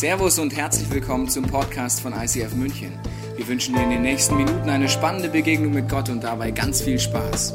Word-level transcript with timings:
Servus 0.00 0.38
und 0.38 0.56
herzlich 0.56 0.88
willkommen 0.88 1.28
zum 1.28 1.44
Podcast 1.44 2.00
von 2.00 2.14
ICF 2.14 2.54
München. 2.54 2.98
Wir 3.36 3.46
wünschen 3.46 3.74
dir 3.74 3.82
in 3.82 3.90
den 3.90 4.00
nächsten 4.00 4.34
Minuten 4.34 4.70
eine 4.70 4.88
spannende 4.88 5.28
Begegnung 5.28 5.74
mit 5.74 5.90
Gott 5.90 6.08
und 6.08 6.24
dabei 6.24 6.52
ganz 6.52 6.80
viel 6.80 6.98
Spaß. 6.98 7.52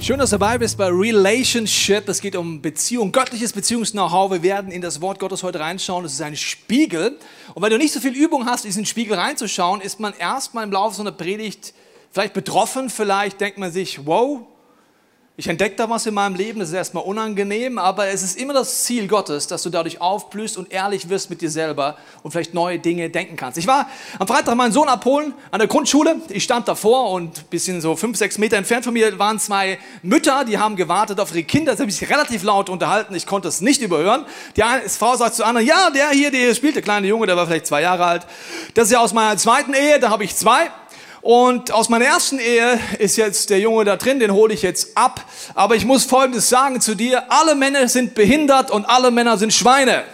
Schön, 0.00 0.18
dass 0.18 0.30
du 0.30 0.38
dabei 0.38 0.58
bist 0.58 0.76
bei 0.76 0.88
Relationship. 0.88 2.08
Es 2.08 2.20
geht 2.20 2.34
um 2.34 2.60
Beziehung, 2.60 3.12
göttliches 3.12 3.52
Beziehungs-Know-how. 3.52 4.32
Wir 4.32 4.42
werden 4.42 4.72
in 4.72 4.82
das 4.82 5.00
Wort 5.00 5.20
Gottes 5.20 5.44
heute 5.44 5.60
reinschauen. 5.60 6.04
Es 6.04 6.14
ist 6.14 6.22
ein 6.22 6.34
Spiegel. 6.34 7.16
Und 7.54 7.62
wenn 7.62 7.70
du 7.70 7.78
nicht 7.78 7.92
so 7.92 8.00
viel 8.00 8.16
Übung 8.16 8.46
hast, 8.46 8.64
in 8.64 8.70
diesen 8.70 8.86
Spiegel 8.86 9.14
reinzuschauen, 9.16 9.80
ist 9.80 10.00
man 10.00 10.14
erstmal 10.18 10.64
im 10.64 10.72
Laufe 10.72 10.96
so 10.96 11.02
einer 11.02 11.12
Predigt 11.12 11.74
vielleicht 12.10 12.34
betroffen. 12.34 12.90
Vielleicht 12.90 13.40
denkt 13.40 13.58
man 13.58 13.70
sich, 13.70 14.04
wow, 14.04 14.40
ich 15.34 15.48
entdecke 15.48 15.76
da 15.76 15.88
was 15.88 16.04
in 16.04 16.12
meinem 16.12 16.34
Leben, 16.34 16.60
das 16.60 16.68
ist 16.68 16.74
erstmal 16.74 17.04
unangenehm, 17.04 17.78
aber 17.78 18.08
es 18.08 18.22
ist 18.22 18.36
immer 18.36 18.52
das 18.52 18.84
Ziel 18.84 19.08
Gottes, 19.08 19.46
dass 19.46 19.62
du 19.62 19.70
dadurch 19.70 19.98
aufblühst 19.98 20.58
und 20.58 20.70
ehrlich 20.70 21.08
wirst 21.08 21.30
mit 21.30 21.40
dir 21.40 21.50
selber 21.50 21.96
und 22.22 22.32
vielleicht 22.32 22.52
neue 22.52 22.78
Dinge 22.78 23.08
denken 23.08 23.36
kannst. 23.36 23.56
Ich 23.56 23.66
war 23.66 23.88
am 24.18 24.26
Freitag 24.26 24.54
meinen 24.56 24.72
Sohn 24.72 24.88
abholen 24.88 25.32
an 25.50 25.58
der 25.58 25.68
Grundschule. 25.68 26.16
Ich 26.28 26.44
stand 26.44 26.68
davor 26.68 27.12
und 27.12 27.38
ein 27.38 27.44
bisschen 27.48 27.80
so 27.80 27.96
fünf, 27.96 28.18
sechs 28.18 28.36
Meter 28.36 28.58
entfernt 28.58 28.84
von 28.84 28.92
mir 28.92 29.18
waren 29.18 29.38
zwei 29.38 29.78
Mütter, 30.02 30.44
die 30.44 30.58
haben 30.58 30.76
gewartet 30.76 31.18
auf 31.18 31.30
ihre 31.30 31.44
Kinder. 31.44 31.74
Sie 31.76 31.82
haben 31.82 31.90
sich 31.90 32.10
relativ 32.10 32.42
laut 32.42 32.68
unterhalten, 32.68 33.14
ich 33.14 33.24
konnte 33.24 33.48
es 33.48 33.62
nicht 33.62 33.80
überhören. 33.80 34.26
Die 34.56 34.62
eine 34.62 34.86
Frau 34.90 35.16
sagt 35.16 35.34
zu 35.34 35.46
anderen, 35.46 35.66
ja, 35.66 35.88
der 35.88 36.10
hier, 36.10 36.30
der 36.30 36.54
spielt, 36.54 36.74
der 36.74 36.82
kleine 36.82 37.06
Junge, 37.06 37.26
der 37.26 37.36
war 37.36 37.46
vielleicht 37.46 37.66
zwei 37.66 37.80
Jahre 37.80 38.04
alt. 38.04 38.26
Das 38.74 38.84
ist 38.84 38.92
ja 38.92 39.00
aus 39.00 39.14
meiner 39.14 39.38
zweiten 39.38 39.72
Ehe, 39.72 39.98
da 39.98 40.10
habe 40.10 40.24
ich 40.24 40.36
zwei. 40.36 40.70
Und 41.22 41.70
aus 41.70 41.88
meiner 41.88 42.04
ersten 42.04 42.40
Ehe 42.40 42.80
ist 42.98 43.16
jetzt 43.16 43.50
der 43.50 43.60
Junge 43.60 43.84
da 43.84 43.96
drin, 43.96 44.18
den 44.18 44.32
hole 44.32 44.52
ich 44.52 44.62
jetzt 44.62 44.96
ab. 44.96 45.24
Aber 45.54 45.76
ich 45.76 45.84
muss 45.84 46.04
Folgendes 46.04 46.48
sagen 46.48 46.80
zu 46.80 46.96
dir. 46.96 47.30
Alle 47.30 47.54
Männer 47.54 47.86
sind 47.88 48.14
behindert 48.14 48.72
und 48.72 48.84
alle 48.86 49.12
Männer 49.12 49.38
sind 49.38 49.54
Schweine. 49.54 50.04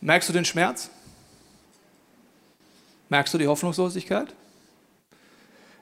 Merkst 0.00 0.28
du 0.28 0.32
den 0.32 0.44
Schmerz? 0.44 0.88
Merkst 3.08 3.34
du 3.34 3.38
die 3.38 3.48
Hoffnungslosigkeit? 3.48 4.32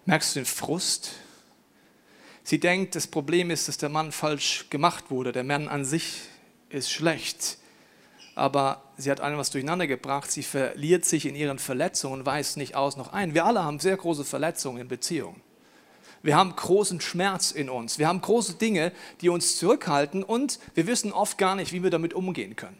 Merkst 0.07 0.35
du 0.35 0.41
den 0.41 0.47
Frust? 0.47 1.11
Sie 2.43 2.59
denkt, 2.59 2.95
das 2.95 3.07
Problem 3.07 3.51
ist, 3.51 3.69
dass 3.69 3.77
der 3.77 3.91
Mann 3.91 4.13
falsch 4.13 4.67
gemacht 4.71 5.11
wurde. 5.11 5.33
Der 5.33 5.45
Mann 5.45 5.69
an 5.69 5.85
sich 5.85 6.21
ist 6.71 6.91
schlecht 6.91 7.59
aber 8.35 8.83
sie 8.97 9.11
hat 9.11 9.21
einem 9.21 9.39
was 9.39 9.51
durcheinander 9.51 9.87
gebracht. 9.87 10.31
Sie 10.31 10.43
verliert 10.43 11.05
sich 11.05 11.27
in 11.27 11.35
ihren 11.35 11.59
Verletzungen 11.59 12.25
weiß 12.25 12.57
nicht 12.57 12.75
aus 12.75 12.97
noch 12.97 13.13
ein. 13.13 13.35
Wir 13.35 13.45
alle 13.45 13.65
haben 13.65 13.79
sehr 13.79 13.97
große 13.97 14.25
Verletzungen 14.25 14.81
in 14.81 14.89
Beziehungen. 14.89 15.41
Wir 16.23 16.37
haben 16.37 16.55
großen 16.55 17.01
Schmerz 17.01 17.51
in 17.51 17.69
uns. 17.69 17.99
Wir 17.99 18.07
haben 18.09 18.21
große 18.21 18.55
Dinge, 18.55 18.93
die 19.21 19.29
uns 19.29 19.57
zurückhalten 19.57 20.23
und 20.23 20.61
wir 20.75 20.87
wissen 20.87 21.13
oft 21.13 21.37
gar 21.37 21.57
nicht, 21.57 21.73
wie 21.73 21.83
wir 21.83 21.91
damit 21.91 22.15
umgehen 22.15 22.55
können. 22.57 22.79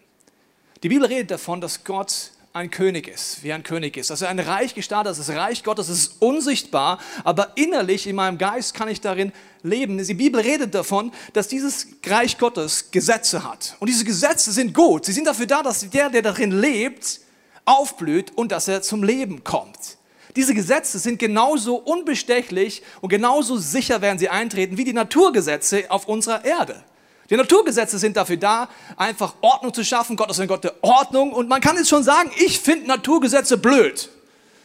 Die 0.83 0.89
Bibel 0.89 1.07
redet 1.07 1.31
davon, 1.31 1.61
dass 1.61 1.85
Gott 1.85 2.32
ein 2.53 2.71
König 2.71 3.09
ist, 3.09 3.43
wie 3.43 3.53
ein 3.53 3.63
König 3.63 3.97
ist. 3.97 4.11
Er 4.11 4.29
ein 4.29 4.39
Reich 4.39 4.75
gestartet 4.75 5.13
ist, 5.13 5.27
das 5.27 5.35
Reich 5.35 5.65
Gottes 5.65 5.89
ist 5.89 6.17
unsichtbar, 6.21 6.99
aber 7.25 7.53
innerlich 7.55 8.07
in 8.07 8.17
meinem 8.17 8.37
Geist 8.37 8.75
kann 8.75 8.89
ich 8.89 9.01
darin 9.01 9.33
leben. 9.63 9.97
Die 9.97 10.15
Bibel 10.15 10.41
redet 10.41 10.75
davon, 10.75 11.13
dass 11.33 11.49
dieses 11.49 11.87
Reich 12.05 12.39
Gottes 12.39 12.91
Gesetze 12.91 13.43
hat. 13.45 13.77
Und 13.81 13.89
diese 13.89 14.05
Gesetze 14.05 14.53
sind 14.53 14.75
gut. 14.75 15.07
Sie 15.07 15.13
sind 15.13 15.27
dafür 15.27 15.47
da, 15.47 15.63
dass 15.63 15.89
der, 15.89 16.11
der 16.11 16.23
darin 16.23 16.51
lebt, 16.51 17.21
aufblüht 17.65 18.33
und 18.37 18.53
dass 18.53 18.69
er 18.69 18.83
zum 18.83 19.03
Leben 19.03 19.45
kommt. 19.45 19.97
Diese 20.37 20.55
Gesetze 20.55 20.99
sind 20.99 21.19
genauso 21.19 21.77
unbestechlich 21.77 22.83
und 23.01 23.09
genauso 23.09 23.57
sicher 23.57 24.01
werden 24.01 24.19
sie 24.19 24.29
eintreten 24.29 24.77
wie 24.77 24.85
die 24.85 24.95
Naturgesetze 24.95 25.91
auf 25.91 26.07
unserer 26.09 26.45
Erde. 26.45 26.83
Die 27.31 27.37
Naturgesetze 27.37 27.99
sind 27.99 28.17
dafür 28.17 28.37
da, 28.37 28.69
einfach 28.97 29.35
Ordnung 29.41 29.73
zu 29.73 29.85
schaffen. 29.85 30.17
Gott 30.17 30.31
ist 30.31 30.41
ein 30.41 30.49
Gott 30.49 30.65
der 30.65 30.75
Ordnung. 30.83 31.33
Und 31.33 31.49
man 31.49 31.61
kann 31.61 31.77
jetzt 31.77 31.89
schon 31.89 32.03
sagen, 32.03 32.31
ich 32.37 32.61
finde 32.61 32.89
Naturgesetze 32.89 33.57
blöd. 33.57 34.11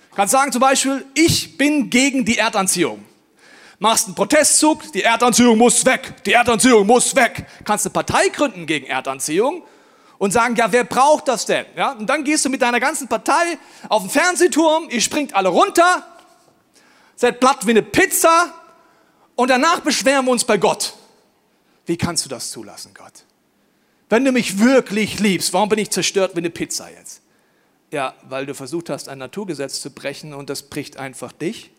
Du 0.10 0.16
kannst 0.16 0.32
sagen 0.32 0.52
zum 0.52 0.62
Beispiel, 0.62 1.06
ich 1.14 1.58
bin 1.58 1.90
gegen 1.90 2.26
die 2.26 2.38
Erdanziehung. 2.38 3.06
Machst 3.80 4.08
einen 4.08 4.16
Protestzug, 4.16 4.92
die 4.92 5.04
Erdanziehung 5.04 5.58
muss 5.58 5.86
weg, 5.86 6.24
die 6.26 6.34
Erdanziehung 6.34 6.88
muss 6.88 7.16
weg. 7.16 7.46
Kannst 7.64 7.86
eine 7.86 7.94
Partei 7.94 8.30
gründen 8.30 8.66
gegen 8.66 8.88
Erdanziehung 8.88 9.64
und 10.18 10.32
sagen, 10.32 10.56
ja, 10.56 10.72
wer 10.72 10.84
braucht 10.84 11.28
das 11.28 11.46
denn? 11.46 11.66
Ja, 11.76 11.92
und 11.92 12.08
dann 12.08 12.24
gehst 12.24 12.44
du 12.44 12.50
mit 12.50 12.62
deiner 12.62 12.80
ganzen 12.80 13.08
Partei 13.08 13.60
auf 13.88 14.02
den 14.02 14.10
Fernsehturm, 14.10 14.90
ihr 14.90 15.02
springt 15.02 15.36
alle 15.36 15.50
runter, 15.50 16.04
seid 17.16 17.40
platt 17.40 17.68
wie 17.68 17.72
eine 17.72 17.84
Pizza 17.84 18.52
und 19.36 19.50
danach 19.50 19.82
beschweren 19.82 20.26
wir 20.26 20.32
uns 20.32 20.44
bei 20.44 20.58
Gott. 20.58 20.94
Wie 21.88 21.98
kannst 21.98 22.26
du 22.26 22.30
das 22.30 22.52
zulassen, 22.52 22.94
Gott? 22.94 23.24
Wenn 24.10 24.24
du 24.24 24.32
mich 24.32 24.60
wirklich 24.60 25.20
liebst, 25.20 25.54
warum 25.54 25.70
bin 25.70 25.80
ich 25.80 25.90
zerstört 25.90 26.36
wie 26.36 26.40
eine 26.40 26.50
Pizza 26.50 26.92
jetzt? 26.92 27.22
Ja, 27.92 28.14
weil 28.24 28.46
du 28.46 28.54
versucht 28.54 28.90
hast, 28.90 29.08
ein 29.08 29.18
Naturgesetz 29.18 29.82
zu 29.82 29.90
brechen 29.90 30.34
und 30.34 30.50
das 30.50 30.64
bricht 30.64 30.98
einfach 30.98 31.32
dich. 31.32 31.72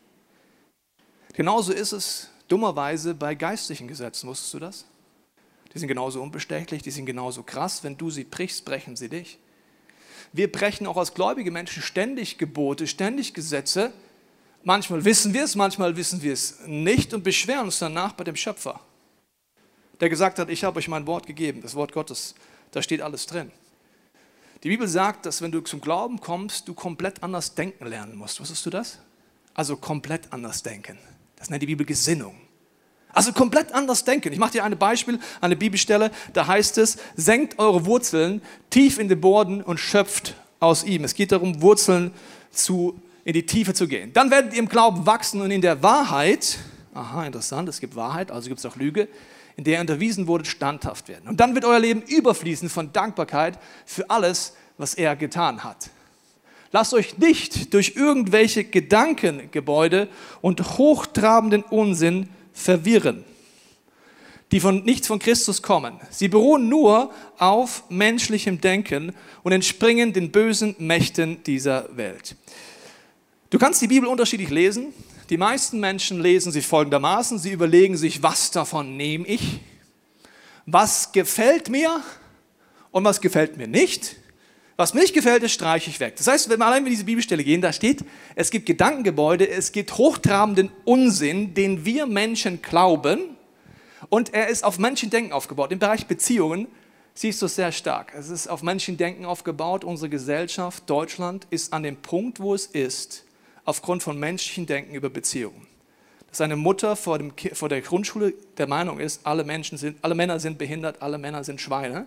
Genauso 1.35 1.73
ist 1.73 1.93
es 1.93 2.31
dummerweise 2.49 3.15
bei 3.15 3.35
geistlichen 3.35 3.87
Gesetzen, 3.87 4.29
wusstest 4.29 4.55
du 4.55 4.59
das? 4.59 4.87
Die 5.75 5.79
sind 5.79 5.89
genauso 5.89 6.23
unbestechlich, 6.23 6.83
die 6.83 6.91
sind 6.91 7.05
genauso 7.05 7.43
krass. 7.43 7.85
Wenn 7.85 7.99
du 7.99 8.11
sie 8.11 8.25
brichst, 8.25 8.65
brechen 8.65 8.97
sie 8.97 9.11
dich. 9.11 9.39
Wir 10.33 10.51
brechen 10.51 10.87
auch 10.87 10.97
als 10.97 11.13
gläubige 11.13 11.51
Menschen 11.51 11.83
ständig 11.83 12.39
Gebote, 12.39 12.87
ständig 12.87 13.35
Gesetze. 13.35 13.93
Manchmal 14.65 15.05
wissen 15.05 15.35
wir 15.35 15.45
es, 15.45 15.55
manchmal 15.55 15.97
wissen 15.97 16.23
wir 16.23 16.33
es 16.33 16.61
nicht 16.67 17.13
und 17.13 17.25
beschweren 17.25 17.67
uns 17.67 17.79
danach 17.79 18.13
bei 18.13 18.25
dem 18.25 18.37
Schöpfer 18.37 18.81
der 20.01 20.09
gesagt 20.09 20.39
hat, 20.39 20.49
ich 20.51 20.65
habe 20.65 20.79
euch 20.79 20.89
mein 20.89 21.07
Wort 21.07 21.27
gegeben, 21.27 21.63
das 21.63 21.75
Wort 21.75 21.93
Gottes, 21.93 22.35
da 22.73 22.83
steht 22.83 23.03
alles 23.03 23.27
drin. 23.27 23.51
Die 24.63 24.69
Bibel 24.69 24.89
sagt, 24.89 25.27
dass 25.27 25.41
wenn 25.41 25.53
du 25.53 25.61
zum 25.61 25.81
Glauben 25.81 26.21
kommst, 26.21 26.67
du 26.67 26.75
komplett 26.75 27.23
anders 27.23 27.55
denken 27.55 27.87
lernen 27.87 28.17
musst. 28.17 28.41
Wusstest 28.41 28.67
du 28.67 28.71
das? 28.71 28.99
Also 29.55 29.77
komplett 29.77 30.33
anders 30.33 30.63
denken. 30.63 30.99
Das 31.37 31.51
nennt 31.51 31.63
die 31.63 31.67
Bibel 31.67 31.87
Gesinnung. 31.87 32.35
Also 33.13 33.33
komplett 33.33 33.73
anders 33.73 34.05
denken. 34.05 34.33
Ich 34.33 34.39
mache 34.39 34.53
dir 34.53 34.65
ein 34.65 34.77
Beispiel, 34.77 35.19
eine 35.41 35.57
Bibelstelle, 35.57 36.11
da 36.33 36.47
heißt 36.47 36.79
es, 36.79 36.99
senkt 37.17 37.59
eure 37.59 37.87
Wurzeln 37.87 38.43
tief 38.71 38.99
in 38.99 39.09
den 39.09 39.21
Boden 39.21 39.63
und 39.63 39.79
schöpft 39.79 40.35
aus 40.61 40.85
ihm. 40.85 41.05
Es 41.05 41.15
geht 41.15 41.33
darum, 41.33 41.63
Wurzeln 41.63 42.13
zu, 42.51 43.01
in 43.25 43.33
die 43.33 43.47
Tiefe 43.47 43.75
zu 43.75 43.89
gehen. 43.89 44.13
Dann 44.13 44.31
werdet 44.31 44.53
ihr 44.53 44.59
im 44.59 44.69
Glauben 44.69 45.07
wachsen 45.07 45.41
und 45.41 45.51
in 45.51 45.63
der 45.63 45.83
Wahrheit, 45.83 46.59
aha, 46.95 47.25
interessant, 47.25 47.69
es 47.69 47.81
gibt 47.81 47.97
Wahrheit, 47.97 48.31
also 48.31 48.49
gibt 48.49 48.59
es 48.59 48.67
auch 48.67 48.77
Lüge, 48.77 49.09
in 49.59 49.65
der 49.65 49.75
ihr 49.75 49.81
unterwiesen 49.81 50.29
wurde, 50.29 50.45
standhaft 50.45 51.09
werden. 51.09 51.29
Und 51.29 51.41
dann 51.41 51.53
wird 51.57 51.65
euer 51.65 51.81
Leben 51.81 52.01
überfließen 52.01 52.69
von 52.69 52.93
Dankbarkeit 52.93 53.59
für 53.85 54.09
alles, 54.09 54.55
was 54.79 54.95
er 54.95 55.17
getan 55.17 55.65
hat. 55.65 55.91
Lasst 56.71 56.95
euch 56.95 57.19
nicht 57.19 57.75
durch 57.75 57.95
irgendwelche 57.97 58.63
Gedankengebäude 58.63 60.09
und 60.43 60.79
hochtrabenden 60.79 61.65
Unsinn 61.65 62.29
verwirren, 62.53 63.25
die 64.53 64.61
von 64.61 64.85
nichts 64.85 65.09
von 65.09 65.19
Christus 65.19 65.61
kommen. 65.61 65.99
Sie 66.09 66.29
beruhen 66.29 66.69
nur 66.69 67.13
auf 67.39 67.83
menschlichem 67.89 68.61
Denken 68.61 69.13
und 69.43 69.51
entspringen 69.51 70.13
den 70.13 70.31
bösen 70.31 70.77
Mächten 70.79 71.43
dieser 71.43 71.97
Welt. 71.97 72.37
Du 73.51 73.59
kannst 73.59 73.83
die 73.83 73.89
Bibel 73.89 74.09
unterschiedlich 74.09 74.51
lesen. 74.51 74.93
Die 75.31 75.37
meisten 75.37 75.79
Menschen 75.79 76.21
lesen 76.21 76.53
sie 76.53 76.63
folgendermaßen, 76.63 77.39
sie 77.39 77.53
überlegen 77.53 77.99
sich, 77.99 78.23
was 78.23 78.51
davon 78.51 78.97
nehme 78.97 79.27
ich, 79.27 79.61
was 80.65 81.13
gefällt 81.13 81.69
mir 81.69 82.03
und 82.93 83.05
was 83.05 83.21
gefällt 83.21 83.59
mir 83.59 83.69
nicht. 83.69 84.17
Was 84.77 84.95
mir 84.95 85.01
nicht 85.01 85.13
gefällt, 85.13 85.43
das 85.43 85.53
streiche 85.53 85.91
ich 85.91 86.01
weg. 86.01 86.15
Das 86.17 86.29
heißt, 86.29 86.49
wenn 86.49 86.61
wir 86.61 86.67
allein 86.67 86.85
in 86.85 86.91
diese 86.91 87.05
Bibelstelle 87.05 87.45
gehen, 87.45 87.61
da 87.61 87.73
steht, 87.73 88.05
es 88.37 88.51
gibt 88.51 88.65
Gedankengebäude, 88.65 89.49
es 89.49 89.73
gibt 89.73 89.99
hochtrabenden 89.99 90.71
Unsinn, 90.85 91.53
den 91.53 91.85
wir 91.85 92.07
Menschen 92.07 92.63
glauben 92.63 93.37
und 94.09 94.33
er 94.33 94.49
ist 94.49 94.65
auf 94.65 94.79
Menschendenken 94.79 95.33
aufgebaut. 95.33 95.73
Im 95.73 95.79
Bereich 95.79 96.07
Beziehungen 96.07 96.69
siehst 97.13 97.43
du 97.43 97.47
es 97.47 97.57
sehr 97.57 97.73
stark. 97.73 98.15
Es 98.17 98.31
ist 98.31 98.47
auf 98.49 98.63
Menschendenken 98.63 99.27
aufgebaut. 99.27 99.85
Unsere 99.85 100.09
Gesellschaft, 100.09 100.89
Deutschland, 100.89 101.47
ist 101.51 101.73
an 101.73 101.83
dem 101.83 101.97
Punkt, 101.97 102.41
wo 102.41 102.55
es 102.55 102.67
ist, 102.67 103.25
aufgrund 103.69 104.03
von 104.03 104.19
menschlichen 104.19 104.65
Denken 104.65 104.95
über 104.95 105.11
Beziehungen. 105.11 105.67
Dass 106.31 106.41
eine 106.41 106.57
Mutter 106.57 106.97
vor, 106.97 107.19
dem, 107.19 107.35
vor 107.53 107.69
der 107.69 107.83
Grundschule 107.83 108.33
der 108.57 108.67
Meinung 108.67 108.99
ist, 108.99 109.27
alle, 109.27 109.45
Menschen 109.45 109.77
sind, 109.77 109.99
alle 110.01 110.15
Männer 110.15 110.41
sind 110.41 110.57
behindert, 110.57 111.03
alle 111.03 111.19
Männer 111.19 111.45
sind 111.45 111.61
Schweine 111.61 112.07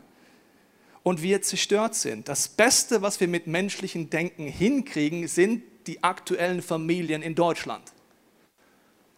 und 1.03 1.21
wir 1.21 1.43
zerstört 1.43 1.93
sind. 1.93 2.27
Das 2.27 2.47
Beste, 2.47 3.03
was 3.03 3.19
wir 3.19 3.27
mit 3.27 3.45
menschlichen 3.45 4.09
Denken 4.09 4.47
hinkriegen, 4.47 5.27
sind 5.27 5.61
die 5.85 6.03
aktuellen 6.03 6.63
Familien 6.63 7.21
in 7.21 7.35
Deutschland. 7.35 7.93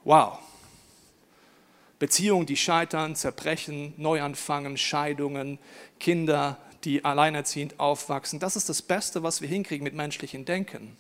Wow. 0.04 0.40
Beziehungen, 1.98 2.46
die 2.46 2.58
scheitern, 2.58 3.16
zerbrechen, 3.16 3.94
Neuanfangen, 3.96 4.76
Scheidungen, 4.76 5.60
Kinder, 5.98 6.58
die 6.84 7.06
alleinerziehend 7.06 7.80
aufwachsen. 7.80 8.40
Das 8.40 8.58
ist 8.58 8.68
das 8.68 8.82
Beste, 8.82 9.24
was 9.24 9.40
wir 9.40 9.48
hinkriegen 9.48 9.86
mit 9.86 9.94
menschlichen 9.94 10.44
Denken. 10.44 10.98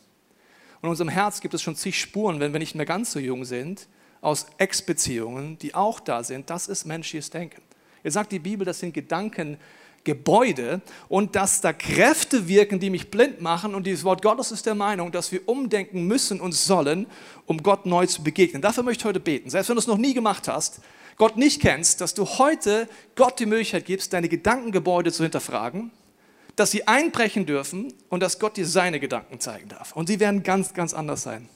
Und 0.84 0.88
in 0.88 0.92
unserem 0.92 1.10
Herz 1.10 1.40
gibt 1.40 1.54
es 1.54 1.62
schon 1.62 1.78
zig 1.78 1.98
Spuren, 1.98 2.42
wenn 2.42 2.52
wir 2.52 2.60
nicht 2.60 2.76
mehr 2.76 2.86
ganz 2.86 3.14
so 3.14 3.20
jung 3.20 3.46
sind, 3.46 3.88
aus 4.20 4.48
Ex-Beziehungen, 4.58 5.58
die 5.60 5.76
auch 5.76 6.02
da 6.02 6.26
sind, 6.26 6.50
das 6.50 6.68
ist 6.68 6.84
menschliches 6.84 7.30
Denken. 7.30 7.62
Jetzt 8.04 8.16
sagt 8.16 8.34
die 8.34 8.40
Bibel, 8.40 8.66
das 8.66 8.80
sind 8.80 8.94
Gedankengebäude 8.94 10.82
und 11.08 11.38
dass 11.38 11.62
da 11.62 11.72
Kräfte 11.72 12.50
wirken, 12.50 12.82
die 12.82 12.90
mich 12.90 13.10
blind 13.10 13.40
machen. 13.40 13.76
Und 13.76 13.88
dieses 13.88 14.04
Wort 14.04 14.22
Gottes 14.22 14.52
ist 14.52 14.66
der 14.66 14.76
Meinung, 14.76 15.14
dass 15.14 15.32
wir 15.32 15.48
umdenken 15.48 16.06
müssen 16.06 16.42
und 16.42 16.52
sollen, 16.52 17.08
um 17.46 17.64
Gott 17.64 17.86
neu 17.86 18.06
zu 18.06 18.22
begegnen. 18.22 18.62
Dafür 18.62 18.84
möchte 18.84 19.04
ich 19.04 19.06
heute 19.06 19.22
beten. 19.22 19.50
Selbst 19.50 19.70
wenn 19.70 19.78
du 19.78 19.80
es 19.80 19.88
noch 19.88 19.98
nie 19.98 20.14
gemacht 20.14 20.50
hast, 20.50 20.82
Gott 21.16 21.38
nicht 21.38 21.62
kennst, 21.62 22.02
dass 22.02 22.14
du 22.14 22.26
heute 22.26 22.90
Gott 23.16 23.40
die 23.40 23.46
Möglichkeit 23.46 23.86
gibst, 23.86 24.12
deine 24.12 24.28
Gedankengebäude 24.28 25.14
zu 25.14 25.24
hinterfragen, 25.24 25.92
dass 26.56 26.72
sie 26.72 26.88
einbrechen 26.88 27.46
dürfen 27.46 27.94
und 28.10 28.22
dass 28.22 28.40
Gott 28.40 28.58
dir 28.58 28.68
seine 28.68 29.00
Gedanken 29.00 29.40
zeigen 29.40 29.70
darf. 29.70 29.94
Und 29.94 30.08
sie 30.08 30.20
werden 30.20 30.44
ganz, 30.44 30.74
ganz 30.74 30.94
anders 30.94 31.24
sein. 31.24 31.50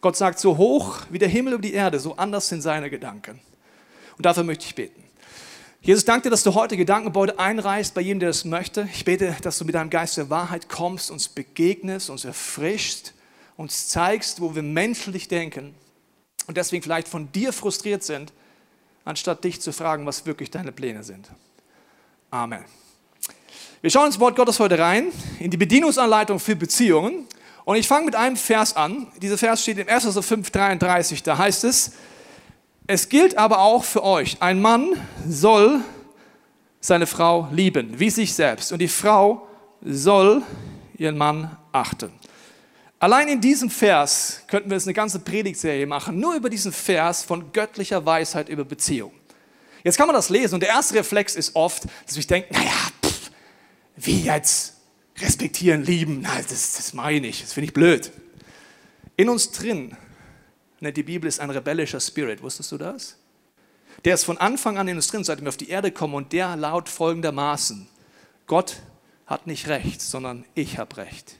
Gott 0.00 0.16
sagt, 0.16 0.38
so 0.38 0.56
hoch 0.56 1.00
wie 1.10 1.18
der 1.18 1.28
Himmel 1.28 1.54
über 1.54 1.62
die 1.62 1.72
Erde, 1.72 1.98
so 1.98 2.16
anders 2.16 2.48
sind 2.48 2.62
seine 2.62 2.88
Gedanken. 2.88 3.40
Und 4.16 4.26
dafür 4.26 4.44
möchte 4.44 4.64
ich 4.64 4.74
beten. 4.74 5.02
Jesus, 5.80 6.04
danke 6.04 6.24
dir, 6.24 6.30
dass 6.30 6.42
du 6.42 6.54
heute 6.54 6.76
Gedankengebäude 6.76 7.38
einreißt 7.38 7.94
bei 7.94 8.00
jedem, 8.00 8.20
der 8.20 8.30
das 8.30 8.44
möchte. 8.44 8.88
Ich 8.92 9.04
bete, 9.04 9.36
dass 9.42 9.58
du 9.58 9.64
mit 9.64 9.74
deinem 9.74 9.90
Geist 9.90 10.16
der 10.16 10.28
Wahrheit 10.28 10.68
kommst, 10.68 11.10
uns 11.10 11.28
begegnest, 11.28 12.10
uns 12.10 12.24
erfrischst, 12.24 13.14
uns 13.56 13.88
zeigst, 13.88 14.40
wo 14.40 14.54
wir 14.54 14.62
menschlich 14.62 15.28
denken 15.28 15.74
und 16.46 16.56
deswegen 16.56 16.82
vielleicht 16.82 17.08
von 17.08 17.30
dir 17.30 17.52
frustriert 17.52 18.02
sind, 18.02 18.32
anstatt 19.04 19.44
dich 19.44 19.60
zu 19.60 19.72
fragen, 19.72 20.04
was 20.06 20.26
wirklich 20.26 20.50
deine 20.50 20.72
Pläne 20.72 21.04
sind. 21.04 21.28
Amen. 22.30 22.64
Wir 23.80 23.90
schauen 23.90 24.06
ins 24.06 24.18
Wort 24.18 24.34
Gottes 24.34 24.58
heute 24.58 24.76
rein, 24.76 25.12
in 25.38 25.52
die 25.52 25.56
Bedienungsanleitung 25.56 26.40
für 26.40 26.56
Beziehungen. 26.56 27.28
Und 27.64 27.76
ich 27.76 27.86
fange 27.86 28.06
mit 28.06 28.16
einem 28.16 28.36
Vers 28.36 28.74
an. 28.74 29.06
Dieser 29.22 29.38
Vers 29.38 29.62
steht 29.62 29.78
in 29.78 29.88
1. 29.88 30.04
5,33. 30.04 31.22
Da 31.22 31.38
heißt 31.38 31.62
es, 31.62 31.92
es 32.88 33.08
gilt 33.08 33.38
aber 33.38 33.60
auch 33.60 33.84
für 33.84 34.02
euch, 34.02 34.38
ein 34.40 34.60
Mann 34.60 35.00
soll 35.28 35.80
seine 36.80 37.06
Frau 37.06 37.48
lieben, 37.52 38.00
wie 38.00 38.10
sich 38.10 38.34
selbst. 38.34 38.72
Und 38.72 38.80
die 38.80 38.88
Frau 38.88 39.46
soll 39.80 40.42
ihren 40.96 41.16
Mann 41.16 41.56
achten. 41.70 42.10
Allein 42.98 43.28
in 43.28 43.40
diesem 43.40 43.70
Vers 43.70 44.42
könnten 44.48 44.70
wir 44.70 44.76
jetzt 44.76 44.88
eine 44.88 44.94
ganze 44.94 45.20
Predigtserie 45.20 45.86
machen, 45.86 46.18
nur 46.18 46.34
über 46.34 46.50
diesen 46.50 46.72
Vers 46.72 47.22
von 47.22 47.52
göttlicher 47.52 48.04
Weisheit 48.04 48.48
über 48.48 48.64
Beziehung. 48.64 49.12
Jetzt 49.84 49.96
kann 49.96 50.08
man 50.08 50.16
das 50.16 50.30
lesen 50.30 50.54
und 50.54 50.60
der 50.60 50.70
erste 50.70 50.96
Reflex 50.96 51.36
ist 51.36 51.54
oft, 51.54 51.84
dass 52.06 52.16
ich 52.16 52.26
denke, 52.26 52.52
naja, 52.52 52.72
wie 53.98 54.22
jetzt 54.22 54.74
respektieren, 55.18 55.82
lieben, 55.84 56.20
na, 56.22 56.36
das, 56.36 56.74
das 56.74 56.92
meine 56.94 57.26
ich, 57.26 57.42
das 57.42 57.52
finde 57.52 57.66
ich 57.66 57.74
blöd. 57.74 58.12
In 59.16 59.28
uns 59.28 59.50
drin, 59.50 59.96
nennt 60.80 60.96
die 60.96 61.02
Bibel, 61.02 61.26
ist 61.26 61.40
ein 61.40 61.50
rebellischer 61.50 62.00
Spirit, 62.00 62.42
wusstest 62.42 62.70
du 62.72 62.78
das? 62.78 63.16
Der 64.04 64.14
ist 64.14 64.24
von 64.24 64.38
Anfang 64.38 64.78
an 64.78 64.86
in 64.86 64.96
uns 64.96 65.08
drin, 65.08 65.24
seitdem 65.24 65.46
wir 65.46 65.48
auf 65.48 65.56
die 65.56 65.70
Erde 65.70 65.90
kommen. 65.90 66.14
Und 66.14 66.32
der 66.32 66.54
laut 66.54 66.88
folgendermaßen, 66.88 67.88
Gott 68.46 68.76
hat 69.26 69.48
nicht 69.48 69.66
recht, 69.66 70.00
sondern 70.00 70.44
ich 70.54 70.78
habe 70.78 70.98
recht 70.98 71.36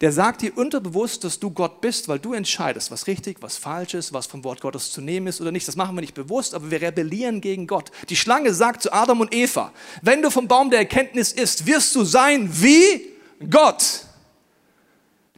der 0.00 0.12
sagt 0.12 0.40
dir 0.40 0.56
unterbewusst, 0.56 1.24
dass 1.24 1.38
du 1.38 1.50
Gott 1.50 1.82
bist, 1.82 2.08
weil 2.08 2.18
du 2.18 2.32
entscheidest, 2.32 2.90
was 2.90 3.06
richtig, 3.06 3.36
was 3.42 3.58
falsch 3.58 3.92
ist, 3.92 4.14
was 4.14 4.26
vom 4.26 4.44
Wort 4.44 4.62
Gottes 4.62 4.90
zu 4.92 5.02
nehmen 5.02 5.26
ist 5.26 5.42
oder 5.42 5.52
nicht. 5.52 5.68
Das 5.68 5.76
machen 5.76 5.94
wir 5.94 6.00
nicht 6.00 6.14
bewusst, 6.14 6.54
aber 6.54 6.70
wir 6.70 6.80
rebellieren 6.80 7.42
gegen 7.42 7.66
Gott. 7.66 7.90
Die 8.08 8.16
Schlange 8.16 8.54
sagt 8.54 8.82
zu 8.82 8.92
Adam 8.92 9.20
und 9.20 9.34
Eva, 9.34 9.72
wenn 10.00 10.22
du 10.22 10.30
vom 10.30 10.48
Baum 10.48 10.70
der 10.70 10.78
Erkenntnis 10.78 11.32
isst, 11.32 11.66
wirst 11.66 11.94
du 11.94 12.04
sein 12.04 12.48
wie 12.50 13.10
Gott. 13.50 14.04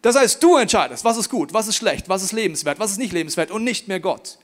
Das 0.01 0.17
heißt, 0.17 0.41
du 0.43 0.57
entscheidest, 0.57 1.05
was 1.05 1.17
ist 1.17 1.29
gut, 1.29 1.53
was 1.53 1.67
ist 1.67 1.77
schlecht, 1.77 2.09
was 2.09 2.23
ist 2.23 2.33
lebenswert, 2.33 2.79
was 2.79 2.93
ist 2.93 2.99
nicht 2.99 3.13
lebenswert 3.13 3.51
und 3.51 3.65
nicht 3.65 3.89
mehr 3.89 4.01
Gott. 4.01 4.39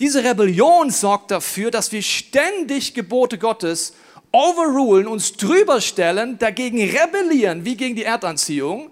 Diese 0.00 0.24
Rebellion 0.24 0.90
sorgt 0.90 1.30
dafür, 1.30 1.70
dass 1.70 1.92
wir 1.92 2.02
ständig 2.02 2.94
Gebote 2.94 3.38
Gottes 3.38 3.94
overrulen, 4.32 5.06
uns 5.06 5.34
drüber 5.34 5.80
stellen, 5.80 6.38
dagegen 6.38 6.78
rebellieren, 6.78 7.64
wie 7.64 7.76
gegen 7.76 7.94
die 7.94 8.04
Erdanziehung 8.04 8.91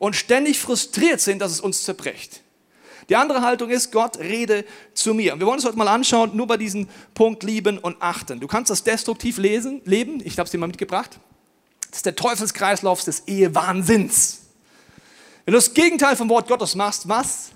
und 0.00 0.16
ständig 0.16 0.58
frustriert 0.58 1.20
sind, 1.20 1.40
dass 1.40 1.52
es 1.52 1.60
uns 1.60 1.84
zerbricht. 1.84 2.40
Die 3.10 3.16
andere 3.16 3.42
Haltung 3.42 3.68
ist, 3.70 3.92
Gott 3.92 4.18
rede 4.18 4.64
zu 4.94 5.12
mir. 5.12 5.34
Und 5.34 5.40
wir 5.40 5.46
wollen 5.46 5.58
uns 5.58 5.66
heute 5.66 5.76
mal 5.76 5.88
anschauen, 5.88 6.34
nur 6.34 6.46
bei 6.46 6.56
diesem 6.56 6.88
Punkt 7.12 7.42
lieben 7.42 7.78
und 7.78 7.96
achten. 8.00 8.40
Du 8.40 8.46
kannst 8.46 8.70
das 8.70 8.82
destruktiv 8.82 9.36
lesen, 9.36 9.82
leben, 9.84 10.20
ich 10.24 10.38
habe 10.38 10.46
es 10.46 10.50
dir 10.50 10.58
mal 10.58 10.68
mitgebracht. 10.68 11.20
Das 11.90 11.98
ist 11.98 12.06
der 12.06 12.16
Teufelskreislauf 12.16 13.04
des 13.04 13.24
Ehewahnsinns. 13.26 14.40
Wenn 15.44 15.52
du 15.52 15.58
das 15.58 15.74
Gegenteil 15.74 16.16
vom 16.16 16.30
Wort 16.30 16.48
Gottes 16.48 16.74
machst, 16.74 17.06
was 17.06 17.50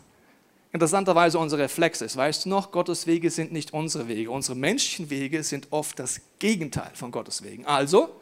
interessanterweise 0.72 1.38
unser 1.38 1.56
Reflex 1.56 2.02
ist, 2.02 2.16
weißt 2.16 2.44
du 2.44 2.50
noch, 2.50 2.72
Gottes 2.72 3.06
Wege 3.06 3.30
sind 3.30 3.52
nicht 3.52 3.72
unsere 3.72 4.06
Wege. 4.06 4.30
Unsere 4.30 4.58
menschlichen 4.58 5.08
Wege 5.08 5.42
sind 5.44 5.68
oft 5.70 5.98
das 5.98 6.20
Gegenteil 6.40 6.90
von 6.92 7.10
Gottes 7.10 7.42
Wegen. 7.42 7.64
Also, 7.64 8.20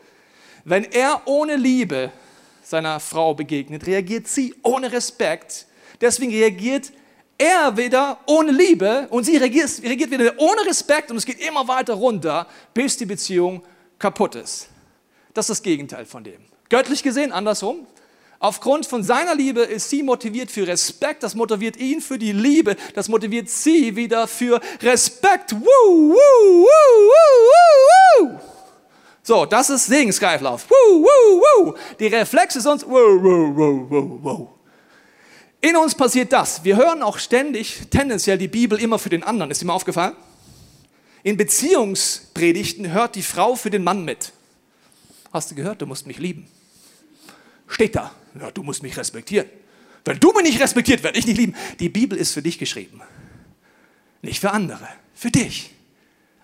wenn 0.64 0.84
er 0.84 1.22
ohne 1.24 1.56
Liebe 1.56 2.12
seiner 2.62 3.00
Frau 3.00 3.34
begegnet, 3.34 3.86
reagiert 3.86 4.28
sie 4.28 4.54
ohne 4.62 4.92
Respekt. 4.92 5.66
Deswegen 6.00 6.32
reagiert 6.32 6.92
er 7.38 7.76
wieder 7.76 8.20
ohne 8.26 8.52
Liebe 8.52 9.06
und 9.10 9.24
sie 9.24 9.36
reagiert, 9.36 9.70
reagiert 9.82 10.10
wieder 10.10 10.34
ohne 10.38 10.66
Respekt 10.66 11.10
und 11.10 11.16
es 11.16 11.26
geht 11.26 11.40
immer 11.40 11.66
weiter 11.66 11.94
runter, 11.94 12.46
bis 12.72 12.96
die 12.96 13.06
Beziehung 13.06 13.62
kaputt 13.98 14.34
ist. 14.36 14.68
Das 15.34 15.46
ist 15.46 15.58
das 15.58 15.62
Gegenteil 15.62 16.04
von 16.04 16.24
dem. 16.24 16.40
Göttlich 16.68 17.02
gesehen 17.02 17.32
andersrum. 17.32 17.86
Aufgrund 18.38 18.86
von 18.86 19.04
seiner 19.04 19.36
Liebe 19.36 19.60
ist 19.60 19.88
sie 19.88 20.02
motiviert 20.02 20.50
für 20.50 20.66
Respekt, 20.66 21.22
das 21.22 21.36
motiviert 21.36 21.76
ihn 21.76 22.00
für 22.00 22.18
die 22.18 22.32
Liebe, 22.32 22.74
das 22.94 23.08
motiviert 23.08 23.48
sie 23.48 23.94
wieder 23.94 24.26
für 24.26 24.60
Respekt. 24.82 25.52
Woo, 25.52 26.14
woo, 26.14 26.66
woo. 28.18 28.40
So, 29.22 29.46
das 29.46 29.70
ist 29.70 29.86
Segensgreiflauf. 29.86 30.68
Woo, 30.68 31.04
woo, 31.04 31.40
woo. 31.40 31.74
Die 31.98 32.08
Reflexe 32.08 32.60
sonst. 32.60 32.86
Woo, 32.86 33.22
woo, 33.22 33.56
woo, 33.56 33.86
woo, 33.88 34.18
woo. 34.22 34.48
In 35.60 35.76
uns 35.76 35.94
passiert 35.94 36.32
das. 36.32 36.64
Wir 36.64 36.76
hören 36.76 37.02
auch 37.02 37.18
ständig, 37.18 37.82
tendenziell 37.88 38.36
die 38.36 38.48
Bibel 38.48 38.80
immer 38.80 38.98
für 38.98 39.10
den 39.10 39.22
anderen. 39.22 39.52
Ist 39.52 39.62
dir 39.62 39.66
mal 39.66 39.74
aufgefallen? 39.74 40.16
In 41.22 41.36
Beziehungspredigten 41.36 42.90
hört 42.90 43.14
die 43.14 43.22
Frau 43.22 43.54
für 43.54 43.70
den 43.70 43.84
Mann 43.84 44.04
mit. 44.04 44.32
Hast 45.32 45.52
du 45.52 45.54
gehört? 45.54 45.80
Du 45.80 45.86
musst 45.86 46.04
mich 46.08 46.18
lieben. 46.18 46.48
Steht 47.68 47.94
da. 47.94 48.12
Ja, 48.40 48.50
du 48.50 48.64
musst 48.64 48.82
mich 48.82 48.96
respektieren. 48.96 49.48
Wenn 50.04 50.18
du 50.18 50.32
mich 50.32 50.42
nicht 50.42 50.60
respektiert, 50.60 51.04
werde 51.04 51.16
ich 51.16 51.26
nicht 51.26 51.36
lieben. 51.36 51.54
Die 51.78 51.88
Bibel 51.88 52.18
ist 52.18 52.32
für 52.32 52.42
dich 52.42 52.58
geschrieben. 52.58 53.00
Nicht 54.20 54.40
für 54.40 54.50
andere. 54.50 54.88
Für 55.14 55.30
dich. 55.30 55.70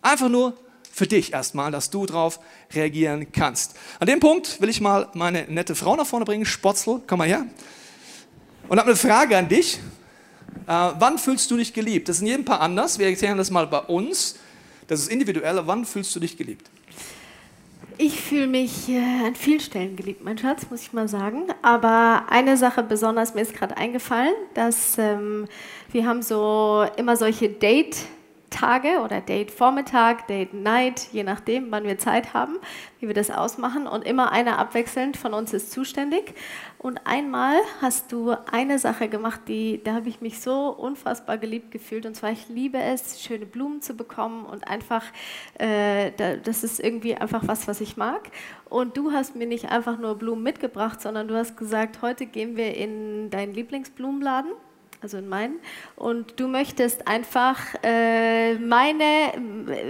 Einfach 0.00 0.28
nur 0.28 0.56
für 0.98 1.06
dich 1.06 1.32
erstmal, 1.32 1.70
dass 1.70 1.90
du 1.90 2.04
darauf 2.04 2.40
reagieren 2.74 3.30
kannst. 3.32 3.76
An 4.00 4.08
dem 4.08 4.20
Punkt 4.20 4.60
will 4.60 4.68
ich 4.68 4.80
mal 4.80 5.08
meine 5.14 5.44
nette 5.48 5.74
Frau 5.74 5.96
nach 5.96 6.06
vorne 6.06 6.24
bringen. 6.24 6.44
Spotzel, 6.44 7.00
komm 7.06 7.18
mal 7.18 7.28
her. 7.28 7.46
Und 8.68 8.78
habe 8.78 8.88
eine 8.88 8.96
Frage 8.96 9.38
an 9.38 9.48
dich. 9.48 9.78
Äh, 10.66 10.90
wann 10.98 11.16
fühlst 11.16 11.50
du 11.50 11.56
dich 11.56 11.72
geliebt? 11.72 12.08
Das 12.08 12.16
ist 12.16 12.22
in 12.22 12.28
jedem 12.28 12.44
Paar 12.44 12.60
anders. 12.60 12.98
Wir 12.98 13.06
erklären 13.06 13.38
das 13.38 13.50
mal 13.50 13.66
bei 13.66 13.78
uns. 13.78 14.36
Das 14.88 15.00
ist 15.00 15.10
individuell. 15.10 15.62
Wann 15.66 15.84
fühlst 15.84 16.14
du 16.16 16.20
dich 16.20 16.36
geliebt? 16.36 16.68
Ich 17.96 18.20
fühle 18.20 18.46
mich 18.46 18.88
äh, 18.88 18.98
an 19.26 19.34
vielen 19.34 19.60
Stellen 19.60 19.96
geliebt, 19.96 20.22
mein 20.22 20.38
Schatz, 20.38 20.66
muss 20.70 20.82
ich 20.82 20.92
mal 20.92 21.08
sagen. 21.08 21.46
Aber 21.62 22.26
eine 22.28 22.56
Sache 22.56 22.82
besonders 22.82 23.34
mir 23.34 23.42
ist 23.42 23.54
gerade 23.54 23.76
eingefallen, 23.76 24.34
dass 24.54 24.98
ähm, 24.98 25.46
wir 25.90 26.06
haben 26.06 26.22
so 26.22 26.86
immer 26.96 27.16
solche 27.16 27.48
Date- 27.48 27.96
Tage 28.50 29.00
oder 29.04 29.20
Date 29.20 29.50
Vormittag, 29.50 30.26
Date 30.26 30.54
Night, 30.54 31.08
je 31.12 31.22
nachdem, 31.22 31.70
wann 31.70 31.84
wir 31.84 31.98
Zeit 31.98 32.34
haben, 32.34 32.58
wie 33.00 33.06
wir 33.06 33.14
das 33.14 33.30
ausmachen. 33.30 33.86
Und 33.86 34.04
immer 34.04 34.32
einer 34.32 34.58
abwechselnd 34.58 35.16
von 35.16 35.34
uns 35.34 35.52
ist 35.52 35.72
zuständig. 35.72 36.34
Und 36.78 37.06
einmal 37.06 37.56
hast 37.80 38.12
du 38.12 38.34
eine 38.50 38.78
Sache 38.78 39.08
gemacht, 39.08 39.42
die, 39.48 39.82
da 39.82 39.94
habe 39.94 40.08
ich 40.08 40.20
mich 40.20 40.40
so 40.40 40.68
unfassbar 40.68 41.38
geliebt 41.38 41.70
gefühlt. 41.70 42.06
Und 42.06 42.14
zwar, 42.14 42.30
ich 42.30 42.48
liebe 42.48 42.78
es, 42.78 43.22
schöne 43.22 43.46
Blumen 43.46 43.82
zu 43.82 43.94
bekommen 43.94 44.44
und 44.44 44.66
einfach, 44.68 45.04
äh, 45.58 46.12
das 46.44 46.64
ist 46.64 46.80
irgendwie 46.80 47.14
einfach 47.14 47.42
was, 47.46 47.68
was 47.68 47.80
ich 47.80 47.96
mag. 47.96 48.30
Und 48.68 48.96
du 48.96 49.12
hast 49.12 49.36
mir 49.36 49.46
nicht 49.46 49.70
einfach 49.70 49.98
nur 49.98 50.16
Blumen 50.16 50.42
mitgebracht, 50.42 51.00
sondern 51.00 51.28
du 51.28 51.36
hast 51.36 51.56
gesagt, 51.56 52.02
heute 52.02 52.26
gehen 52.26 52.56
wir 52.56 52.74
in 52.74 53.30
deinen 53.30 53.54
Lieblingsblumenladen 53.54 54.52
also 55.00 55.18
in 55.18 55.28
meinen. 55.28 55.58
Und 55.96 56.40
du 56.40 56.48
möchtest 56.48 57.06
einfach 57.06 57.58
äh, 57.82 58.54
meine, 58.54 59.32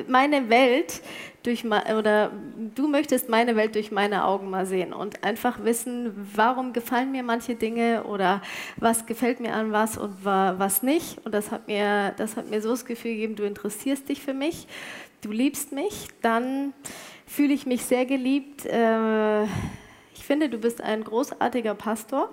meine 0.06 0.48
Welt 0.48 1.02
durch 1.42 1.64
oder 1.64 2.32
du 2.74 2.88
möchtest 2.88 3.28
meine 3.28 3.56
Welt 3.56 3.74
durch 3.74 3.90
meine 3.90 4.24
Augen 4.24 4.50
mal 4.50 4.66
sehen 4.66 4.92
und 4.92 5.24
einfach 5.24 5.64
wissen, 5.64 6.12
warum 6.34 6.72
gefallen 6.72 7.12
mir 7.12 7.22
manche 7.22 7.54
Dinge 7.54 8.04
oder 8.04 8.42
was 8.76 9.06
gefällt 9.06 9.40
mir 9.40 9.54
an 9.54 9.72
was 9.72 9.96
und 9.96 10.24
was 10.24 10.82
nicht. 10.82 11.24
Und 11.24 11.32
das 11.32 11.50
hat 11.50 11.66
mir, 11.68 12.12
das 12.16 12.36
hat 12.36 12.50
mir 12.50 12.60
so 12.60 12.70
das 12.70 12.84
Gefühl 12.84 13.12
gegeben, 13.12 13.36
du 13.36 13.44
interessierst 13.44 14.08
dich 14.08 14.20
für 14.20 14.34
mich, 14.34 14.66
du 15.22 15.30
liebst 15.30 15.72
mich, 15.72 16.08
dann 16.20 16.74
fühle 17.26 17.54
ich 17.54 17.66
mich 17.66 17.84
sehr 17.84 18.04
geliebt. 18.04 18.66
Äh, 18.66 19.44
ich 20.14 20.24
finde, 20.24 20.48
du 20.48 20.58
bist 20.58 20.82
ein 20.82 21.04
großartiger 21.04 21.74
Pastor 21.74 22.30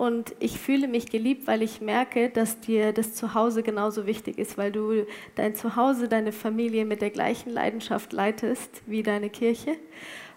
Und 0.00 0.34
ich 0.40 0.58
fühle 0.58 0.88
mich 0.88 1.10
geliebt, 1.10 1.46
weil 1.46 1.60
ich 1.60 1.82
merke, 1.82 2.30
dass 2.30 2.58
dir 2.58 2.94
das 2.94 3.12
Zuhause 3.12 3.62
genauso 3.62 4.06
wichtig 4.06 4.38
ist, 4.38 4.56
weil 4.56 4.72
du 4.72 5.04
dein 5.34 5.54
Zuhause, 5.54 6.08
deine 6.08 6.32
Familie 6.32 6.86
mit 6.86 7.02
der 7.02 7.10
gleichen 7.10 7.50
Leidenschaft 7.50 8.14
leitest 8.14 8.80
wie 8.86 9.02
deine 9.02 9.28
Kirche 9.28 9.76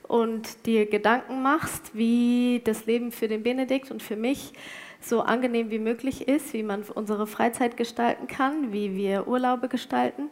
und 0.05 0.65
dir 0.65 0.85
Gedanken 0.85 1.41
machst, 1.41 1.95
wie 1.95 2.59
das 2.65 2.87
Leben 2.87 3.13
für 3.13 3.29
den 3.29 3.41
Benedikt 3.41 3.89
und 3.89 4.03
für 4.03 4.17
mich 4.17 4.51
so 4.99 5.21
angenehm 5.21 5.71
wie 5.71 5.79
möglich 5.79 6.27
ist, 6.27 6.51
wie 6.51 6.63
man 6.63 6.83
unsere 6.83 7.25
Freizeit 7.25 7.77
gestalten 7.77 8.27
kann, 8.27 8.73
wie 8.73 8.97
wir 8.97 9.29
Urlaube 9.29 9.69
gestalten. 9.69 10.23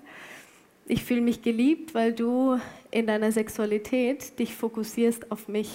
Ich 0.87 1.05
fühle 1.05 1.21
mich 1.21 1.41
geliebt, 1.41 1.93
weil 1.93 2.11
du 2.11 2.59
in 2.91 3.07
deiner 3.07 3.31
Sexualität 3.31 4.37
dich 4.39 4.53
fokussierst 4.53 5.31
auf 5.31 5.47
mich. 5.47 5.69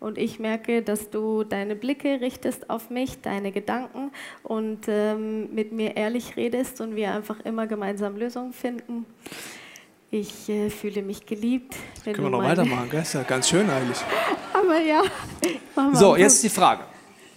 Und 0.00 0.16
ich 0.16 0.38
merke, 0.38 0.80
dass 0.80 1.10
du 1.10 1.44
deine 1.44 1.76
Blicke 1.76 2.22
richtest 2.22 2.70
auf 2.70 2.88
mich, 2.88 3.20
deine 3.20 3.52
Gedanken 3.52 4.10
und 4.42 4.88
ähm, 4.88 5.54
mit 5.54 5.72
mir 5.72 5.94
ehrlich 5.96 6.36
redest 6.36 6.80
und 6.80 6.96
wir 6.96 7.12
einfach 7.12 7.38
immer 7.40 7.66
gemeinsam 7.66 8.16
Lösungen 8.16 8.54
finden. 8.54 9.04
Ich 10.10 10.48
äh, 10.48 10.70
fühle 10.70 11.02
mich 11.02 11.26
geliebt. 11.26 11.76
Können 12.02 12.16
wir 12.22 12.30
noch 12.30 12.42
weitermachen, 12.42 12.88
gell? 12.90 13.02
Ist 13.02 13.12
ja 13.12 13.22
ganz 13.22 13.50
schön 13.50 13.68
eigentlich. 13.68 13.98
Aber 14.54 14.80
ja. 14.80 15.02
So, 15.92 16.16
jetzt 16.16 16.42
die 16.42 16.48
Frage. 16.48 16.84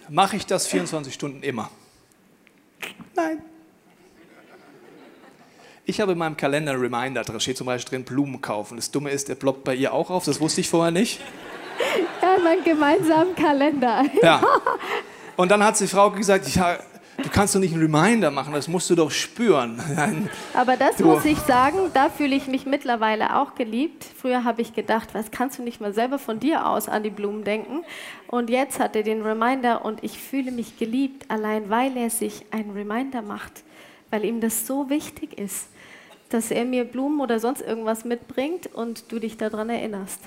Mache 0.09 0.37
ich 0.37 0.45
das 0.45 0.65
24 0.65 1.13
Stunden 1.13 1.43
immer? 1.43 1.69
Nein. 3.13 3.41
Ich 5.85 5.99
habe 5.99 6.13
in 6.13 6.17
meinem 6.17 6.37
Kalender 6.37 6.71
einen 6.71 6.81
Reminder, 6.81 7.23
da 7.23 7.39
steht 7.41 7.57
zum 7.57 7.67
Beispiel 7.67 7.97
drin 7.97 8.05
Blumen 8.05 8.41
kaufen. 8.41 8.77
Das 8.77 8.89
Dumme 8.89 9.09
ist, 9.11 9.27
der 9.27 9.35
blockt 9.35 9.65
bei 9.65 9.75
ihr 9.75 9.93
auch 9.93 10.09
auf, 10.09 10.23
das 10.23 10.39
wusste 10.39 10.61
ich 10.61 10.69
vorher 10.69 10.91
nicht. 10.91 11.19
Ja, 12.33 12.43
mein 12.43 12.63
gemeinsamen 12.63 13.35
Kalender. 13.35 14.03
Ja. 14.21 14.41
Und 15.35 15.51
dann 15.51 15.63
hat 15.63 15.79
die 15.79 15.87
Frau 15.87 16.11
gesagt, 16.11 16.47
ja, 16.55 16.77
du 17.17 17.29
kannst 17.29 17.55
doch 17.55 17.59
nicht 17.59 17.73
einen 17.73 17.81
Reminder 17.81 18.31
machen, 18.31 18.53
das 18.53 18.67
musst 18.67 18.89
du 18.89 18.95
doch 18.95 19.11
spüren. 19.11 19.81
Aber 20.53 20.77
das 20.77 20.97
du. 20.97 21.05
muss 21.05 21.25
ich 21.25 21.37
sagen, 21.39 21.77
da 21.93 22.09
fühle 22.09 22.35
ich 22.35 22.47
mich 22.47 22.65
mittlerweile 22.65 23.35
auch 23.37 23.55
geliebt. 23.55 24.05
Früher 24.17 24.43
habe 24.43 24.61
ich 24.61 24.73
gedacht, 24.73 25.09
was 25.13 25.31
kannst 25.31 25.59
du 25.59 25.63
nicht 25.63 25.81
mal 25.81 25.93
selber 25.93 26.19
von 26.19 26.39
dir 26.39 26.67
aus 26.67 26.87
an 26.87 27.03
die 27.03 27.09
Blumen 27.09 27.43
denken? 27.43 27.83
Und 28.27 28.49
jetzt 28.49 28.79
hat 28.79 28.95
er 28.95 29.03
den 29.03 29.21
Reminder 29.21 29.85
und 29.85 30.03
ich 30.03 30.17
fühle 30.17 30.51
mich 30.51 30.77
geliebt, 30.77 31.29
allein 31.29 31.69
weil 31.69 31.95
er 31.97 32.09
sich 32.09 32.45
einen 32.51 32.71
Reminder 32.71 33.21
macht, 33.21 33.63
weil 34.09 34.25
ihm 34.25 34.39
das 34.39 34.65
so 34.65 34.89
wichtig 34.89 35.37
ist, 35.37 35.67
dass 36.29 36.51
er 36.51 36.65
mir 36.65 36.83
Blumen 36.83 37.21
oder 37.21 37.39
sonst 37.39 37.61
irgendwas 37.61 38.05
mitbringt 38.05 38.67
und 38.73 39.11
du 39.11 39.19
dich 39.19 39.37
daran 39.37 39.69
erinnerst. 39.69 40.19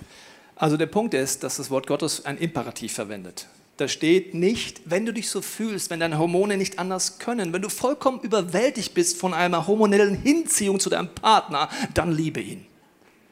Also 0.56 0.78
der 0.78 0.86
Punkt 0.86 1.12
ist, 1.14 1.42
dass 1.42 1.58
das 1.58 1.70
Wort 1.70 1.86
Gottes 1.86 2.24
ein 2.24 2.38
Imperativ 2.38 2.94
verwendet. 2.94 3.46
Da 3.76 3.88
steht 3.88 4.32
nicht, 4.32 4.80
wenn 4.86 5.04
du 5.04 5.12
dich 5.12 5.28
so 5.28 5.42
fühlst, 5.42 5.90
wenn 5.90 6.00
deine 6.00 6.18
Hormone 6.18 6.56
nicht 6.56 6.78
anders 6.78 7.18
können, 7.18 7.52
wenn 7.52 7.60
du 7.60 7.68
vollkommen 7.68 8.20
überwältigt 8.20 8.94
bist 8.94 9.18
von 9.18 9.34
einer 9.34 9.66
hormonellen 9.66 10.14
Hinziehung 10.14 10.80
zu 10.80 10.88
deinem 10.88 11.14
Partner, 11.14 11.68
dann 11.92 12.10
liebe 12.10 12.40
ihn. 12.40 12.64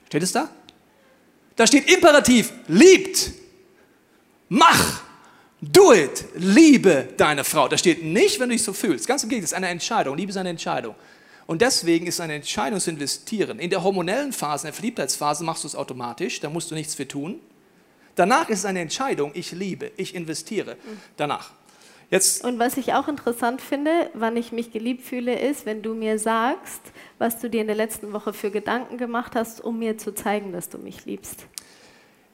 Steht 0.08 0.22
es 0.22 0.32
da? 0.32 0.50
Da 1.56 1.66
steht 1.66 1.90
Imperativ, 1.90 2.52
liebt, 2.68 3.30
mach, 4.50 5.00
do 5.62 5.94
it, 5.94 6.24
liebe 6.34 7.08
deine 7.16 7.42
Frau. 7.42 7.66
Da 7.68 7.78
steht 7.78 8.04
nicht, 8.04 8.38
wenn 8.38 8.50
du 8.50 8.54
dich 8.54 8.64
so 8.64 8.74
fühlst. 8.74 9.06
Ganz 9.06 9.22
im 9.22 9.30
Gegenteil, 9.30 9.44
es 9.44 9.52
ist 9.52 9.56
eine 9.56 9.68
Entscheidung. 9.68 10.16
Liebe 10.16 10.30
ist 10.30 10.36
eine 10.36 10.50
Entscheidung. 10.50 10.94
Und 11.46 11.60
deswegen 11.62 12.06
ist 12.06 12.20
eine 12.20 12.34
Entscheidung 12.34 12.80
zu 12.80 12.90
investieren. 12.90 13.58
In 13.58 13.70
der 13.70 13.82
hormonellen 13.82 14.32
Phase, 14.32 14.66
in 14.66 14.68
der 14.68 14.74
Verliebtheitsphase 14.74 15.44
machst 15.44 15.64
du 15.64 15.68
es 15.68 15.76
automatisch, 15.76 16.40
da 16.40 16.48
musst 16.48 16.70
du 16.70 16.74
nichts 16.74 16.94
für 16.94 17.06
tun. 17.06 17.40
Danach 18.14 18.48
ist 18.48 18.60
es 18.60 18.64
eine 18.64 18.80
Entscheidung, 18.80 19.32
ich 19.34 19.52
liebe, 19.52 19.90
ich 19.96 20.14
investiere. 20.14 20.76
Danach. 21.16 21.52
Jetzt 22.10 22.44
und 22.44 22.58
was 22.58 22.76
ich 22.76 22.92
auch 22.92 23.08
interessant 23.08 23.60
finde, 23.60 24.10
wann 24.14 24.36
ich 24.36 24.52
mich 24.52 24.70
geliebt 24.70 25.02
fühle, 25.02 25.38
ist, 25.38 25.66
wenn 25.66 25.82
du 25.82 25.94
mir 25.94 26.18
sagst, 26.18 26.80
was 27.18 27.40
du 27.40 27.50
dir 27.50 27.62
in 27.62 27.66
der 27.66 27.76
letzten 27.76 28.12
Woche 28.12 28.32
für 28.32 28.50
Gedanken 28.50 28.98
gemacht 28.98 29.34
hast, 29.34 29.60
um 29.60 29.78
mir 29.78 29.98
zu 29.98 30.14
zeigen, 30.14 30.52
dass 30.52 30.68
du 30.68 30.78
mich 30.78 31.06
liebst. 31.06 31.46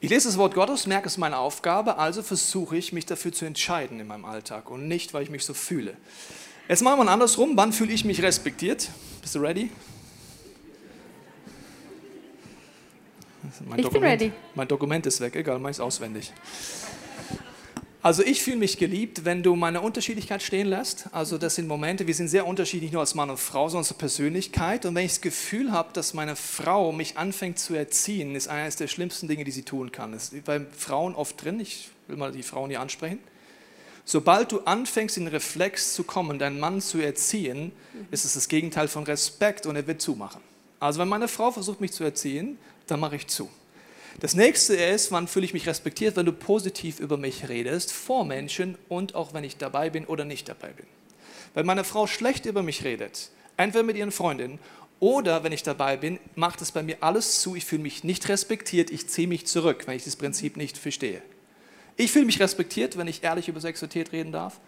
Ich 0.00 0.11
lese 0.11 0.29
das 0.29 0.38
Wort 0.38 0.55
Gottes, 0.55 0.87
merke 0.87 1.09
es 1.09 1.19
meine 1.19 1.38
Aufgabe, 1.38 1.99
also 1.99 2.23
versuche 2.23 2.76
ich, 2.76 2.93
mich 2.93 3.07
dafür 3.07 3.33
zu 3.33 3.45
entscheiden 3.45 4.00
in 4.00 4.07
meinem 4.07 4.25
Alltag 4.25 4.71
und 4.71 4.88
nicht, 4.88 5.14
weil 5.14 5.23
ich 5.23 5.31
mich 5.31 5.45
so 5.45 5.55
fühle. 5.55 5.97
Jetzt 6.71 6.83
machen 6.83 7.05
wir 7.05 7.11
andersrum. 7.11 7.57
Wann 7.57 7.73
fühle 7.73 7.93
ich 7.93 8.05
mich 8.05 8.23
respektiert? 8.23 8.91
Bist 9.23 9.35
du 9.35 9.41
ready? 9.41 9.73
Mein 13.67 13.81
ich 13.81 13.85
Dokument, 13.87 13.93
bin 13.93 14.03
ready. 14.29 14.33
Mein 14.55 14.69
Dokument 14.69 15.05
ist 15.05 15.21
weg, 15.21 15.35
egal, 15.35 15.59
meins 15.59 15.81
auswendig. 15.81 16.33
Also 18.03 18.23
ich 18.23 18.41
fühle 18.41 18.59
mich 18.59 18.79
geliebt, 18.79 19.25
wenn 19.25 19.43
du 19.43 19.57
meine 19.57 19.81
Unterschiedlichkeit 19.81 20.45
stehen 20.45 20.69
lässt. 20.69 21.09
Also 21.11 21.39
das 21.39 21.57
sind 21.57 21.67
Momente, 21.67 22.07
wir 22.07 22.15
sind 22.15 22.29
sehr 22.29 22.47
unterschiedlich, 22.47 22.83
nicht 22.83 22.93
nur 22.93 23.00
als 23.00 23.17
Mann 23.17 23.31
und 23.31 23.41
Frau, 23.41 23.69
sondern 23.69 23.89
als 23.89 23.93
Persönlichkeit. 23.95 24.87
Und 24.87 24.95
wenn 24.95 25.07
ich 25.07 25.15
das 25.15 25.23
Gefühl 25.23 25.73
habe, 25.73 25.93
dass 25.93 26.15
meine 26.15 26.37
Frau 26.37 26.93
mich 26.93 27.19
anfängt 27.19 27.59
zu 27.59 27.75
erziehen, 27.75 28.37
ist 28.37 28.47
eines 28.47 28.77
der 28.77 28.87
schlimmsten 28.87 29.27
Dinge, 29.27 29.43
die 29.43 29.50
sie 29.50 29.65
tun 29.65 29.91
kann. 29.91 30.12
Das 30.12 30.29
ist 30.29 30.45
bei 30.45 30.61
Frauen 30.79 31.17
oft 31.17 31.43
drin, 31.43 31.59
ich 31.59 31.89
will 32.07 32.17
mal 32.17 32.31
die 32.31 32.45
Frauen 32.45 32.71
hier 32.71 32.81
ansprechen. 32.81 33.19
Sobald 34.11 34.50
du 34.50 34.59
anfängst, 34.62 35.19
in 35.19 35.26
den 35.26 35.33
Reflex 35.33 35.95
zu 35.95 36.02
kommen, 36.02 36.40
deinen 36.40 36.59
Mann 36.59 36.81
zu 36.81 36.99
erziehen, 36.99 37.71
ist 38.11 38.25
es 38.25 38.35
das 38.35 38.49
Gegenteil 38.49 38.88
von 38.88 39.05
Respekt 39.05 39.67
und 39.67 39.76
er 39.76 39.87
wird 39.87 40.02
zumachen. 40.02 40.40
Also 40.81 40.99
wenn 40.99 41.07
meine 41.07 41.29
Frau 41.29 41.52
versucht, 41.52 41.81
mich 41.81 41.93
zu 41.93 42.02
erziehen, 42.02 42.59
dann 42.88 42.99
mache 42.99 43.14
ich 43.14 43.29
zu. 43.29 43.49
Das 44.19 44.35
nächste 44.35 44.75
ist, 44.75 45.12
wann 45.12 45.29
fühle 45.29 45.45
ich 45.45 45.55
mich 45.55 45.69
respektiert, 45.69 46.17
wenn 46.17 46.26
du 46.26 46.33
positiv 46.33 46.99
über 46.99 47.19
mich 47.19 47.49
redest, 47.49 47.93
vor 47.93 48.25
Menschen 48.25 48.76
und 48.88 49.14
auch 49.14 49.33
wenn 49.33 49.45
ich 49.45 49.59
dabei 49.59 49.90
bin 49.90 50.05
oder 50.07 50.25
nicht 50.25 50.49
dabei 50.49 50.71
bin. 50.71 50.87
Wenn 51.55 51.67
meine 51.67 51.85
Frau 51.85 52.09
schlecht 52.09 52.47
über 52.47 52.64
mich 52.64 52.83
redet, 52.83 53.31
entweder 53.57 53.85
mit 53.85 53.97
ihren 53.97 54.11
Freundinnen 54.11 54.59
oder 54.99 55.45
wenn 55.45 55.52
ich 55.52 55.62
dabei 55.62 55.97
bin, 55.97 56.19
macht 56.35 56.62
es 56.62 56.73
bei 56.73 56.83
mir 56.83 56.97
alles 57.00 57.43
zu, 57.43 57.55
ich 57.55 57.64
fühle 57.64 57.83
mich 57.83 58.02
nicht 58.02 58.29
respektiert, 58.29 58.90
ich 58.90 59.07
ziehe 59.07 59.29
mich 59.29 59.47
zurück, 59.47 59.85
wenn 59.87 59.95
ich 59.95 60.02
das 60.02 60.17
Prinzip 60.17 60.57
nicht 60.57 60.79
verstehe. 60.79 61.23
Ich 62.00 62.12
fühle 62.12 62.25
mich 62.25 62.40
respektiert, 62.40 62.97
wenn 62.97 63.09
ich 63.09 63.23
ehrlich 63.23 63.49
über 63.49 63.61
Sexualität 63.61 64.12
reden 64.12 64.33
darf, 64.33 64.59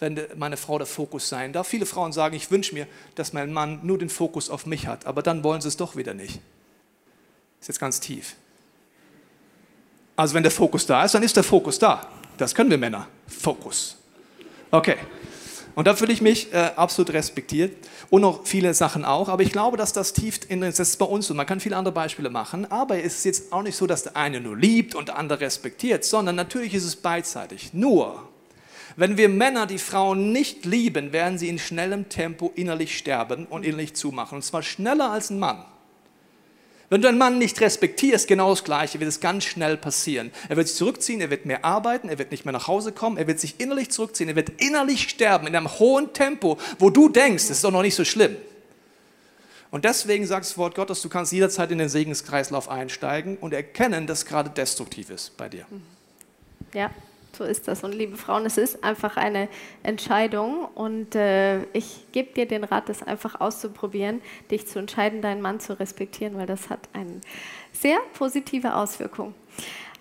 wenn 0.00 0.18
meine 0.34 0.56
Frau 0.56 0.76
der 0.76 0.88
Fokus 0.88 1.28
sein 1.28 1.52
darf. 1.52 1.68
Viele 1.68 1.86
Frauen 1.86 2.12
sagen, 2.12 2.34
ich 2.34 2.50
wünsche 2.50 2.74
mir, 2.74 2.88
dass 3.14 3.32
mein 3.32 3.52
Mann 3.52 3.78
nur 3.84 3.96
den 3.96 4.08
Fokus 4.08 4.50
auf 4.50 4.66
mich 4.66 4.88
hat, 4.88 5.06
aber 5.06 5.22
dann 5.22 5.44
wollen 5.44 5.60
sie 5.60 5.68
es 5.68 5.76
doch 5.76 5.94
wieder 5.94 6.14
nicht. 6.14 6.40
Ist 7.60 7.68
jetzt 7.68 7.78
ganz 7.78 8.00
tief. 8.00 8.34
Also 10.16 10.34
wenn 10.34 10.42
der 10.42 10.50
Fokus 10.50 10.84
da 10.84 11.04
ist, 11.04 11.14
dann 11.14 11.22
ist 11.22 11.36
der 11.36 11.44
Fokus 11.44 11.78
da. 11.78 12.08
Das 12.36 12.56
können 12.56 12.70
wir 12.70 12.78
Männer. 12.78 13.06
Fokus. 13.28 13.96
Okay. 14.72 14.96
Und 15.74 15.86
da 15.86 15.94
fühle 15.94 16.12
ich 16.12 16.20
mich 16.20 16.52
äh, 16.52 16.70
absolut 16.76 17.12
respektiert 17.12 17.76
und 18.10 18.22
noch 18.22 18.46
viele 18.46 18.74
Sachen 18.74 19.04
auch. 19.04 19.28
Aber 19.28 19.42
ich 19.42 19.52
glaube, 19.52 19.76
dass 19.76 19.92
das 19.92 20.12
tief 20.12 20.40
in 20.48 20.60
das 20.60 20.78
ist 20.78 20.98
bei 20.98 21.06
uns 21.06 21.30
und 21.30 21.36
man 21.36 21.46
kann 21.46 21.60
viele 21.60 21.76
andere 21.76 21.94
Beispiele 21.94 22.30
machen. 22.30 22.70
Aber 22.70 22.98
es 22.98 23.18
ist 23.18 23.24
jetzt 23.24 23.52
auch 23.52 23.62
nicht 23.62 23.76
so, 23.76 23.86
dass 23.86 24.02
der 24.02 24.16
eine 24.16 24.40
nur 24.40 24.56
liebt 24.56 24.94
und 24.94 25.08
der 25.08 25.18
andere 25.18 25.40
respektiert, 25.40 26.04
sondern 26.04 26.36
natürlich 26.36 26.74
ist 26.74 26.84
es 26.84 26.96
beidseitig. 26.96 27.72
Nur, 27.72 28.28
wenn 28.96 29.16
wir 29.16 29.28
Männer 29.28 29.66
die 29.66 29.78
Frauen 29.78 30.32
nicht 30.32 30.64
lieben, 30.64 31.12
werden 31.12 31.38
sie 31.38 31.48
in 31.48 31.58
schnellem 31.58 32.08
Tempo 32.08 32.52
innerlich 32.54 32.98
sterben 32.98 33.46
und 33.46 33.64
innerlich 33.64 33.94
zumachen. 33.94 34.36
Und 34.36 34.42
zwar 34.42 34.62
schneller 34.62 35.10
als 35.10 35.30
ein 35.30 35.38
Mann. 35.38 35.64
Wenn 36.90 37.02
du 37.02 37.08
einen 37.08 37.18
Mann 37.18 37.38
nicht 37.38 37.60
respektierst, 37.60 38.26
genau 38.26 38.50
das 38.50 38.64
Gleiche, 38.64 38.98
wird 38.98 39.08
es 39.08 39.20
ganz 39.20 39.44
schnell 39.44 39.76
passieren. 39.76 40.32
Er 40.48 40.56
wird 40.56 40.66
sich 40.66 40.76
zurückziehen, 40.76 41.20
er 41.20 41.30
wird 41.30 41.46
mehr 41.46 41.64
arbeiten, 41.64 42.08
er 42.08 42.18
wird 42.18 42.32
nicht 42.32 42.44
mehr 42.44 42.52
nach 42.52 42.66
Hause 42.66 42.90
kommen, 42.90 43.16
er 43.16 43.28
wird 43.28 43.38
sich 43.38 43.60
innerlich 43.60 43.90
zurückziehen, 43.90 44.28
er 44.28 44.34
wird 44.34 44.60
innerlich 44.60 45.08
sterben 45.08 45.46
in 45.46 45.54
einem 45.54 45.70
hohen 45.78 46.12
Tempo, 46.12 46.58
wo 46.80 46.90
du 46.90 47.08
denkst, 47.08 47.44
es 47.44 47.50
ist 47.50 47.64
doch 47.64 47.70
noch 47.70 47.82
nicht 47.82 47.94
so 47.94 48.04
schlimm. 48.04 48.36
Und 49.70 49.84
deswegen 49.84 50.26
sagt 50.26 50.46
das 50.46 50.58
Wort 50.58 50.74
Gottes, 50.74 51.00
du 51.00 51.08
kannst 51.08 51.30
jederzeit 51.30 51.70
in 51.70 51.78
den 51.78 51.88
Segenskreislauf 51.88 52.68
einsteigen 52.68 53.36
und 53.36 53.54
erkennen, 53.54 54.08
dass 54.08 54.26
gerade 54.26 54.50
destruktiv 54.50 55.10
ist 55.10 55.36
bei 55.36 55.48
dir. 55.48 55.66
Ja, 56.74 56.90
so 57.40 57.46
ist 57.46 57.68
das. 57.68 57.82
Und 57.84 57.94
liebe 57.94 58.16
Frauen, 58.16 58.44
es 58.44 58.58
ist 58.58 58.84
einfach 58.84 59.16
eine 59.16 59.48
Entscheidung. 59.82 60.66
Und 60.74 61.14
äh, 61.14 61.62
ich 61.72 62.06
gebe 62.12 62.34
dir 62.34 62.46
den 62.46 62.64
Rat, 62.64 62.90
das 62.90 63.02
einfach 63.02 63.40
auszuprobieren, 63.40 64.20
dich 64.50 64.66
zu 64.66 64.78
entscheiden, 64.78 65.22
deinen 65.22 65.40
Mann 65.40 65.58
zu 65.58 65.78
respektieren, 65.80 66.36
weil 66.36 66.46
das 66.46 66.68
hat 66.68 66.88
eine 66.92 67.20
sehr 67.72 67.98
positive 68.12 68.74
Auswirkung. 68.74 69.34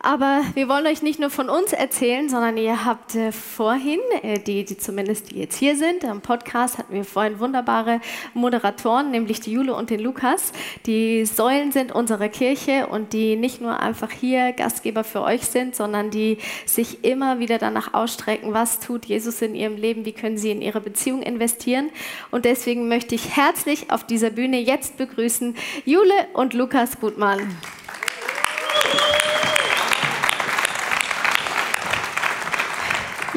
Aber 0.01 0.43
wir 0.53 0.69
wollen 0.69 0.87
euch 0.87 1.01
nicht 1.01 1.19
nur 1.19 1.29
von 1.29 1.49
uns 1.49 1.73
erzählen, 1.73 2.29
sondern 2.29 2.55
ihr 2.55 2.85
habt 2.85 3.15
äh, 3.15 3.33
vorhin, 3.33 3.99
äh, 4.21 4.39
die, 4.39 4.63
die 4.63 4.77
zumindest 4.77 5.31
die 5.31 5.39
jetzt 5.39 5.57
hier 5.57 5.75
sind, 5.75 6.05
am 6.05 6.21
Podcast 6.21 6.77
hatten 6.77 6.93
wir 6.93 7.03
vorhin 7.03 7.39
wunderbare 7.39 7.99
Moderatoren, 8.33 9.11
nämlich 9.11 9.41
die 9.41 9.51
Jule 9.51 9.75
und 9.75 9.89
den 9.89 9.99
Lukas, 9.99 10.53
die 10.85 11.25
Säulen 11.25 11.73
sind 11.73 11.91
unserer 11.91 12.29
Kirche 12.29 12.87
und 12.87 13.11
die 13.11 13.35
nicht 13.35 13.59
nur 13.59 13.81
einfach 13.81 14.09
hier 14.09 14.53
Gastgeber 14.53 15.03
für 15.03 15.21
euch 15.21 15.43
sind, 15.43 15.75
sondern 15.75 16.11
die 16.11 16.37
sich 16.65 17.03
immer 17.03 17.39
wieder 17.39 17.57
danach 17.57 17.93
ausstrecken, 17.93 18.53
was 18.53 18.79
tut 18.79 19.05
Jesus 19.05 19.41
in 19.41 19.53
ihrem 19.53 19.75
Leben, 19.75 20.05
wie 20.05 20.13
können 20.13 20.37
sie 20.37 20.51
in 20.51 20.61
ihre 20.61 20.79
Beziehung 20.79 21.21
investieren. 21.21 21.89
Und 22.31 22.45
deswegen 22.45 22.87
möchte 22.87 23.15
ich 23.15 23.35
herzlich 23.35 23.91
auf 23.91 24.05
dieser 24.05 24.29
Bühne 24.29 24.61
jetzt 24.61 24.95
begrüßen 24.95 25.55
Jule 25.83 26.13
und 26.33 26.53
Lukas 26.53 27.01
Gutmann. 27.01 27.57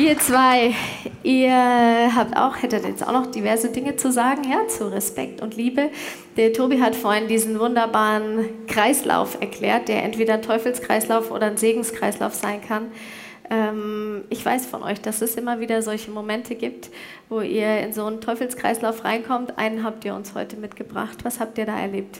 Ihr 0.03 0.19
zwei, 0.19 0.75
ihr 1.23 1.53
habt 2.17 2.37
auch, 2.37 2.61
hättet 2.61 2.85
jetzt 2.85 3.07
auch 3.07 3.13
noch 3.13 3.27
diverse 3.27 3.71
Dinge 3.71 3.95
zu 3.95 4.11
sagen, 4.11 4.43
ja, 4.51 4.67
zu 4.67 4.93
Respekt 4.93 5.41
und 5.41 5.57
Liebe. 5.57 5.91
Der 6.37 6.53
Tobi 6.53 6.81
hat 6.81 6.97
vorhin 6.97 7.29
diesen 7.29 7.61
wunderbaren 7.61 8.67
Kreislauf 8.67 9.41
erklärt, 9.41 9.87
der 9.87 10.03
entweder 10.03 10.35
ein 10.35 10.43
Teufelskreislauf 10.43 11.31
oder 11.31 11.47
ein 11.47 11.57
Segenskreislauf 11.57 12.35
sein 12.35 12.61
kann. 12.61 12.87
Ähm, 13.49 14.25
ich 14.29 14.45
weiß 14.45 14.67
von 14.67 14.83
euch, 14.83 15.01
dass 15.01 15.23
es 15.23 15.37
immer 15.37 15.61
wieder 15.61 15.83
solche 15.83 16.11
Momente 16.11 16.57
gibt, 16.57 16.91
wo 17.29 17.41
ihr 17.41 17.79
in 17.79 17.93
so 17.93 18.05
einen 18.05 18.21
Teufelskreislauf 18.21 19.05
reinkommt. 19.05 19.57
Einen 19.57 19.85
habt 19.85 20.05
ihr 20.05 20.17
uns 20.17 20.35
heute 20.35 20.57
mitgebracht. 20.57 21.19
Was 21.23 21.39
habt 21.39 21.59
ihr 21.59 21.67
da 21.67 21.79
erlebt? 21.79 22.19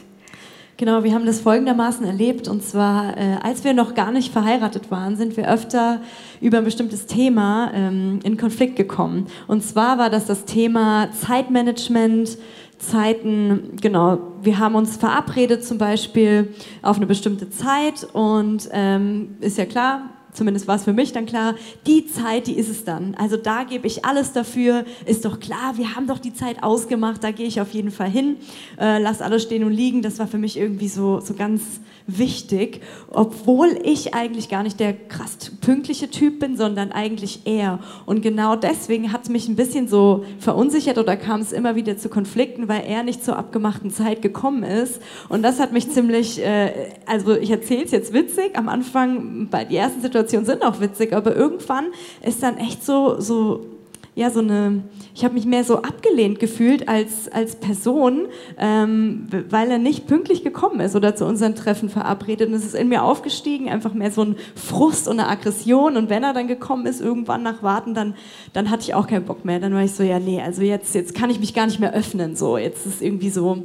Genau, 0.77 1.03
wir 1.03 1.13
haben 1.13 1.25
das 1.25 1.39
folgendermaßen 1.39 2.05
erlebt. 2.05 2.47
Und 2.47 2.63
zwar, 2.63 3.15
äh, 3.15 3.37
als 3.43 3.63
wir 3.63 3.73
noch 3.73 3.93
gar 3.93 4.11
nicht 4.11 4.33
verheiratet 4.33 4.89
waren, 4.89 5.15
sind 5.15 5.37
wir 5.37 5.47
öfter 5.47 6.01
über 6.41 6.57
ein 6.57 6.63
bestimmtes 6.63 7.05
Thema 7.05 7.71
ähm, 7.73 8.19
in 8.23 8.37
Konflikt 8.37 8.75
gekommen. 8.75 9.27
Und 9.47 9.63
zwar 9.63 9.99
war 9.99 10.09
das 10.09 10.25
das 10.25 10.45
Thema 10.45 11.09
Zeitmanagement, 11.11 12.37
Zeiten, 12.79 13.77
genau, 13.81 14.19
wir 14.41 14.59
haben 14.59 14.75
uns 14.75 14.97
verabredet 14.97 15.63
zum 15.63 15.77
Beispiel 15.77 16.53
auf 16.81 16.97
eine 16.97 17.05
bestimmte 17.05 17.49
Zeit 17.49 18.05
und 18.11 18.67
ähm, 18.73 19.37
ist 19.39 19.57
ja 19.57 19.65
klar, 19.65 20.09
zumindest 20.33 20.67
war 20.67 20.75
es 20.75 20.83
für 20.83 20.93
mich 20.93 21.11
dann 21.13 21.25
klar, 21.25 21.55
die 21.87 22.05
Zeit, 22.07 22.47
die 22.47 22.53
ist 22.53 22.69
es 22.69 22.83
dann. 22.83 23.15
Also 23.15 23.37
da 23.37 23.63
gebe 23.63 23.87
ich 23.87 24.05
alles 24.05 24.33
dafür, 24.33 24.85
ist 25.05 25.25
doch 25.25 25.39
klar, 25.39 25.77
wir 25.77 25.95
haben 25.95 26.07
doch 26.07 26.19
die 26.19 26.33
Zeit 26.33 26.63
ausgemacht, 26.63 27.23
da 27.23 27.31
gehe 27.31 27.47
ich 27.47 27.61
auf 27.61 27.71
jeden 27.71 27.91
Fall 27.91 28.09
hin, 28.09 28.37
äh, 28.79 28.99
lass 28.99 29.21
alles 29.21 29.43
stehen 29.43 29.63
und 29.63 29.71
liegen. 29.71 30.01
Das 30.01 30.19
war 30.19 30.27
für 30.27 30.37
mich 30.37 30.57
irgendwie 30.57 30.87
so, 30.87 31.19
so 31.19 31.33
ganz 31.33 31.61
wichtig, 32.07 32.81
obwohl 33.09 33.79
ich 33.83 34.13
eigentlich 34.13 34.49
gar 34.49 34.63
nicht 34.63 34.79
der 34.79 34.93
krass 34.93 35.37
pünktliche 35.61 36.09
Typ 36.09 36.39
bin, 36.39 36.57
sondern 36.57 36.91
eigentlich 36.91 37.41
er. 37.45 37.79
Und 38.05 38.21
genau 38.21 38.55
deswegen 38.55 39.11
hat 39.11 39.23
es 39.23 39.29
mich 39.29 39.47
ein 39.47 39.55
bisschen 39.55 39.87
so 39.87 40.25
verunsichert 40.39 40.97
oder 40.97 41.15
kam 41.15 41.41
es 41.41 41.51
immer 41.51 41.75
wieder 41.75 41.97
zu 41.97 42.09
Konflikten, 42.09 42.67
weil 42.67 42.83
er 42.85 43.03
nicht 43.03 43.23
zur 43.23 43.37
abgemachten 43.37 43.91
Zeit 43.91 44.21
gekommen 44.21 44.63
ist. 44.63 45.01
Und 45.29 45.43
das 45.43 45.59
hat 45.59 45.71
mich 45.71 45.89
ziemlich, 45.89 46.43
äh, 46.43 46.71
also 47.05 47.35
ich 47.35 47.49
erzähle 47.49 47.83
es 47.83 47.91
jetzt 47.91 48.13
witzig, 48.13 48.57
am 48.57 48.69
Anfang, 48.69 49.47
bei 49.49 49.65
die 49.65 49.77
ersten 49.77 50.01
Situationen 50.01 50.45
sind 50.45 50.63
auch 50.63 50.79
witzig, 50.79 51.13
aber 51.13 51.35
irgendwann 51.35 51.85
ist 52.21 52.43
dann 52.43 52.57
echt 52.57 52.83
so, 52.83 53.19
so 53.19 53.72
ja, 54.15 54.29
so 54.29 54.41
eine, 54.41 54.83
ich 55.15 55.23
habe 55.25 55.33
mich 55.33 55.45
mehr 55.45 55.63
so 55.63 55.77
abgelehnt 55.81 56.39
gefühlt 56.39 56.87
als, 56.87 57.31
als 57.31 57.55
Person, 57.55 58.27
ähm, 58.59 59.27
weil 59.49 59.71
er 59.71 59.79
nicht 59.79 60.05
pünktlich 60.05 60.43
gekommen 60.43 60.79
ist 60.81 60.95
oder 60.95 61.15
zu 61.15 61.25
unseren 61.25 61.55
Treffen 61.55 61.89
verabredet. 61.89 62.49
Und 62.49 62.53
es 62.53 62.63
ist 62.63 62.75
in 62.75 62.89
mir 62.89 63.03
aufgestiegen, 63.03 63.69
einfach 63.69 63.93
mehr 63.93 64.11
so 64.11 64.21
ein 64.21 64.35
Frust 64.55 65.07
und 65.07 65.19
eine 65.19 65.29
Aggression. 65.29 65.97
Und 65.97 66.11
wenn 66.11 66.23
er 66.23 66.33
dann 66.33 66.47
gekommen 66.47 66.85
ist, 66.85 67.01
irgendwann 67.01 67.41
nach 67.41 67.63
Warten, 67.63 67.95
dann, 67.95 68.13
dann 68.53 68.69
hatte 68.69 68.83
ich 68.83 68.93
auch 68.93 69.07
keinen 69.07 69.25
Bock 69.25 69.45
mehr. 69.45 69.59
Dann 69.59 69.73
war 69.73 69.83
ich 69.83 69.93
so, 69.93 70.03
ja, 70.03 70.19
nee, 70.19 70.39
also 70.41 70.61
jetzt, 70.61 70.93
jetzt 70.93 71.15
kann 71.15 71.31
ich 71.31 71.39
mich 71.39 71.55
gar 71.55 71.65
nicht 71.65 71.79
mehr 71.79 71.93
öffnen. 71.93 72.35
So, 72.35 72.57
jetzt 72.59 72.85
ist 72.85 73.01
irgendwie 73.01 73.31
so, 73.31 73.63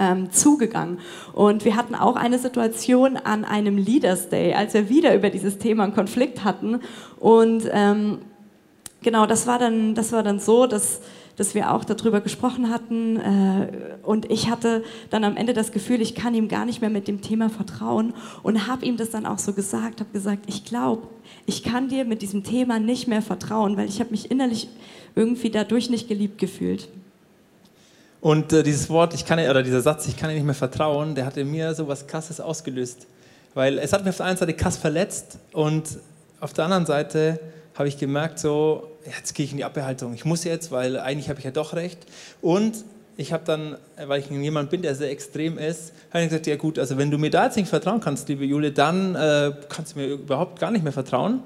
ähm, 0.00 0.30
zugegangen. 0.30 0.98
Und 1.32 1.64
wir 1.64 1.76
hatten 1.76 1.94
auch 1.94 2.16
eine 2.16 2.38
Situation 2.38 3.16
an 3.16 3.44
einem 3.44 3.76
Leaders 3.76 4.28
Day, 4.28 4.54
als 4.54 4.74
wir 4.74 4.88
wieder 4.88 5.14
über 5.14 5.28
dieses 5.28 5.58
Thema 5.58 5.84
einen 5.84 5.94
Konflikt 5.94 6.44
hatten. 6.44 6.80
Und 7.18 7.68
ähm, 7.72 8.18
genau, 9.02 9.26
das 9.26 9.46
war 9.46 9.58
dann, 9.58 9.94
das 9.94 10.12
war 10.12 10.22
dann 10.22 10.40
so, 10.40 10.66
dass, 10.66 11.00
dass 11.36 11.54
wir 11.54 11.72
auch 11.72 11.84
darüber 11.84 12.20
gesprochen 12.20 12.70
hatten 12.70 13.16
äh, 13.16 13.68
und 14.02 14.30
ich 14.30 14.50
hatte 14.50 14.82
dann 15.10 15.24
am 15.24 15.36
Ende 15.36 15.52
das 15.52 15.72
Gefühl, 15.72 16.00
ich 16.00 16.14
kann 16.14 16.34
ihm 16.34 16.48
gar 16.48 16.64
nicht 16.64 16.80
mehr 16.80 16.90
mit 16.90 17.08
dem 17.08 17.20
Thema 17.20 17.50
vertrauen 17.50 18.14
und 18.42 18.66
habe 18.66 18.84
ihm 18.84 18.96
das 18.96 19.10
dann 19.10 19.26
auch 19.26 19.38
so 19.38 19.52
gesagt, 19.52 20.00
habe 20.00 20.10
gesagt, 20.12 20.44
ich 20.46 20.64
glaube, 20.64 21.06
ich 21.46 21.62
kann 21.62 21.88
dir 21.88 22.04
mit 22.04 22.22
diesem 22.22 22.44
Thema 22.44 22.78
nicht 22.78 23.08
mehr 23.08 23.22
vertrauen, 23.22 23.76
weil 23.76 23.88
ich 23.88 24.00
habe 24.00 24.10
mich 24.10 24.30
innerlich 24.30 24.68
irgendwie 25.14 25.50
dadurch 25.50 25.90
nicht 25.90 26.08
geliebt 26.08 26.38
gefühlt. 26.38 26.88
Und 28.20 28.52
äh, 28.52 28.62
dieses 28.62 28.90
Wort, 28.90 29.14
ich 29.14 29.24
kann 29.24 29.38
oder 29.38 29.62
dieser 29.62 29.80
Satz, 29.80 30.08
ich 30.08 30.16
kann 30.16 30.28
dir 30.28 30.34
nicht 30.34 30.44
mehr 30.44 30.54
vertrauen, 30.54 31.14
der 31.14 31.24
hat 31.24 31.36
in 31.36 31.50
mir 31.50 31.74
so 31.74 31.86
was 31.86 32.06
Krasses 32.06 32.40
ausgelöst, 32.40 33.06
weil 33.54 33.78
es 33.78 33.92
hat 33.92 34.04
mich 34.04 34.10
auf 34.10 34.16
der 34.16 34.26
einen 34.26 34.36
Seite 34.36 34.54
krass 34.54 34.76
verletzt 34.76 35.38
und 35.52 35.84
auf 36.40 36.52
der 36.52 36.64
anderen 36.64 36.86
Seite 36.86 37.38
habe 37.78 37.88
ich 37.88 37.96
gemerkt, 37.96 38.40
so, 38.40 38.88
jetzt 39.06 39.34
gehe 39.34 39.44
ich 39.44 39.52
in 39.52 39.58
die 39.58 39.64
Abwehrhaltung. 39.64 40.12
Ich 40.12 40.24
muss 40.24 40.42
jetzt, 40.42 40.72
weil 40.72 40.98
eigentlich 40.98 41.28
habe 41.28 41.38
ich 41.38 41.44
ja 41.44 41.52
doch 41.52 41.74
recht. 41.74 41.98
Und 42.42 42.84
ich 43.16 43.32
habe 43.32 43.44
dann, 43.44 43.76
weil 44.04 44.20
ich 44.20 44.28
jemand 44.28 44.70
bin, 44.70 44.82
der 44.82 44.96
sehr 44.96 45.10
extrem 45.10 45.58
ist, 45.58 45.92
habe 46.10 46.24
ich 46.24 46.30
gesagt, 46.30 46.48
ja 46.48 46.56
gut, 46.56 46.78
also 46.78 46.98
wenn 46.98 47.10
du 47.10 47.18
mir 47.18 47.30
da 47.30 47.44
jetzt 47.44 47.56
nicht 47.56 47.68
vertrauen 47.68 48.00
kannst, 48.00 48.28
liebe 48.28 48.44
Jule, 48.44 48.72
dann 48.72 49.14
äh, 49.14 49.52
kannst 49.68 49.94
du 49.94 50.00
mir 50.00 50.06
überhaupt 50.08 50.58
gar 50.58 50.72
nicht 50.72 50.82
mehr 50.82 50.92
vertrauen. 50.92 51.40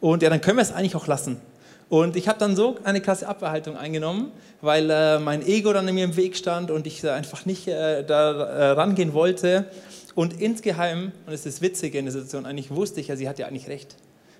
Und 0.00 0.22
ja, 0.22 0.28
dann 0.28 0.42
können 0.42 0.58
wir 0.58 0.62
es 0.62 0.72
eigentlich 0.72 0.96
auch 0.96 1.06
lassen. 1.06 1.40
Und 1.88 2.16
ich 2.16 2.28
habe 2.28 2.38
dann 2.38 2.56
so 2.56 2.76
eine 2.84 3.00
klasse 3.00 3.26
Abwehrhaltung 3.26 3.76
eingenommen, 3.76 4.32
weil 4.60 4.90
äh, 4.90 5.18
mein 5.18 5.46
Ego 5.46 5.72
dann 5.72 5.88
in 5.88 5.94
mir 5.94 6.04
im 6.04 6.16
Weg 6.16 6.36
stand 6.36 6.70
und 6.70 6.86
ich 6.86 7.08
einfach 7.08 7.46
nicht 7.46 7.68
äh, 7.68 8.04
da 8.04 8.32
äh, 8.32 8.70
rangehen 8.72 9.14
wollte. 9.14 9.66
Und 10.14 10.40
insgeheim, 10.40 11.12
und 11.26 11.32
es 11.32 11.46
ist 11.46 11.62
witzig 11.62 11.94
in 11.94 12.04
der 12.04 12.12
Situation, 12.12 12.44
eigentlich 12.44 12.70
wusste 12.70 13.00
ich 13.00 13.08
ja, 13.08 13.16
sie 13.16 13.28
hat 13.28 13.38
ja 13.38 13.46
eigentlich 13.46 13.68
recht. 13.68 13.96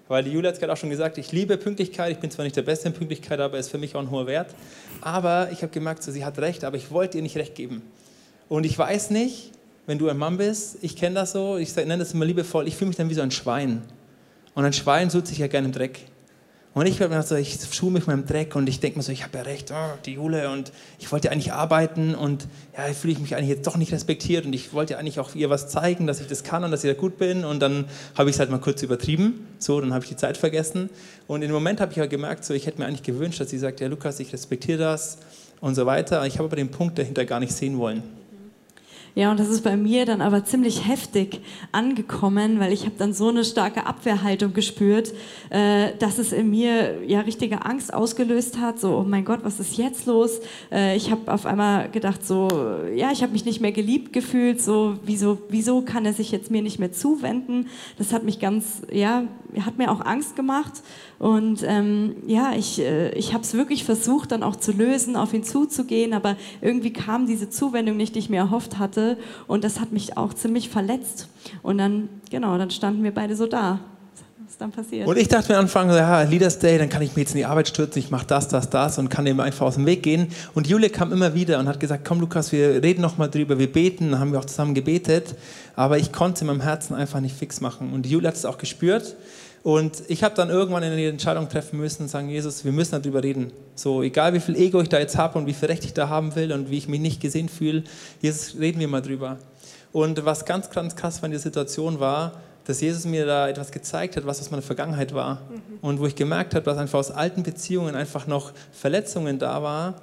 Weil 0.08 0.24
die 0.24 0.30
Julia 0.30 0.50
hat 0.50 0.58
gerade 0.58 0.72
auch 0.72 0.76
schon 0.76 0.90
gesagt, 0.90 1.16
ich 1.16 1.32
liebe 1.32 1.56
Pünktlichkeit. 1.56 2.12
Ich 2.12 2.18
bin 2.18 2.30
zwar 2.30 2.44
nicht 2.44 2.56
der 2.56 2.62
Beste 2.62 2.88
in 2.88 2.94
Pünktlichkeit, 2.94 3.40
aber 3.40 3.58
ist 3.58 3.70
für 3.70 3.78
mich 3.78 3.94
auch 3.94 4.00
ein 4.00 4.10
hoher 4.10 4.26
Wert. 4.26 4.54
Aber 5.00 5.48
ich 5.50 5.62
habe 5.62 5.72
gemerkt, 5.72 6.02
so, 6.02 6.12
sie 6.12 6.24
hat 6.24 6.38
recht, 6.38 6.64
aber 6.64 6.76
ich 6.76 6.90
wollte 6.90 7.18
ihr 7.18 7.22
nicht 7.22 7.36
recht 7.36 7.54
geben. 7.54 7.82
Und 8.48 8.64
ich 8.64 8.78
weiß 8.78 9.10
nicht, 9.10 9.52
wenn 9.86 9.98
du 9.98 10.08
ein 10.08 10.18
Mann 10.18 10.36
bist, 10.36 10.78
ich 10.82 10.96
kenne 10.96 11.14
das 11.14 11.32
so, 11.32 11.56
ich 11.56 11.74
nenne 11.76 11.98
das 11.98 12.12
immer 12.12 12.24
liebevoll, 12.24 12.68
ich 12.68 12.76
fühle 12.76 12.88
mich 12.88 12.96
dann 12.96 13.08
wie 13.08 13.14
so 13.14 13.22
ein 13.22 13.30
Schwein. 13.30 13.82
Und 14.54 14.64
ein 14.64 14.72
Schwein 14.72 15.10
sucht 15.10 15.26
sich 15.26 15.38
ja 15.38 15.46
gerne 15.46 15.66
im 15.66 15.72
Dreck. 15.72 16.00
Und 16.74 16.86
ich 16.86 16.98
so, 16.98 17.36
ich 17.36 17.56
schuhe 17.70 17.92
mich 17.92 18.08
im 18.08 18.26
Dreck 18.26 18.56
und 18.56 18.68
ich 18.68 18.80
denke 18.80 18.98
mir 18.98 19.04
so, 19.04 19.12
ich 19.12 19.22
habe 19.22 19.38
ja 19.38 19.44
recht, 19.44 19.70
oh, 19.70 19.96
die 20.04 20.14
Jule 20.14 20.50
und 20.50 20.72
ich 20.98 21.10
wollte 21.12 21.30
eigentlich 21.30 21.52
arbeiten 21.52 22.16
und 22.16 22.48
ja, 22.76 22.92
fühle 22.92 23.12
ich 23.12 23.20
mich 23.20 23.36
eigentlich 23.36 23.50
jetzt 23.50 23.66
doch 23.68 23.76
nicht 23.76 23.92
respektiert 23.92 24.44
und 24.44 24.52
ich 24.52 24.72
wollte 24.72 24.98
eigentlich 24.98 25.20
auch 25.20 25.36
ihr 25.36 25.50
was 25.50 25.68
zeigen, 25.68 26.08
dass 26.08 26.20
ich 26.20 26.26
das 26.26 26.42
kann 26.42 26.64
und 26.64 26.72
dass 26.72 26.82
ich 26.82 26.92
da 26.92 27.00
gut 27.00 27.16
bin 27.16 27.44
und 27.44 27.60
dann 27.60 27.84
habe 28.16 28.28
ich 28.28 28.34
es 28.34 28.40
halt 28.40 28.50
mal 28.50 28.58
kurz 28.58 28.82
übertrieben, 28.82 29.46
so, 29.60 29.80
dann 29.80 29.94
habe 29.94 30.02
ich 30.02 30.10
die 30.10 30.16
Zeit 30.16 30.36
vergessen 30.36 30.90
und 31.28 31.42
in 31.42 31.48
dem 31.48 31.54
Moment 31.54 31.80
habe 31.80 31.92
ich 31.92 31.96
ja 31.96 32.06
gemerkt, 32.06 32.44
so, 32.44 32.54
ich 32.54 32.66
hätte 32.66 32.80
mir 32.80 32.86
eigentlich 32.86 33.04
gewünscht, 33.04 33.40
dass 33.40 33.50
sie 33.50 33.58
sagt, 33.58 33.80
ja 33.80 33.86
Lukas, 33.86 34.18
ich 34.18 34.32
respektiere 34.32 34.78
das 34.78 35.18
und 35.60 35.76
so 35.76 35.86
weiter. 35.86 36.26
Ich 36.26 36.34
habe 36.34 36.46
aber 36.46 36.56
den 36.56 36.72
Punkt 36.72 36.98
dahinter 36.98 37.24
gar 37.24 37.38
nicht 37.38 37.52
sehen 37.52 37.78
wollen. 37.78 38.02
Ja, 39.16 39.30
und 39.30 39.38
das 39.38 39.48
ist 39.48 39.62
bei 39.62 39.76
mir 39.76 40.06
dann 40.06 40.20
aber 40.20 40.44
ziemlich 40.44 40.88
heftig 40.88 41.40
angekommen, 41.70 42.58
weil 42.58 42.72
ich 42.72 42.84
habe 42.84 42.96
dann 42.98 43.12
so 43.12 43.28
eine 43.28 43.44
starke 43.44 43.86
Abwehrhaltung 43.86 44.54
gespürt, 44.54 45.12
äh, 45.50 45.92
dass 46.00 46.18
es 46.18 46.32
in 46.32 46.50
mir 46.50 47.04
ja 47.06 47.20
richtige 47.20 47.64
Angst 47.64 47.94
ausgelöst 47.94 48.58
hat. 48.58 48.80
So, 48.80 48.96
oh 48.96 49.04
mein 49.04 49.24
Gott, 49.24 49.40
was 49.44 49.60
ist 49.60 49.76
jetzt 49.76 50.06
los? 50.06 50.40
Äh, 50.72 50.96
ich 50.96 51.12
habe 51.12 51.32
auf 51.32 51.46
einmal 51.46 51.90
gedacht, 51.90 52.26
so, 52.26 52.48
ja, 52.92 53.12
ich 53.12 53.22
habe 53.22 53.32
mich 53.32 53.44
nicht 53.44 53.60
mehr 53.60 53.70
geliebt 53.70 54.12
gefühlt. 54.12 54.60
So, 54.60 54.98
wieso, 55.04 55.38
wieso 55.48 55.82
kann 55.82 56.04
er 56.04 56.12
sich 56.12 56.32
jetzt 56.32 56.50
mir 56.50 56.62
nicht 56.62 56.80
mehr 56.80 56.90
zuwenden? 56.90 57.68
Das 57.98 58.12
hat 58.12 58.24
mich 58.24 58.40
ganz, 58.40 58.82
ja, 58.90 59.22
hat 59.64 59.78
mir 59.78 59.92
auch 59.92 60.00
Angst 60.00 60.34
gemacht. 60.34 60.82
Und 61.20 61.62
ähm, 61.66 62.16
ja, 62.26 62.52
ich, 62.56 62.80
äh, 62.80 63.10
ich 63.12 63.32
habe 63.32 63.44
es 63.44 63.54
wirklich 63.54 63.84
versucht, 63.84 64.32
dann 64.32 64.42
auch 64.42 64.56
zu 64.56 64.72
lösen, 64.72 65.14
auf 65.14 65.32
ihn 65.32 65.44
zuzugehen, 65.44 66.12
aber 66.12 66.36
irgendwie 66.60 66.92
kam 66.92 67.26
diese 67.26 67.48
Zuwendung 67.48 67.96
nicht, 67.96 68.16
die 68.16 68.18
ich 68.18 68.28
mir 68.28 68.38
erhofft 68.38 68.78
hatte. 68.78 69.03
Und 69.46 69.64
das 69.64 69.80
hat 69.80 69.92
mich 69.92 70.16
auch 70.16 70.34
ziemlich 70.34 70.68
verletzt. 70.68 71.28
Und 71.62 71.78
dann, 71.78 72.08
genau, 72.30 72.58
dann 72.58 72.70
standen 72.70 73.02
wir 73.04 73.12
beide 73.12 73.36
so 73.36 73.46
da. 73.46 73.80
Was 74.46 74.58
dann 74.58 74.70
passiert? 74.70 75.08
Und 75.08 75.16
ich 75.16 75.28
dachte 75.28 75.52
mir 75.52 75.58
anfangen, 75.58 75.90
ja, 75.90 76.22
Leaders 76.22 76.58
Day, 76.58 76.78
dann 76.78 76.88
kann 76.88 77.02
ich 77.02 77.16
mir 77.16 77.22
jetzt 77.22 77.32
in 77.32 77.38
die 77.38 77.46
Arbeit 77.46 77.68
stürzen, 77.68 77.98
ich 77.98 78.10
mache 78.10 78.26
das, 78.26 78.46
das, 78.48 78.68
das 78.68 78.98
und 78.98 79.08
kann 79.08 79.24
dem 79.24 79.40
einfach 79.40 79.66
aus 79.66 79.74
dem 79.74 79.86
Weg 79.86 80.02
gehen. 80.02 80.28
Und 80.54 80.66
Julia 80.66 80.90
kam 80.90 81.12
immer 81.12 81.34
wieder 81.34 81.58
und 81.58 81.66
hat 81.66 81.80
gesagt, 81.80 82.04
komm 82.04 82.20
Lukas, 82.20 82.52
wir 82.52 82.82
reden 82.82 83.00
noch 83.00 83.16
mal 83.16 83.28
drüber, 83.28 83.58
wir 83.58 83.72
beten, 83.72 84.10
dann 84.10 84.20
haben 84.20 84.32
wir 84.32 84.38
auch 84.38 84.44
zusammen 84.44 84.74
gebetet. 84.74 85.34
Aber 85.76 85.98
ich 85.98 86.12
konnte 86.12 86.42
in 86.42 86.48
meinem 86.48 86.60
Herzen 86.60 86.94
einfach 86.94 87.20
nicht 87.20 87.36
fix 87.36 87.60
machen. 87.60 87.92
Und 87.92 88.06
Julia 88.06 88.28
hat 88.28 88.36
es 88.36 88.44
auch 88.44 88.58
gespürt. 88.58 89.16
Und 89.64 90.02
ich 90.08 90.22
habe 90.22 90.34
dann 90.34 90.50
irgendwann 90.50 90.82
eine 90.82 91.08
Entscheidung 91.08 91.48
treffen 91.48 91.78
müssen 91.78 92.02
und 92.02 92.08
sagen, 92.08 92.28
Jesus, 92.28 92.66
wir 92.66 92.72
müssen 92.72 93.00
darüber 93.00 93.22
reden. 93.22 93.50
So, 93.74 94.02
egal 94.02 94.34
wie 94.34 94.40
viel 94.40 94.56
Ego 94.56 94.82
ich 94.82 94.90
da 94.90 94.98
jetzt 94.98 95.16
habe 95.16 95.38
und 95.38 95.46
wie 95.46 95.54
viel 95.54 95.68
Recht 95.68 95.86
ich 95.86 95.94
da 95.94 96.10
haben 96.10 96.36
will 96.36 96.52
und 96.52 96.68
wie 96.70 96.76
ich 96.76 96.86
mich 96.86 97.00
nicht 97.00 97.18
gesehen 97.18 97.48
fühle, 97.48 97.82
Jesus, 98.20 98.56
reden 98.60 98.78
wir 98.78 98.88
mal 98.88 99.00
drüber. 99.00 99.38
Und 99.90 100.22
was 100.26 100.44
ganz, 100.44 100.68
ganz 100.68 100.94
krass 100.96 101.22
war 101.22 101.28
in 101.28 101.30
der 101.30 101.40
Situation 101.40 101.98
war, 101.98 102.32
dass 102.66 102.82
Jesus 102.82 103.06
mir 103.06 103.24
da 103.24 103.48
etwas 103.48 103.72
gezeigt 103.72 104.18
hat, 104.18 104.26
was 104.26 104.38
aus 104.38 104.50
meiner 104.50 104.62
Vergangenheit 104.62 105.14
war. 105.14 105.36
Mhm. 105.36 105.78
Und 105.80 105.98
wo 105.98 106.06
ich 106.06 106.14
gemerkt 106.14 106.54
habe, 106.54 106.66
dass 106.66 106.76
einfach 106.76 106.98
aus 106.98 107.10
alten 107.10 107.42
Beziehungen 107.42 107.94
einfach 107.94 108.26
noch 108.26 108.52
Verletzungen 108.70 109.38
da 109.38 109.62
waren, 109.62 109.94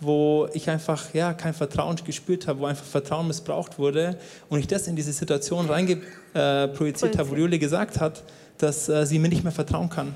wo 0.00 0.48
ich 0.54 0.68
einfach 0.68 1.14
ja, 1.14 1.34
kein 1.34 1.54
Vertrauen 1.54 1.94
gespürt 2.04 2.48
habe, 2.48 2.58
wo 2.58 2.66
einfach 2.66 2.84
Vertrauen 2.84 3.28
missbraucht 3.28 3.78
wurde. 3.78 4.18
Und 4.48 4.58
ich 4.58 4.66
das 4.66 4.88
in 4.88 4.96
diese 4.96 5.12
Situation 5.12 5.66
reingeprojiziert 5.70 7.14
äh, 7.14 7.18
habe, 7.18 7.30
wo 7.30 7.36
Juli 7.36 7.60
gesagt 7.60 8.00
hat, 8.00 8.24
dass 8.58 8.88
äh, 8.88 9.06
sie 9.06 9.18
mir 9.18 9.28
nicht 9.28 9.42
mehr 9.42 9.52
vertrauen 9.52 9.88
kann. 9.88 10.14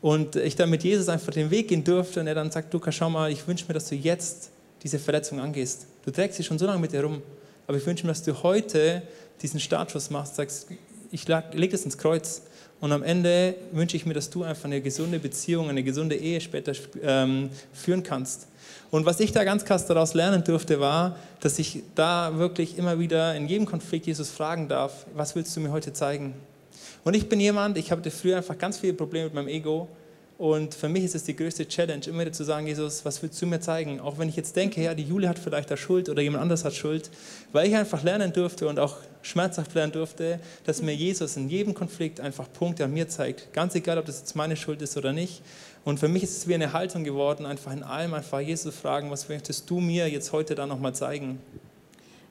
Und 0.00 0.36
ich 0.36 0.54
dann 0.54 0.70
mit 0.70 0.84
Jesus 0.84 1.08
einfach 1.08 1.32
den 1.32 1.50
Weg 1.50 1.68
gehen 1.68 1.82
durfte 1.82 2.20
und 2.20 2.26
er 2.26 2.34
dann 2.34 2.50
sagt, 2.50 2.72
Luca, 2.72 2.92
schau 2.92 3.10
mal, 3.10 3.32
ich 3.32 3.46
wünsche 3.48 3.64
mir, 3.66 3.74
dass 3.74 3.88
du 3.88 3.96
jetzt 3.96 4.50
diese 4.82 4.98
Verletzung 4.98 5.40
angehst. 5.40 5.86
Du 6.04 6.10
trägst 6.10 6.36
sie 6.36 6.44
schon 6.44 6.58
so 6.58 6.66
lange 6.66 6.78
mit 6.78 6.92
dir 6.92 7.02
rum, 7.02 7.20
aber 7.66 7.76
ich 7.76 7.86
wünsche 7.86 8.06
mir, 8.06 8.12
dass 8.12 8.22
du 8.22 8.42
heute 8.42 9.02
diesen 9.42 9.58
Startschuss 9.58 10.10
machst, 10.10 10.36
sagst, 10.36 10.68
ich 11.10 11.26
lege 11.26 11.72
das 11.72 11.84
ins 11.84 11.98
Kreuz. 11.98 12.42
Und 12.80 12.92
am 12.92 13.02
Ende 13.02 13.56
wünsche 13.72 13.96
ich 13.96 14.06
mir, 14.06 14.14
dass 14.14 14.30
du 14.30 14.44
einfach 14.44 14.66
eine 14.66 14.80
gesunde 14.80 15.18
Beziehung, 15.18 15.68
eine 15.68 15.82
gesunde 15.82 16.14
Ehe 16.14 16.40
später 16.40 16.72
ähm, 17.02 17.50
führen 17.72 18.04
kannst. 18.04 18.46
Und 18.90 19.04
was 19.04 19.18
ich 19.18 19.32
da 19.32 19.42
ganz 19.42 19.64
krass 19.64 19.86
daraus 19.86 20.14
lernen 20.14 20.44
durfte, 20.44 20.78
war, 20.78 21.16
dass 21.40 21.58
ich 21.58 21.82
da 21.96 22.38
wirklich 22.38 22.78
immer 22.78 23.00
wieder 23.00 23.34
in 23.34 23.48
jedem 23.48 23.66
Konflikt 23.66 24.06
Jesus 24.06 24.30
fragen 24.30 24.68
darf, 24.68 25.06
was 25.14 25.34
willst 25.34 25.56
du 25.56 25.60
mir 25.60 25.72
heute 25.72 25.92
zeigen? 25.92 26.34
Und 27.04 27.14
ich 27.14 27.28
bin 27.28 27.40
jemand, 27.40 27.78
ich 27.78 27.90
hatte 27.90 28.10
früher 28.10 28.36
einfach 28.36 28.58
ganz 28.58 28.78
viele 28.78 28.94
Probleme 28.94 29.26
mit 29.26 29.34
meinem 29.34 29.48
Ego 29.48 29.88
und 30.38 30.72
für 30.72 30.88
mich 30.88 31.02
ist 31.02 31.16
es 31.16 31.24
die 31.24 31.34
größte 31.34 31.66
Challenge, 31.66 32.06
immer 32.06 32.20
wieder 32.20 32.32
zu 32.32 32.44
sagen, 32.44 32.68
Jesus, 32.68 33.04
was 33.04 33.20
willst 33.20 33.42
du 33.42 33.46
mir 33.46 33.58
zeigen? 33.58 33.98
Auch 33.98 34.18
wenn 34.18 34.28
ich 34.28 34.36
jetzt 34.36 34.54
denke, 34.54 34.80
ja, 34.80 34.94
die 34.94 35.02
Julia 35.02 35.30
hat 35.30 35.38
vielleicht 35.40 35.68
da 35.68 35.76
Schuld 35.76 36.08
oder 36.08 36.22
jemand 36.22 36.42
anders 36.42 36.64
hat 36.64 36.74
Schuld, 36.74 37.10
weil 37.50 37.66
ich 37.66 37.74
einfach 37.74 38.04
lernen 38.04 38.32
durfte 38.32 38.68
und 38.68 38.78
auch 38.78 38.98
schmerzhaft 39.22 39.74
lernen 39.74 39.90
durfte, 39.90 40.38
dass 40.62 40.80
mir 40.80 40.94
Jesus 40.94 41.36
in 41.36 41.48
jedem 41.48 41.74
Konflikt 41.74 42.20
einfach 42.20 42.46
Punkte 42.52 42.84
an 42.84 42.92
mir 42.92 43.08
zeigt. 43.08 43.52
Ganz 43.52 43.74
egal, 43.74 43.98
ob 43.98 44.06
das 44.06 44.20
jetzt 44.20 44.36
meine 44.36 44.54
Schuld 44.54 44.80
ist 44.80 44.96
oder 44.96 45.12
nicht. 45.12 45.42
Und 45.84 45.98
für 45.98 46.06
mich 46.06 46.22
ist 46.22 46.36
es 46.36 46.46
wie 46.46 46.54
eine 46.54 46.72
Haltung 46.72 47.02
geworden, 47.02 47.44
einfach 47.44 47.72
in 47.72 47.82
allem 47.82 48.14
einfach 48.14 48.38
Jesus 48.38 48.76
fragen, 48.76 49.10
was 49.10 49.28
möchtest 49.28 49.68
du 49.68 49.80
mir 49.80 50.08
jetzt 50.08 50.30
heute 50.30 50.54
da 50.54 50.66
nochmal 50.66 50.94
zeigen? 50.94 51.40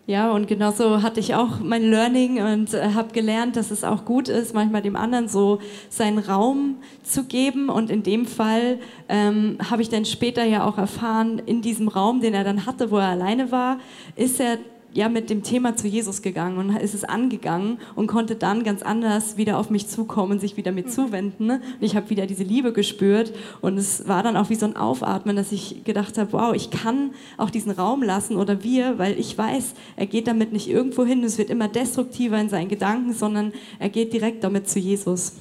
Ja, 0.10 0.32
und 0.32 0.48
genauso 0.48 1.02
hatte 1.02 1.20
ich 1.20 1.36
auch 1.36 1.60
mein 1.60 1.84
Learning 1.84 2.42
und 2.42 2.74
äh, 2.74 2.94
habe 2.94 3.12
gelernt, 3.12 3.58
dass 3.58 3.72
es 3.72 3.84
auch 3.84 4.06
gut 4.06 4.30
ist, 4.30 4.54
manchmal 4.54 4.82
dem 4.82 4.96
anderen 4.96 5.28
so 5.28 5.60
seinen 5.90 6.20
Raum 6.20 6.78
zu 7.04 7.26
geben. 7.26 7.68
Und 7.68 7.90
in 7.90 8.04
dem 8.04 8.26
Fall 8.26 8.80
ähm, 9.10 9.58
habe 9.70 9.82
ich 9.82 9.90
dann 9.90 10.06
später 10.06 10.46
ja 10.46 10.64
auch 10.66 10.78
erfahren, 10.78 11.40
in 11.46 11.62
diesem 11.62 11.90
Raum, 11.90 12.22
den 12.22 12.34
er 12.34 12.46
dann 12.46 12.66
hatte, 12.66 12.90
wo 12.90 13.00
er 13.00 13.10
alleine 13.10 13.52
war, 13.52 13.80
ist 14.16 14.40
er 14.40 14.60
ja 14.94 15.10
mit 15.10 15.30
dem 15.30 15.44
Thema 15.44 15.76
zu 15.76 15.88
Jesus 15.88 16.22
gegangen 16.22 16.58
und 16.58 16.76
ist 16.76 16.96
es 16.96 17.04
angegangen 17.04 17.80
und 17.96 18.08
konnte 18.08 18.36
dann 18.36 18.64
ganz 18.64 18.82
anders 18.82 19.38
wieder 19.38 19.58
auf 19.58 19.70
mich 19.70 19.88
zukommen, 19.88 20.40
sich 20.40 20.58
wieder 20.58 20.72
mit 20.72 20.88
mhm. 20.88 20.92
zuwenden. 20.92 21.52
Und 21.52 21.62
ich 21.82 21.96
habe 21.96 22.10
wieder 22.10 22.26
diese 22.26 22.44
Liebe 22.44 22.74
gespürt 22.74 23.34
und 23.62 23.78
es 23.78 24.08
war 24.08 24.24
dann 24.24 24.36
auch 24.38 24.50
wie 24.50 24.56
so 24.56 24.66
ein 24.66 24.76
Aufatmen, 24.76 25.36
dass 25.36 25.52
ich 25.52 25.84
gedacht 25.84 26.18
habe, 26.18 26.34
wow, 26.34 26.56
ich 26.56 26.72
kann 26.72 27.12
auch 27.38 27.50
diesen 27.50 27.72
Raum 27.72 28.02
lassen 28.02 28.38
oder 28.38 28.64
wir, 28.64 28.98
weil 28.98 29.20
ich 29.20 29.38
weiß, 29.38 29.74
er 29.96 30.06
geht 30.06 30.28
damit 30.28 30.52
nicht 30.54 30.70
irgendwo 30.70 31.06
hin, 31.06 31.24
es 31.24 31.38
wird 31.38 31.50
immer 31.50 31.68
destruktiver 31.68 32.40
in 32.40 32.50
seinen 32.50 32.70
Gedanken, 32.70 33.14
sondern 33.14 33.54
er 33.80 33.90
geht 33.90 34.14
direkt 34.14 34.44
damit 34.44 34.70
zu 34.70 34.80
Jesus. 34.80 35.34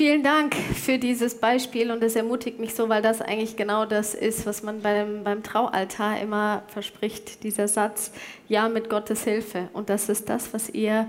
Vielen 0.00 0.22
Dank 0.22 0.54
für 0.54 0.96
dieses 0.96 1.34
Beispiel 1.40 1.90
und 1.90 2.02
es 2.02 2.16
ermutigt 2.16 2.58
mich 2.58 2.74
so, 2.74 2.88
weil 2.88 3.02
das 3.02 3.20
eigentlich 3.20 3.56
genau 3.56 3.84
das 3.84 4.14
ist, 4.14 4.46
was 4.46 4.62
man 4.62 4.80
beim, 4.80 5.24
beim 5.24 5.42
Traualtar 5.42 6.18
immer 6.18 6.62
verspricht, 6.68 7.44
dieser 7.44 7.68
Satz, 7.68 8.10
ja 8.48 8.70
mit 8.70 8.88
Gottes 8.88 9.24
Hilfe. 9.24 9.68
Und 9.74 9.90
das 9.90 10.08
ist 10.08 10.30
das, 10.30 10.54
was 10.54 10.70
ihr 10.70 11.06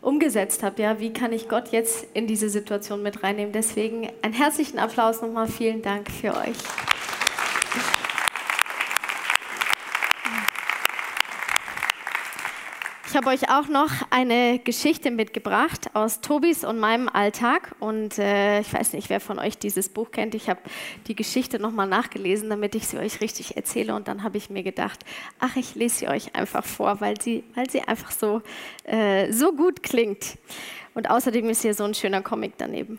umgesetzt 0.00 0.64
habt. 0.64 0.80
Ja, 0.80 0.98
wie 0.98 1.12
kann 1.12 1.32
ich 1.32 1.48
Gott 1.48 1.68
jetzt 1.68 2.08
in 2.12 2.26
diese 2.26 2.48
Situation 2.48 3.04
mit 3.04 3.22
reinnehmen? 3.22 3.52
Deswegen 3.52 4.10
einen 4.22 4.34
herzlichen 4.34 4.80
Applaus 4.80 5.22
nochmal. 5.22 5.46
Vielen 5.46 5.80
Dank 5.80 6.10
für 6.10 6.34
euch. 6.34 6.56
Ich 13.14 13.16
habe 13.16 13.30
euch 13.30 13.48
auch 13.48 13.68
noch 13.68 13.92
eine 14.10 14.58
Geschichte 14.58 15.12
mitgebracht 15.12 15.88
aus 15.94 16.20
Tobis 16.20 16.64
und 16.64 16.80
meinem 16.80 17.08
Alltag. 17.08 17.76
Und 17.78 18.18
äh, 18.18 18.58
ich 18.58 18.74
weiß 18.74 18.92
nicht, 18.92 19.08
wer 19.08 19.20
von 19.20 19.38
euch 19.38 19.56
dieses 19.56 19.88
Buch 19.88 20.10
kennt. 20.10 20.34
Ich 20.34 20.50
habe 20.50 20.58
die 21.06 21.14
Geschichte 21.14 21.60
nochmal 21.60 21.86
nachgelesen, 21.86 22.50
damit 22.50 22.74
ich 22.74 22.88
sie 22.88 22.98
euch 22.98 23.20
richtig 23.20 23.56
erzähle. 23.56 23.94
Und 23.94 24.08
dann 24.08 24.24
habe 24.24 24.36
ich 24.36 24.50
mir 24.50 24.64
gedacht, 24.64 25.04
ach, 25.38 25.54
ich 25.54 25.76
lese 25.76 25.94
sie 25.98 26.08
euch 26.08 26.34
einfach 26.34 26.64
vor, 26.64 27.00
weil 27.00 27.20
sie, 27.20 27.44
weil 27.54 27.70
sie 27.70 27.82
einfach 27.82 28.10
so, 28.10 28.42
äh, 28.82 29.30
so 29.30 29.52
gut 29.52 29.84
klingt. 29.84 30.36
Und 30.94 31.08
außerdem 31.08 31.48
ist 31.50 31.62
hier 31.62 31.74
so 31.74 31.84
ein 31.84 31.94
schöner 31.94 32.20
Comic 32.20 32.54
daneben. 32.58 32.98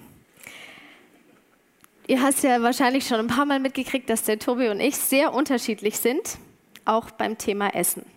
Ihr 2.07 2.21
habt 2.21 2.41
ja 2.41 2.61
wahrscheinlich 2.61 3.05
schon 3.05 3.19
ein 3.19 3.27
paar 3.27 3.45
Mal 3.45 3.59
mitgekriegt, 3.59 4.09
dass 4.09 4.23
der 4.23 4.39
Tobi 4.39 4.69
und 4.69 4.79
ich 4.79 4.95
sehr 4.95 5.33
unterschiedlich 5.33 5.97
sind, 5.97 6.37
auch 6.85 7.11
beim 7.11 7.37
Thema 7.37 7.75
Essen. 7.75 8.14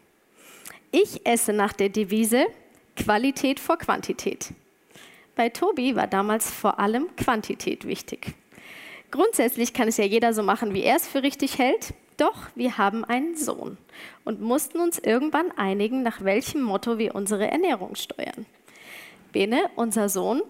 Ich 0.91 1.27
esse 1.27 1.53
nach 1.53 1.75
der 1.75 1.91
Devise 1.91 2.47
Qualität 2.97 3.61
vor 3.61 3.77
Quantität. 3.77 4.53
Bei 5.37 5.51
Tobi 5.51 5.95
war 5.95 6.07
damals 6.07 6.51
vor 6.51 6.81
allem 6.81 7.15
Quantität 7.17 7.87
wichtig. 7.87 8.35
Grundsätzlich 9.11 9.75
kann 9.75 9.89
es 9.89 9.99
ja 9.99 10.05
jeder 10.05 10.33
so 10.33 10.43
machen, 10.43 10.73
wie 10.73 10.83
er 10.83 10.97
es 10.97 11.07
für 11.07 11.23
richtig 11.23 11.59
hält, 11.59 11.93
doch 12.17 12.49
wir 12.55 12.79
haben 12.79 13.05
einen 13.05 13.37
Sohn 13.37 13.77
und 14.25 14.41
mussten 14.41 14.81
uns 14.81 14.99
irgendwann 14.99 15.53
einigen, 15.59 16.03
nach 16.03 16.25
welchem 16.25 16.63
Motto 16.63 16.97
wir 16.97 17.15
unsere 17.15 17.51
Ernährung 17.51 17.95
steuern. 17.95 18.47
Bene, 19.31 19.69
unser 19.77 20.09
Sohn, 20.09 20.43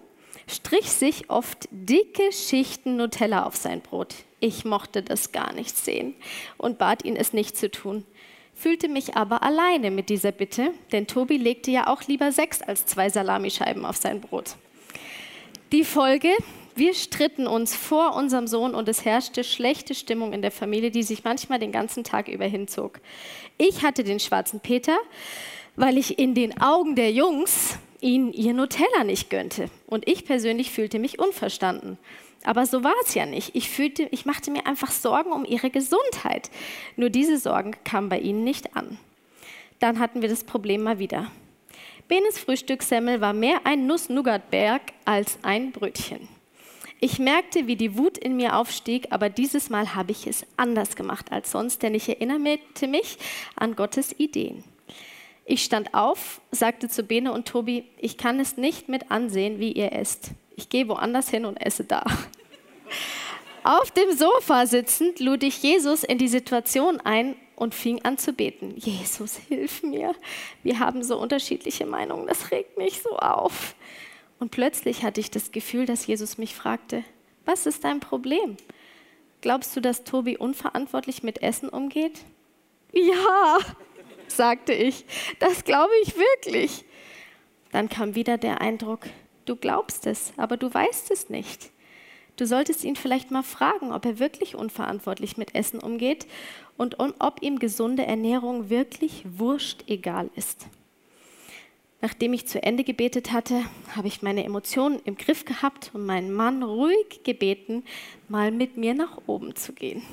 strich 0.47 0.89
sich 0.89 1.29
oft 1.29 1.67
dicke 1.69 2.31
Schichten 2.31 2.95
Nutella 2.95 3.43
auf 3.43 3.57
sein 3.57 3.81
Brot. 3.81 4.15
Ich 4.39 4.63
mochte 4.63 5.03
das 5.03 5.33
gar 5.33 5.51
nicht 5.51 5.77
sehen 5.77 6.15
und 6.57 6.77
bat 6.77 7.03
ihn, 7.03 7.17
es 7.17 7.33
nicht 7.33 7.57
zu 7.57 7.69
tun 7.69 8.05
fühlte 8.59 8.89
mich 8.89 9.15
aber 9.15 9.41
alleine 9.43 9.89
mit 9.89 10.09
dieser 10.09 10.33
Bitte, 10.33 10.71
denn 10.91 11.07
Tobi 11.07 11.37
legte 11.37 11.71
ja 11.71 11.87
auch 11.87 12.03
lieber 12.07 12.31
sechs 12.31 12.61
als 12.61 12.85
zwei 12.85 13.09
Salamischeiben 13.09 13.85
auf 13.85 13.95
sein 13.95 14.19
Brot. 14.19 14.55
Die 15.71 15.85
Folge, 15.85 16.29
wir 16.75 16.93
stritten 16.93 17.47
uns 17.47 17.75
vor 17.75 18.15
unserem 18.15 18.47
Sohn 18.47 18.75
und 18.75 18.89
es 18.89 19.05
herrschte 19.05 19.43
schlechte 19.43 19.95
Stimmung 19.95 20.33
in 20.33 20.41
der 20.41 20.51
Familie, 20.51 20.91
die 20.91 21.03
sich 21.03 21.23
manchmal 21.23 21.59
den 21.59 21.71
ganzen 21.71 22.03
Tag 22.03 22.27
über 22.27 22.45
hinzog. 22.45 22.99
Ich 23.57 23.83
hatte 23.83 24.03
den 24.03 24.19
schwarzen 24.19 24.59
Peter, 24.59 24.97
weil 25.75 25.97
ich 25.97 26.19
in 26.19 26.33
den 26.33 26.59
Augen 26.61 26.95
der 26.95 27.11
Jungs 27.11 27.77
ihnen 28.01 28.33
ihr 28.33 28.53
Nutella 28.53 29.03
nicht 29.05 29.29
gönnte. 29.29 29.69
Und 29.87 30.07
ich 30.07 30.25
persönlich 30.25 30.71
fühlte 30.71 30.99
mich 30.99 31.19
unverstanden. 31.19 31.97
Aber 32.43 32.65
so 32.65 32.83
war 32.83 32.93
es 33.05 33.13
ja 33.15 33.25
nicht. 33.25 33.55
Ich, 33.55 33.69
fühlte, 33.69 34.03
ich 34.11 34.25
machte 34.25 34.51
mir 34.51 34.65
einfach 34.65 34.91
Sorgen 34.91 35.31
um 35.31 35.45
ihre 35.45 35.69
Gesundheit. 35.69 36.49
Nur 36.95 37.09
diese 37.09 37.37
Sorgen 37.37 37.75
kamen 37.83 38.09
bei 38.09 38.19
ihnen 38.19 38.43
nicht 38.43 38.75
an. 38.75 38.97
Dann 39.79 39.99
hatten 39.99 40.21
wir 40.21 40.29
das 40.29 40.43
Problem 40.43 40.83
mal 40.83 40.99
wieder. 40.99 41.31
Benes 42.07 42.39
Frühstückssemmel 42.39 43.21
war 43.21 43.33
mehr 43.33 43.61
ein 43.65 43.85
Nuss-Nougat-Berg 43.85 44.81
als 45.05 45.37
ein 45.43 45.71
Brötchen. 45.71 46.27
Ich 47.01 47.19
merkte, 47.19 47.67
wie 47.67 47.75
die 47.77 47.97
Wut 47.97 48.17
in 48.17 48.35
mir 48.35 48.57
aufstieg, 48.57 49.07
aber 49.11 49.29
dieses 49.29 49.69
Mal 49.69 49.95
habe 49.95 50.11
ich 50.11 50.27
es 50.27 50.45
anders 50.57 50.95
gemacht 50.95 51.31
als 51.31 51.51
sonst, 51.51 51.81
denn 51.81 51.95
ich 51.95 52.09
erinnerte 52.09 52.87
mich 52.87 53.17
an 53.55 53.75
Gottes 53.75 54.13
Ideen. 54.17 54.63
Ich 55.45 55.63
stand 55.63 55.93
auf, 55.93 56.41
sagte 56.51 56.89
zu 56.89 57.03
Bene 57.03 57.31
und 57.31 57.47
Tobi, 57.47 57.85
ich 57.97 58.17
kann 58.17 58.39
es 58.39 58.57
nicht 58.57 58.89
mit 58.89 59.11
ansehen, 59.11 59.59
wie 59.59 59.71
ihr 59.71 59.93
esst 59.93 60.31
ich 60.59 60.69
gehe 60.69 60.87
woanders 60.87 61.29
hin 61.29 61.45
und 61.45 61.57
esse 61.57 61.83
da. 61.83 62.03
Auf 63.63 63.91
dem 63.91 64.11
Sofa 64.15 64.65
sitzend 64.65 65.19
lud 65.19 65.43
ich 65.43 65.61
Jesus 65.63 66.03
in 66.03 66.17
die 66.17 66.27
Situation 66.27 66.99
ein 67.01 67.35
und 67.55 67.75
fing 67.75 68.03
an 68.03 68.17
zu 68.17 68.33
beten. 68.33 68.73
Jesus, 68.77 69.37
hilf 69.47 69.83
mir. 69.83 70.15
Wir 70.63 70.79
haben 70.79 71.03
so 71.03 71.19
unterschiedliche 71.19 71.85
Meinungen, 71.85 72.27
das 72.27 72.51
regt 72.51 72.77
mich 72.77 73.01
so 73.01 73.17
auf. 73.17 73.75
Und 74.39 74.51
plötzlich 74.51 75.03
hatte 75.03 75.19
ich 75.19 75.31
das 75.31 75.51
Gefühl, 75.51 75.85
dass 75.85 76.07
Jesus 76.07 76.37
mich 76.37 76.55
fragte, 76.55 77.03
was 77.45 77.65
ist 77.65 77.83
dein 77.83 77.99
Problem? 77.99 78.57
Glaubst 79.41 79.75
du, 79.75 79.81
dass 79.81 80.03
Tobi 80.03 80.37
unverantwortlich 80.37 81.23
mit 81.23 81.41
Essen 81.41 81.69
umgeht? 81.69 82.19
Ja, 82.91 83.57
sagte 84.27 84.73
ich, 84.73 85.05
das 85.39 85.63
glaube 85.63 85.93
ich 86.03 86.15
wirklich. 86.15 86.85
Dann 87.71 87.89
kam 87.89 88.15
wieder 88.15 88.37
der 88.37 88.61
Eindruck, 88.61 89.01
Du 89.49 89.55
glaubst 89.55 90.05
es, 90.05 90.31
aber 90.37 90.57
du 90.57 90.71
weißt 90.71 91.09
es 91.09 91.31
nicht. 91.31 91.71
Du 92.35 92.45
solltest 92.45 92.83
ihn 92.83 92.95
vielleicht 92.95 93.31
mal 93.31 93.41
fragen, 93.41 93.91
ob 93.91 94.05
er 94.05 94.19
wirklich 94.19 94.53
unverantwortlich 94.53 95.37
mit 95.37 95.55
Essen 95.55 95.79
umgeht 95.79 96.27
und 96.77 96.97
ob 96.99 97.41
ihm 97.41 97.57
gesunde 97.57 98.05
Ernährung 98.05 98.69
wirklich 98.69 99.23
wurscht 99.25 99.85
egal 99.87 100.29
ist. 100.35 100.67
Nachdem 101.99 102.33
ich 102.33 102.45
zu 102.45 102.61
Ende 102.61 102.83
gebetet 102.83 103.31
hatte, 103.31 103.63
habe 103.95 104.07
ich 104.07 104.21
meine 104.21 104.43
Emotionen 104.43 104.99
im 105.03 105.17
Griff 105.17 105.45
gehabt 105.45 105.89
und 105.95 106.05
meinen 106.05 106.31
Mann 106.31 106.61
ruhig 106.61 107.23
gebeten, 107.23 107.83
mal 108.27 108.51
mit 108.51 108.77
mir 108.77 108.93
nach 108.93 109.17
oben 109.25 109.55
zu 109.55 109.73
gehen. 109.73 110.03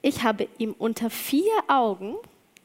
Ich 0.00 0.22
habe 0.22 0.48
ihm 0.56 0.74
unter 0.78 1.10
vier 1.10 1.52
Augen, 1.68 2.14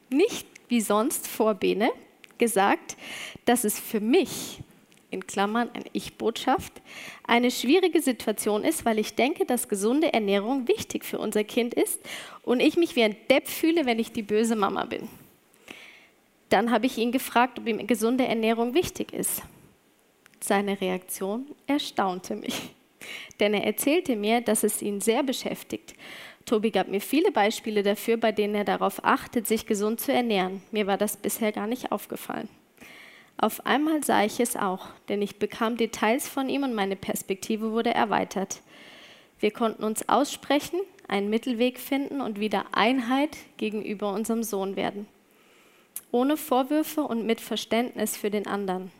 nicht 0.08 0.46
wie 0.68 0.80
sonst 0.80 1.28
vor 1.28 1.52
Bene, 1.52 1.90
gesagt, 2.38 2.96
dass 3.44 3.64
es 3.64 3.78
für 3.78 4.00
mich 4.00 4.60
in 5.10 5.26
Klammern 5.26 5.70
eine 5.72 5.86
Ich-Botschaft, 5.92 6.72
eine 7.26 7.50
schwierige 7.50 8.00
Situation 8.00 8.64
ist, 8.64 8.84
weil 8.84 8.98
ich 8.98 9.14
denke, 9.14 9.44
dass 9.44 9.68
gesunde 9.68 10.12
Ernährung 10.12 10.68
wichtig 10.68 11.04
für 11.04 11.18
unser 11.18 11.44
Kind 11.44 11.74
ist 11.74 12.00
und 12.42 12.60
ich 12.60 12.76
mich 12.76 12.96
wie 12.96 13.02
ein 13.02 13.16
Depp 13.30 13.48
fühle, 13.48 13.86
wenn 13.86 13.98
ich 13.98 14.12
die 14.12 14.22
böse 14.22 14.56
Mama 14.56 14.84
bin. 14.84 15.08
Dann 16.48 16.70
habe 16.70 16.86
ich 16.86 16.98
ihn 16.98 17.12
gefragt, 17.12 17.58
ob 17.58 17.66
ihm 17.66 17.86
gesunde 17.86 18.26
Ernährung 18.26 18.74
wichtig 18.74 19.12
ist. 19.12 19.42
Seine 20.40 20.80
Reaktion 20.80 21.46
erstaunte 21.66 22.34
mich, 22.34 22.54
denn 23.40 23.54
er 23.54 23.64
erzählte 23.64 24.16
mir, 24.16 24.40
dass 24.40 24.64
es 24.64 24.82
ihn 24.82 25.00
sehr 25.00 25.22
beschäftigt. 25.22 25.94
Tobi 26.46 26.70
gab 26.70 26.88
mir 26.88 27.00
viele 27.00 27.30
Beispiele 27.30 27.82
dafür, 27.82 28.16
bei 28.16 28.32
denen 28.32 28.54
er 28.54 28.64
darauf 28.64 29.04
achtet, 29.04 29.46
sich 29.46 29.66
gesund 29.66 30.00
zu 30.00 30.12
ernähren. 30.12 30.62
Mir 30.72 30.86
war 30.86 30.96
das 30.96 31.16
bisher 31.16 31.52
gar 31.52 31.66
nicht 31.66 31.92
aufgefallen. 31.92 32.48
Auf 33.42 33.64
einmal 33.64 34.04
sah 34.04 34.22
ich 34.22 34.38
es 34.38 34.54
auch, 34.54 34.88
denn 35.08 35.22
ich 35.22 35.38
bekam 35.38 35.78
Details 35.78 36.28
von 36.28 36.50
ihm 36.50 36.62
und 36.62 36.74
meine 36.74 36.94
Perspektive 36.94 37.72
wurde 37.72 37.94
erweitert. 37.94 38.60
Wir 39.38 39.50
konnten 39.50 39.82
uns 39.82 40.06
aussprechen, 40.10 40.78
einen 41.08 41.30
Mittelweg 41.30 41.78
finden 41.78 42.20
und 42.20 42.38
wieder 42.38 42.66
Einheit 42.72 43.38
gegenüber 43.56 44.12
unserem 44.12 44.42
Sohn 44.42 44.76
werden. 44.76 45.06
Ohne 46.12 46.36
Vorwürfe 46.36 47.00
und 47.00 47.24
mit 47.24 47.40
Verständnis 47.40 48.14
für 48.14 48.30
den 48.30 48.46
anderen. 48.46 48.92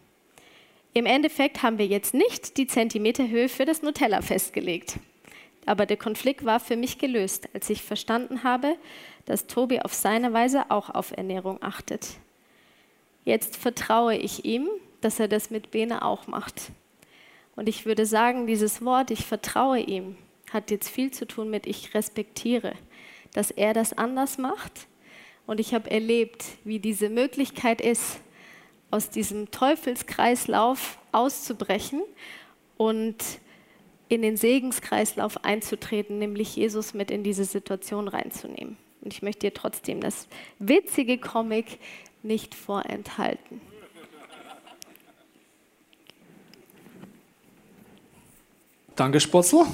Im 0.95 1.05
Endeffekt 1.05 1.63
haben 1.63 1.77
wir 1.77 1.87
jetzt 1.87 2.15
nicht 2.15 2.57
die 2.57 2.67
Zentimeterhöhe 2.67 3.51
für 3.51 3.67
das 3.67 3.83
Nutella 3.83 4.23
festgelegt. 4.23 4.99
Aber 5.67 5.85
der 5.85 5.99
Konflikt 5.99 6.47
war 6.47 6.61
für 6.61 6.77
mich 6.77 6.97
gelöst, 6.97 7.47
als 7.53 7.69
ich 7.69 7.83
verstanden 7.83 8.43
habe, 8.43 8.77
dass 9.27 9.49
Tobi 9.49 9.81
auf 9.81 9.93
seine 9.93 10.33
Weise 10.33 10.71
auch 10.71 10.89
auf 10.89 11.13
Ernährung 11.15 11.59
achtet. 11.61 12.17
Jetzt 13.25 13.57
vertraue 13.57 14.17
ich 14.17 14.45
ihm, 14.45 14.69
dass 15.01 15.21
er 15.21 15.29
das 15.29 15.51
mit 15.51 15.71
Bene 15.71 16.03
auch 16.03 16.27
macht. 16.27 16.73
Und 17.57 17.69
ich 17.69 17.87
würde 17.87 18.07
sagen, 18.07 18.47
dieses 18.47 18.85
Wort, 18.85 19.11
ich 19.11 19.27
vertraue 19.27 19.81
ihm, 19.81 20.17
hat 20.51 20.71
jetzt 20.71 20.89
viel 20.89 21.11
zu 21.11 21.27
tun 21.27 21.51
mit 21.51 21.67
ich 21.67 21.95
respektiere, 21.95 22.75
dass 23.33 23.51
er 23.51 23.75
das 23.75 23.93
anders 23.93 24.39
macht. 24.39 24.87
Und 25.47 25.61
ich 25.61 25.75
habe 25.75 25.91
erlebt, 25.91 26.45
wie 26.65 26.79
diese 26.79 27.09
Möglichkeit 27.09 27.81
ist, 27.81 28.21
aus 28.91 29.11
diesem 29.11 29.51
Teufelskreislauf 29.51 30.99
auszubrechen 31.13 32.03
und 32.77 33.17
in 34.09 34.23
den 34.23 34.37
Segenskreislauf 34.37 35.45
einzutreten, 35.45 36.19
nämlich 36.19 36.57
Jesus 36.57 36.95
mit 36.95 37.11
in 37.11 37.23
diese 37.23 37.45
Situation 37.45 38.09
reinzunehmen. 38.09 38.77
Und 39.03 39.13
ich 39.13 39.23
möchte 39.23 39.47
dir 39.47 39.55
trotzdem 39.55 40.01
das 40.01 40.29
witzige 40.59 41.19
Comic 41.19 41.79
nicht 42.23 42.55
vorenthalten. 42.55 43.61
Danke, 48.97 49.21
Spotzel. 49.21 49.65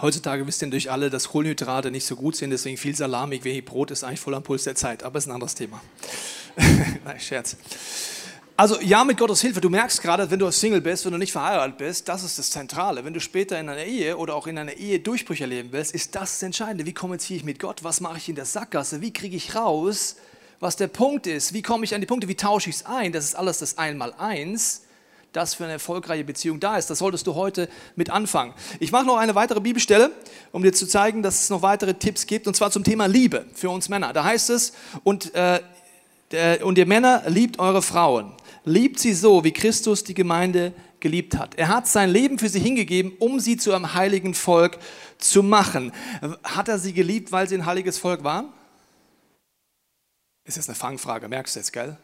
Heutzutage 0.00 0.46
wisst 0.46 0.62
ihr 0.62 0.68
natürlich 0.68 0.90
alle, 0.90 1.08
dass 1.08 1.28
Kohlenhydrate 1.28 1.90
nicht 1.90 2.04
so 2.04 2.16
gut 2.16 2.36
sind, 2.36 2.50
deswegen 2.50 2.76
viel 2.76 2.94
Salami, 2.94 3.42
wenig 3.44 3.64
Brot 3.64 3.90
ist 3.90 4.04
eigentlich 4.04 4.20
voll 4.20 4.34
am 4.34 4.42
Puls 4.42 4.64
der 4.64 4.74
Zeit, 4.74 5.02
aber 5.02 5.18
ist 5.18 5.26
ein 5.26 5.32
anderes 5.32 5.54
Thema. 5.54 5.80
Nein, 6.56 7.18
Scherz. 7.18 7.56
Also 8.58 8.80
ja, 8.80 9.04
mit 9.04 9.18
Gottes 9.18 9.42
Hilfe. 9.42 9.60
Du 9.60 9.68
merkst 9.68 10.00
gerade, 10.00 10.30
wenn 10.30 10.38
du 10.38 10.50
Single 10.50 10.80
bist, 10.80 11.04
wenn 11.04 11.12
du 11.12 11.18
nicht 11.18 11.32
verheiratet 11.32 11.76
bist, 11.76 12.08
das 12.08 12.24
ist 12.24 12.38
das 12.38 12.50
Zentrale. 12.50 13.04
Wenn 13.04 13.12
du 13.12 13.20
später 13.20 13.60
in 13.60 13.68
einer 13.68 13.84
Ehe 13.84 14.16
oder 14.16 14.34
auch 14.34 14.46
in 14.46 14.56
einer 14.56 14.72
Ehe 14.72 14.98
Durchbrüche 14.98 15.44
erleben 15.44 15.72
willst, 15.72 15.94
ist 15.94 16.14
das 16.14 16.32
das 16.32 16.42
Entscheidende. 16.42 16.86
Wie 16.86 16.94
kommuniziere 16.94 17.38
ich 17.38 17.44
mit 17.44 17.58
Gott? 17.58 17.84
Was 17.84 18.00
mache 18.00 18.16
ich 18.16 18.30
in 18.30 18.34
der 18.34 18.46
Sackgasse? 18.46 19.02
Wie 19.02 19.12
kriege 19.12 19.36
ich 19.36 19.54
raus, 19.54 20.16
was 20.60 20.76
der 20.76 20.88
Punkt 20.88 21.26
ist? 21.26 21.52
Wie 21.52 21.62
komme 21.62 21.84
ich 21.84 21.94
an 21.94 22.00
die 22.00 22.06
Punkte? 22.06 22.28
Wie 22.28 22.34
tausche 22.34 22.70
ich 22.70 22.76
es 22.76 22.86
ein? 22.86 23.12
Das 23.12 23.24
ist 23.24 23.34
alles 23.34 23.58
das 23.58 23.78
Einmaleins, 23.78 24.82
das 25.32 25.54
für 25.54 25.64
eine 25.64 25.74
erfolgreiche 25.74 26.24
Beziehung 26.24 26.60
da 26.60 26.78
ist. 26.78 26.88
Das 26.88 26.98
solltest 26.98 27.26
du 27.26 27.34
heute 27.34 27.68
mit 27.94 28.10
anfangen. 28.10 28.54
Ich 28.80 28.92
mache 28.92 29.06
noch 29.06 29.16
eine 29.16 29.34
weitere 29.34 29.60
Bibelstelle, 29.60 30.10
um 30.52 30.62
dir 30.62 30.72
zu 30.72 30.86
zeigen, 30.86 31.22
dass 31.22 31.42
es 31.42 31.50
noch 31.50 31.62
weitere 31.62 31.94
Tipps 31.94 32.26
gibt, 32.26 32.46
und 32.46 32.54
zwar 32.54 32.70
zum 32.70 32.84
Thema 32.84 33.06
Liebe 33.06 33.46
für 33.54 33.70
uns 33.70 33.88
Männer. 33.88 34.12
Da 34.12 34.24
heißt 34.24 34.50
es, 34.50 34.72
und, 35.04 35.34
äh, 35.34 35.60
und 36.62 36.78
ihr 36.78 36.86
Männer 36.86 37.22
liebt 37.26 37.58
eure 37.58 37.82
Frauen 37.82 38.32
liebt 38.66 38.98
sie 38.98 39.14
so, 39.14 39.44
wie 39.44 39.52
Christus 39.52 40.04
die 40.04 40.12
Gemeinde 40.12 40.74
geliebt 41.00 41.38
hat. 41.38 41.54
Er 41.54 41.68
hat 41.68 41.86
sein 41.86 42.10
Leben 42.10 42.38
für 42.38 42.48
sie 42.48 42.60
hingegeben, 42.60 43.12
um 43.18 43.40
sie 43.40 43.56
zu 43.56 43.72
einem 43.72 43.94
heiligen 43.94 44.34
Volk 44.34 44.78
zu 45.18 45.42
machen. 45.42 45.92
Hat 46.42 46.68
er 46.68 46.78
sie 46.78 46.92
geliebt, 46.92 47.32
weil 47.32 47.48
sie 47.48 47.54
ein 47.54 47.64
heiliges 47.64 47.96
Volk 47.98 48.24
waren? 48.24 48.52
Ist 50.46 50.56
jetzt 50.56 50.68
eine 50.68 50.76
Fangfrage, 50.76 51.28
merkst 51.28 51.56
du 51.56 51.60
jetzt, 51.60 51.72
gell? 51.72 51.96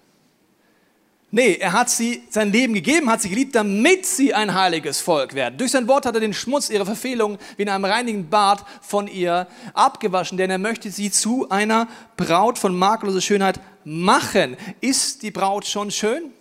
Nee, 1.35 1.55
er 1.55 1.73
hat 1.73 1.89
sie 1.89 2.25
sein 2.29 2.53
Leben 2.53 2.75
gegeben, 2.75 3.09
hat 3.09 3.23
sie 3.23 3.31
geliebt, 3.31 3.55
damit 3.55 4.05
sie 4.05 4.35
ein 4.35 4.53
heiliges 4.53 5.01
Volk 5.01 5.33
werden. 5.33 5.57
Durch 5.57 5.71
sein 5.71 5.89
Wort 5.89 6.05
hat 6.05 6.15
er 6.15 6.21
den 6.21 6.35
Schmutz 6.35 6.69
ihrer 6.69 6.85
Verfehlungen 6.85 7.39
wie 7.57 7.63
in 7.63 7.71
einem 7.71 7.87
reinigen 7.87 8.29
Bad 8.29 8.67
von 8.83 9.09
ihr 9.09 9.49
abgewaschen, 9.73 10.37
denn 10.37 10.51
er 10.51 10.59
möchte 10.59 10.91
sie 10.91 11.11
zu 11.11 11.49
einer 11.49 11.89
Braut 12.19 12.59
von 12.59 12.77
makelloser 12.77 13.23
Schönheit 13.23 13.61
machen. 13.85 14.59
Ist 14.83 15.23
die 15.23 15.31
Braut 15.31 15.65
schon 15.65 15.91
schön? 15.91 16.35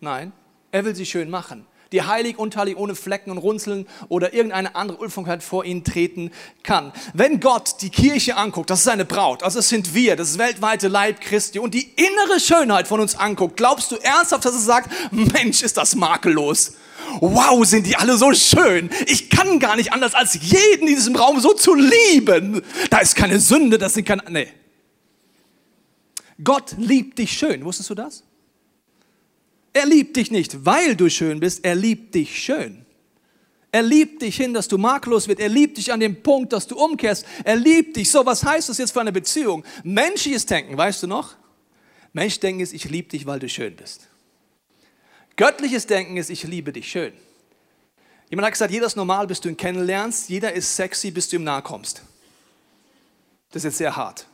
Nein, 0.00 0.32
er 0.72 0.84
will 0.84 0.96
sie 0.96 1.06
schön 1.06 1.30
machen. 1.30 1.64
Die 1.92 2.02
heilig, 2.02 2.38
unteilig, 2.38 2.76
ohne 2.76 2.94
Flecken 2.94 3.30
und 3.30 3.38
Runzeln 3.38 3.86
oder 4.08 4.34
irgendeine 4.34 4.74
andere 4.74 4.98
Unfugheit 4.98 5.42
vor 5.42 5.64
ihnen 5.64 5.84
treten 5.84 6.30
kann. 6.62 6.92
Wenn 7.14 7.40
Gott 7.40 7.80
die 7.80 7.90
Kirche 7.90 8.36
anguckt, 8.36 8.68
das 8.68 8.80
ist 8.80 8.84
seine 8.84 9.06
Braut, 9.06 9.42
also 9.42 9.58
das 9.58 9.68
sind 9.68 9.94
wir, 9.94 10.14
das 10.16 10.36
weltweite 10.36 10.88
Leib 10.88 11.20
Christi 11.20 11.58
und 11.58 11.72
die 11.72 11.90
innere 11.96 12.40
Schönheit 12.40 12.88
von 12.88 13.00
uns 13.00 13.14
anguckt, 13.14 13.56
glaubst 13.56 13.90
du 13.90 13.96
ernsthaft, 13.96 14.44
dass 14.44 14.54
er 14.54 14.60
sagt, 14.60 14.90
Mensch, 15.12 15.62
ist 15.62 15.78
das 15.78 15.94
makellos? 15.94 16.74
Wow, 17.20 17.64
sind 17.64 17.86
die 17.86 17.96
alle 17.96 18.16
so 18.16 18.34
schön. 18.34 18.90
Ich 19.06 19.30
kann 19.30 19.58
gar 19.58 19.76
nicht 19.76 19.92
anders, 19.92 20.14
als 20.14 20.34
jeden 20.34 20.88
in 20.88 20.94
diesem 20.94 21.16
Raum 21.16 21.40
so 21.40 21.54
zu 21.54 21.74
lieben. 21.74 22.62
Da 22.90 22.98
ist 22.98 23.16
keine 23.16 23.40
Sünde, 23.40 23.78
das 23.78 23.94
sind 23.94 24.04
keine, 24.06 24.24
nee. 24.28 24.48
Gott 26.42 26.74
liebt 26.76 27.18
dich 27.18 27.32
schön. 27.32 27.64
Wusstest 27.64 27.90
du 27.90 27.94
das? 27.94 28.22
Er 29.72 29.86
liebt 29.86 30.16
dich 30.16 30.30
nicht, 30.30 30.64
weil 30.64 30.96
du 30.96 31.08
schön 31.08 31.40
bist, 31.40 31.64
er 31.64 31.74
liebt 31.74 32.14
dich 32.14 32.42
schön. 32.42 32.84
Er 33.70 33.82
liebt 33.82 34.22
dich 34.22 34.36
hin, 34.36 34.54
dass 34.54 34.66
du 34.66 34.78
makellos 34.78 35.28
wird. 35.28 35.40
Er 35.40 35.50
liebt 35.50 35.76
dich 35.76 35.92
an 35.92 36.00
dem 36.00 36.22
Punkt, 36.22 36.52
dass 36.52 36.66
du 36.66 36.76
umkehrst. 36.76 37.26
Er 37.44 37.56
liebt 37.56 37.96
dich. 37.96 38.10
So, 38.10 38.24
was 38.24 38.42
heißt 38.42 38.70
das 38.70 38.78
jetzt 38.78 38.92
für 38.92 39.00
eine 39.00 39.12
Beziehung? 39.12 39.62
Menschliches 39.84 40.46
Denken, 40.46 40.76
weißt 40.76 41.02
du 41.02 41.06
noch? 41.06 41.36
Menschdenken 42.14 42.60
ist, 42.60 42.72
ich 42.72 42.84
liebe 42.84 43.10
dich, 43.10 43.26
weil 43.26 43.38
du 43.38 43.48
schön 43.48 43.76
bist. 43.76 44.08
Göttliches 45.36 45.86
Denken 45.86 46.16
ist, 46.16 46.30
ich 46.30 46.44
liebe 46.44 46.72
dich 46.72 46.90
schön. 46.90 47.12
Jemand 48.30 48.46
hat 48.46 48.52
gesagt, 48.54 48.72
jeder 48.72 48.86
ist 48.86 48.96
normal, 48.96 49.26
bis 49.26 49.40
du 49.40 49.48
ihn 49.48 49.56
kennenlernst. 49.56 50.28
Jeder 50.30 50.52
ist 50.52 50.74
sexy, 50.74 51.10
bis 51.10 51.28
du 51.28 51.36
ihm 51.36 51.44
nahe 51.44 51.62
kommst. 51.62 52.02
Das 53.50 53.60
ist 53.60 53.64
jetzt 53.64 53.78
sehr 53.78 53.96
hart. 53.96 54.26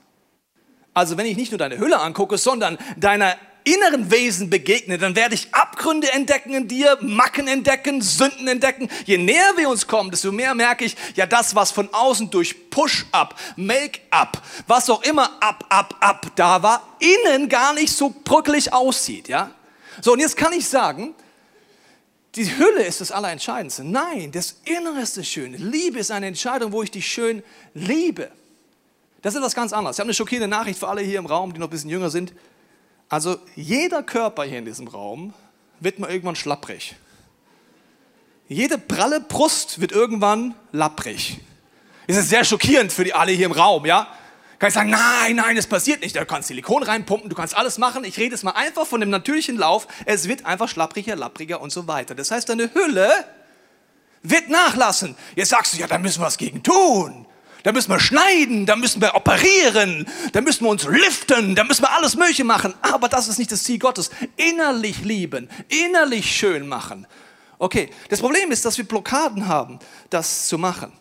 Also 0.93 1.17
wenn 1.17 1.27
ich 1.27 1.37
nicht 1.37 1.51
nur 1.51 1.59
deine 1.59 1.79
Hülle 1.79 2.01
angucke, 2.01 2.39
sondern 2.39 2.79
deiner 2.97 3.37
inneren 3.65 4.11
Wesen 4.11 4.51
begegne, 4.51 4.99
dann 4.99 5.17
werde 5.17 5.35
ich 5.35 5.53
Abgründe 5.53 6.13
entdecken 6.13 6.55
in 6.55 6.69
dir, 6.69 6.99
Macken 7.01 7.49
entdecken, 7.49 8.03
Sünden 8.03 8.47
entdecken. 8.47 8.89
Je 9.07 9.19
näher 9.19 9.55
wir 9.57 9.69
uns 9.69 9.87
kommen, 9.87 10.11
desto 10.11 10.31
mehr 10.31 10.55
merke 10.55 10.85
ich, 10.85 10.97
ja, 11.17 11.27
das, 11.27 11.55
was 11.55 11.71
von 11.71 11.89
außen 11.93 12.31
durch 12.31 12.71
Push-up, 12.71 13.35
Make-up, 13.57 14.43
was 14.67 14.89
auch 14.91 15.03
immer 15.03 15.31
ab, 15.43 15.65
ab, 15.71 15.97
ab 16.01 16.27
da 16.37 16.63
war, 16.63 16.97
innen 16.99 17.49
gar 17.49 17.73
nicht 17.73 17.95
so 17.95 18.15
brücklich 18.25 18.73
aussieht, 18.73 19.29
ja. 19.29 19.51
So, 20.03 20.13
und 20.13 20.21
jetzt 20.21 20.37
kann 20.37 20.53
ich 20.53 20.69
sagen, 20.69 21.15
die 22.35 22.59
Hülle 22.59 22.83
ist 22.83 23.01
das 23.01 23.13
Allerentscheidendste. 23.13 23.85
Nein, 23.85 24.33
das 24.33 24.57
Innere 24.65 25.01
ist 25.01 25.17
das 25.17 25.29
Schöne. 25.29 25.57
Liebe 25.57 26.01
ist 26.01 26.11
eine 26.11 26.27
Entscheidung, 26.27 26.73
wo 26.73 26.83
ich 26.83 26.91
dich 26.91 27.07
schön 27.07 27.43
liebe. 27.75 28.31
Das 29.23 29.35
ist 29.35 29.39
etwas 29.39 29.55
ganz 29.55 29.73
anderes. 29.73 29.97
Ich 29.97 30.01
habe 30.01 30.09
eine 30.09 30.15
schockierende 30.15 30.49
Nachricht 30.49 30.79
für 30.79 30.89
alle 30.89 31.01
hier 31.01 31.19
im 31.19 31.27
Raum, 31.27 31.55
die 31.55 31.61
noch 31.61 31.69
ein 31.69 31.71
bisschen 31.71 31.91
jünger 31.91 32.11
sind. 32.11 32.33
Also 33.09 33.39
jeder 33.55 34.03
Körper 34.03 34.45
hier 34.45 34.59
in 34.59 34.65
diesem 34.65 34.89
Raum 34.89 35.35
wird 35.81 35.99
mal 35.99 36.11
irgendwann 36.11 36.37
schlapprig. 36.37 36.97
Jede 38.49 38.79
pralle 38.79 39.21
Brust 39.21 39.81
wird 39.81 39.93
irgendwann 39.93 40.55
lapprig. 40.73 41.41
Ist 42.07 42.29
sehr 42.29 42.45
schockierend 42.45 42.93
für 42.93 43.05
die 43.05 43.15
alle 43.15 43.33
hier 43.33 43.47
im 43.47 43.53
Raum, 43.53 43.87
ja? 43.87 44.07
Kann 44.59 44.69
ich 44.69 44.75
sagen, 44.75 44.91
nein, 44.91 45.37
nein, 45.37 45.57
es 45.57 45.67
passiert 45.67 46.03
nicht. 46.03 46.17
Du 46.17 46.25
kannst 46.25 46.49
Silikon 46.49 46.83
reinpumpen, 46.83 47.29
du 47.29 47.37
kannst 47.37 47.57
alles 47.57 47.79
machen. 47.79 48.05
Ich 48.05 48.19
rede 48.19 48.35
jetzt 48.35 48.45
mal 48.45 48.53
einfach 48.53 48.87
von 48.87 49.01
dem 49.01 49.11
natürlichen 49.11 49.57
Lauf. 49.57 49.87
Es 50.07 50.29
wird 50.29 50.47
einfach 50.47 50.69
schlappriger, 50.69 51.17
lappriger 51.17 51.61
und 51.61 51.71
so 51.71 51.87
weiter. 51.89 52.15
Das 52.15 52.31
heißt, 52.31 52.49
deine 52.49 52.73
Hülle 52.73 53.11
wird 54.23 54.49
nachlassen. 54.49 55.17
Jetzt 55.35 55.51
sagst 55.51 55.75
du, 55.75 55.79
ja, 55.79 55.87
da 55.87 55.99
müssen 55.99 56.21
wir 56.21 56.27
was 56.27 56.39
gegen 56.39 56.63
tun 56.63 57.27
da 57.65 57.73
müssen 57.73 57.91
wir 57.91 57.99
schneiden, 57.99 58.67
da 58.67 58.77
müssen 58.77 59.01
wir 59.01 59.15
operieren, 59.15 60.07
da 60.33 60.43
müssen 60.43 60.65
wir 60.65 60.71
uns 60.71 60.85
liften, 60.85 61.55
da 61.55 61.65
müssen 61.65 61.83
wir 61.83 61.91
alles 61.93 62.15
Mögliche 62.15 62.45
machen. 62.45 62.75
Aber 62.83 63.09
das 63.09 63.27
ist 63.27 63.39
nicht 63.39 63.51
das 63.51 63.65
Ziel 63.65 63.79
Gottes. 63.79 64.11
Innerlich 64.37 65.03
lieben, 65.03 65.49
innerlich 65.69 66.31
schön 66.31 66.69
machen. 66.69 67.07
Okay, 67.59 67.89
das 68.11 68.21
Problem 68.21 68.53
ist, 68.53 68.67
dass 68.67 68.77
wir 68.77 68.85
Blockaden 68.85 69.49
haben, 69.49 69.79
das 70.11 70.47
zu 70.47 70.59
machen. 70.59 70.93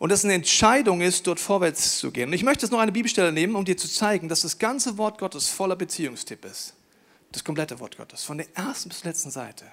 Und 0.00 0.10
dass 0.10 0.24
eine 0.24 0.34
Entscheidung 0.34 1.00
ist, 1.00 1.28
dort 1.28 1.38
vorwärts 1.38 1.98
zu 1.98 2.10
gehen. 2.10 2.30
Und 2.30 2.32
ich 2.32 2.42
möchte 2.42 2.64
jetzt 2.64 2.72
noch 2.72 2.80
eine 2.80 2.90
Bibelstelle 2.90 3.30
nehmen, 3.30 3.54
um 3.54 3.64
dir 3.64 3.76
zu 3.76 3.86
zeigen, 3.86 4.28
dass 4.28 4.40
das 4.40 4.58
ganze 4.58 4.98
Wort 4.98 5.18
Gottes 5.18 5.48
voller 5.48 5.76
Beziehungstipp 5.76 6.44
ist. 6.44 6.74
Das 7.30 7.44
komplette 7.44 7.78
Wort 7.78 7.96
Gottes, 7.96 8.24
von 8.24 8.38
der 8.38 8.48
ersten 8.56 8.88
bis 8.88 9.04
letzten 9.04 9.30
Seite. 9.30 9.66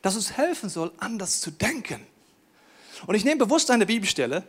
Das 0.00 0.16
uns 0.16 0.38
helfen 0.38 0.70
soll, 0.70 0.90
anders 0.96 1.42
zu 1.42 1.50
denken. 1.50 2.00
Und 3.06 3.14
ich 3.14 3.26
nehme 3.26 3.36
bewusst 3.36 3.70
eine 3.70 3.84
Bibelstelle, 3.84 4.44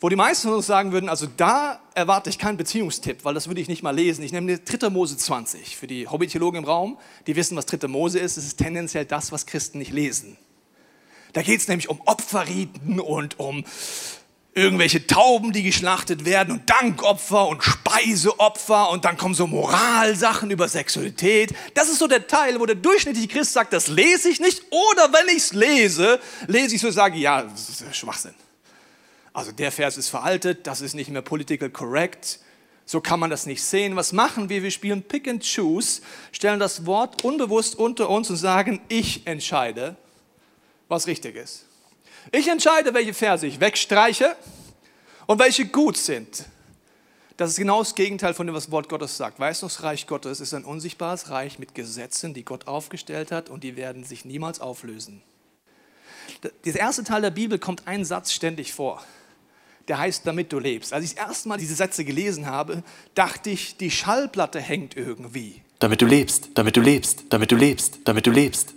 wo 0.00 0.08
die 0.08 0.16
meisten 0.16 0.48
von 0.48 0.56
uns 0.58 0.66
sagen 0.66 0.92
würden, 0.92 1.08
also 1.08 1.26
da 1.36 1.80
erwarte 1.94 2.30
ich 2.30 2.38
keinen 2.38 2.56
Beziehungstipp, 2.56 3.24
weil 3.24 3.34
das 3.34 3.48
würde 3.48 3.60
ich 3.60 3.68
nicht 3.68 3.82
mal 3.82 3.94
lesen. 3.94 4.22
Ich 4.22 4.32
nehme 4.32 4.58
3. 4.58 4.90
Mose 4.90 5.16
20. 5.16 5.76
Für 5.76 5.86
die 5.88 6.06
Hobbytheologen 6.06 6.62
im 6.62 6.64
Raum, 6.64 6.98
die 7.26 7.34
wissen, 7.34 7.56
was 7.56 7.66
3. 7.66 7.88
Mose 7.88 8.18
ist, 8.20 8.36
es 8.36 8.46
ist 8.46 8.58
tendenziell 8.58 9.04
das, 9.04 9.32
was 9.32 9.46
Christen 9.46 9.78
nicht 9.78 9.92
lesen. 9.92 10.36
Da 11.32 11.42
geht 11.42 11.60
es 11.60 11.68
nämlich 11.68 11.88
um 11.88 12.00
Opferriten 12.04 13.00
und 13.00 13.38
um 13.38 13.64
irgendwelche 14.54 15.06
Tauben, 15.06 15.52
die 15.52 15.62
geschlachtet 15.62 16.24
werden 16.24 16.52
und 16.52 16.70
Dankopfer 16.70 17.46
und 17.46 17.62
Speiseopfer 17.62 18.90
und 18.90 19.04
dann 19.04 19.16
kommen 19.16 19.34
so 19.34 19.46
Moralsachen 19.46 20.50
über 20.50 20.68
Sexualität. 20.68 21.54
Das 21.74 21.88
ist 21.88 21.98
so 21.98 22.06
der 22.08 22.26
Teil, 22.26 22.58
wo 22.58 22.66
der 22.66 22.74
durchschnittliche 22.74 23.28
Christ 23.28 23.52
sagt, 23.52 23.72
das 23.72 23.88
lese 23.88 24.28
ich 24.28 24.40
nicht 24.40 24.62
oder 24.70 25.12
wenn 25.12 25.28
ich 25.28 25.42
es 25.42 25.52
lese, 25.52 26.18
lese 26.46 26.74
ich 26.74 26.80
so 26.80 26.90
sage, 26.90 27.18
ja, 27.18 27.42
das 27.42 27.68
ist 27.68 27.96
Schwachsinn. 27.96 28.34
Also 29.38 29.52
der 29.52 29.70
Vers 29.70 29.96
ist 29.96 30.08
veraltet, 30.08 30.66
das 30.66 30.80
ist 30.80 30.94
nicht 30.94 31.10
mehr 31.10 31.22
political 31.22 31.70
correct. 31.70 32.40
So 32.84 33.00
kann 33.00 33.20
man 33.20 33.30
das 33.30 33.46
nicht 33.46 33.62
sehen. 33.62 33.94
Was 33.94 34.12
machen 34.12 34.48
wir? 34.48 34.64
Wir 34.64 34.72
spielen 34.72 35.00
Pick 35.00 35.28
and 35.28 35.44
Choose, 35.44 36.02
stellen 36.32 36.58
das 36.58 36.86
Wort 36.86 37.22
unbewusst 37.22 37.76
unter 37.76 38.10
uns 38.10 38.28
und 38.30 38.36
sagen, 38.36 38.80
ich 38.88 39.28
entscheide, 39.28 39.94
was 40.88 41.06
richtig 41.06 41.36
ist. 41.36 41.66
Ich 42.32 42.48
entscheide, 42.48 42.92
welche 42.94 43.14
Verse 43.14 43.46
ich 43.46 43.60
wegstreiche 43.60 44.34
und 45.26 45.38
welche 45.38 45.66
gut 45.66 45.96
sind. 45.96 46.44
Das 47.36 47.50
ist 47.50 47.58
genau 47.58 47.78
das 47.78 47.94
Gegenteil 47.94 48.34
von 48.34 48.44
dem, 48.44 48.56
was 48.56 48.72
Wort 48.72 48.88
Gottes 48.88 49.16
sagt. 49.16 49.38
Weißt 49.38 49.62
du, 49.62 49.66
das 49.66 49.84
Reich 49.84 50.08
Gottes 50.08 50.40
ist 50.40 50.52
ein 50.52 50.64
unsichtbares 50.64 51.30
Reich 51.30 51.60
mit 51.60 51.76
Gesetzen, 51.76 52.34
die 52.34 52.44
Gott 52.44 52.66
aufgestellt 52.66 53.30
hat 53.30 53.50
und 53.50 53.62
die 53.62 53.76
werden 53.76 54.02
sich 54.02 54.24
niemals 54.24 54.60
auflösen. 54.60 55.22
Der 56.64 56.74
erste 56.74 57.04
Teil 57.04 57.22
der 57.22 57.30
Bibel 57.30 57.60
kommt 57.60 57.86
ein 57.86 58.04
Satz 58.04 58.32
ständig 58.32 58.72
vor. 58.72 59.00
Der 59.88 59.98
heißt, 59.98 60.26
damit 60.26 60.52
du 60.52 60.58
lebst. 60.58 60.92
Als 60.92 61.04
ich 61.04 61.14
das 61.14 61.26
erste 61.26 61.48
Mal 61.48 61.56
diese 61.56 61.74
Sätze 61.74 62.04
gelesen 62.04 62.46
habe, 62.46 62.82
dachte 63.14 63.50
ich, 63.50 63.76
die 63.78 63.90
Schallplatte 63.90 64.60
hängt 64.60 64.96
irgendwie. 64.96 65.62
Damit 65.78 66.02
du 66.02 66.06
lebst, 66.06 66.50
damit 66.54 66.76
du 66.76 66.80
lebst, 66.80 67.24
damit 67.30 67.50
du 67.50 67.56
lebst, 67.56 67.98
damit 68.04 68.26
du 68.26 68.30
lebst. 68.30 68.74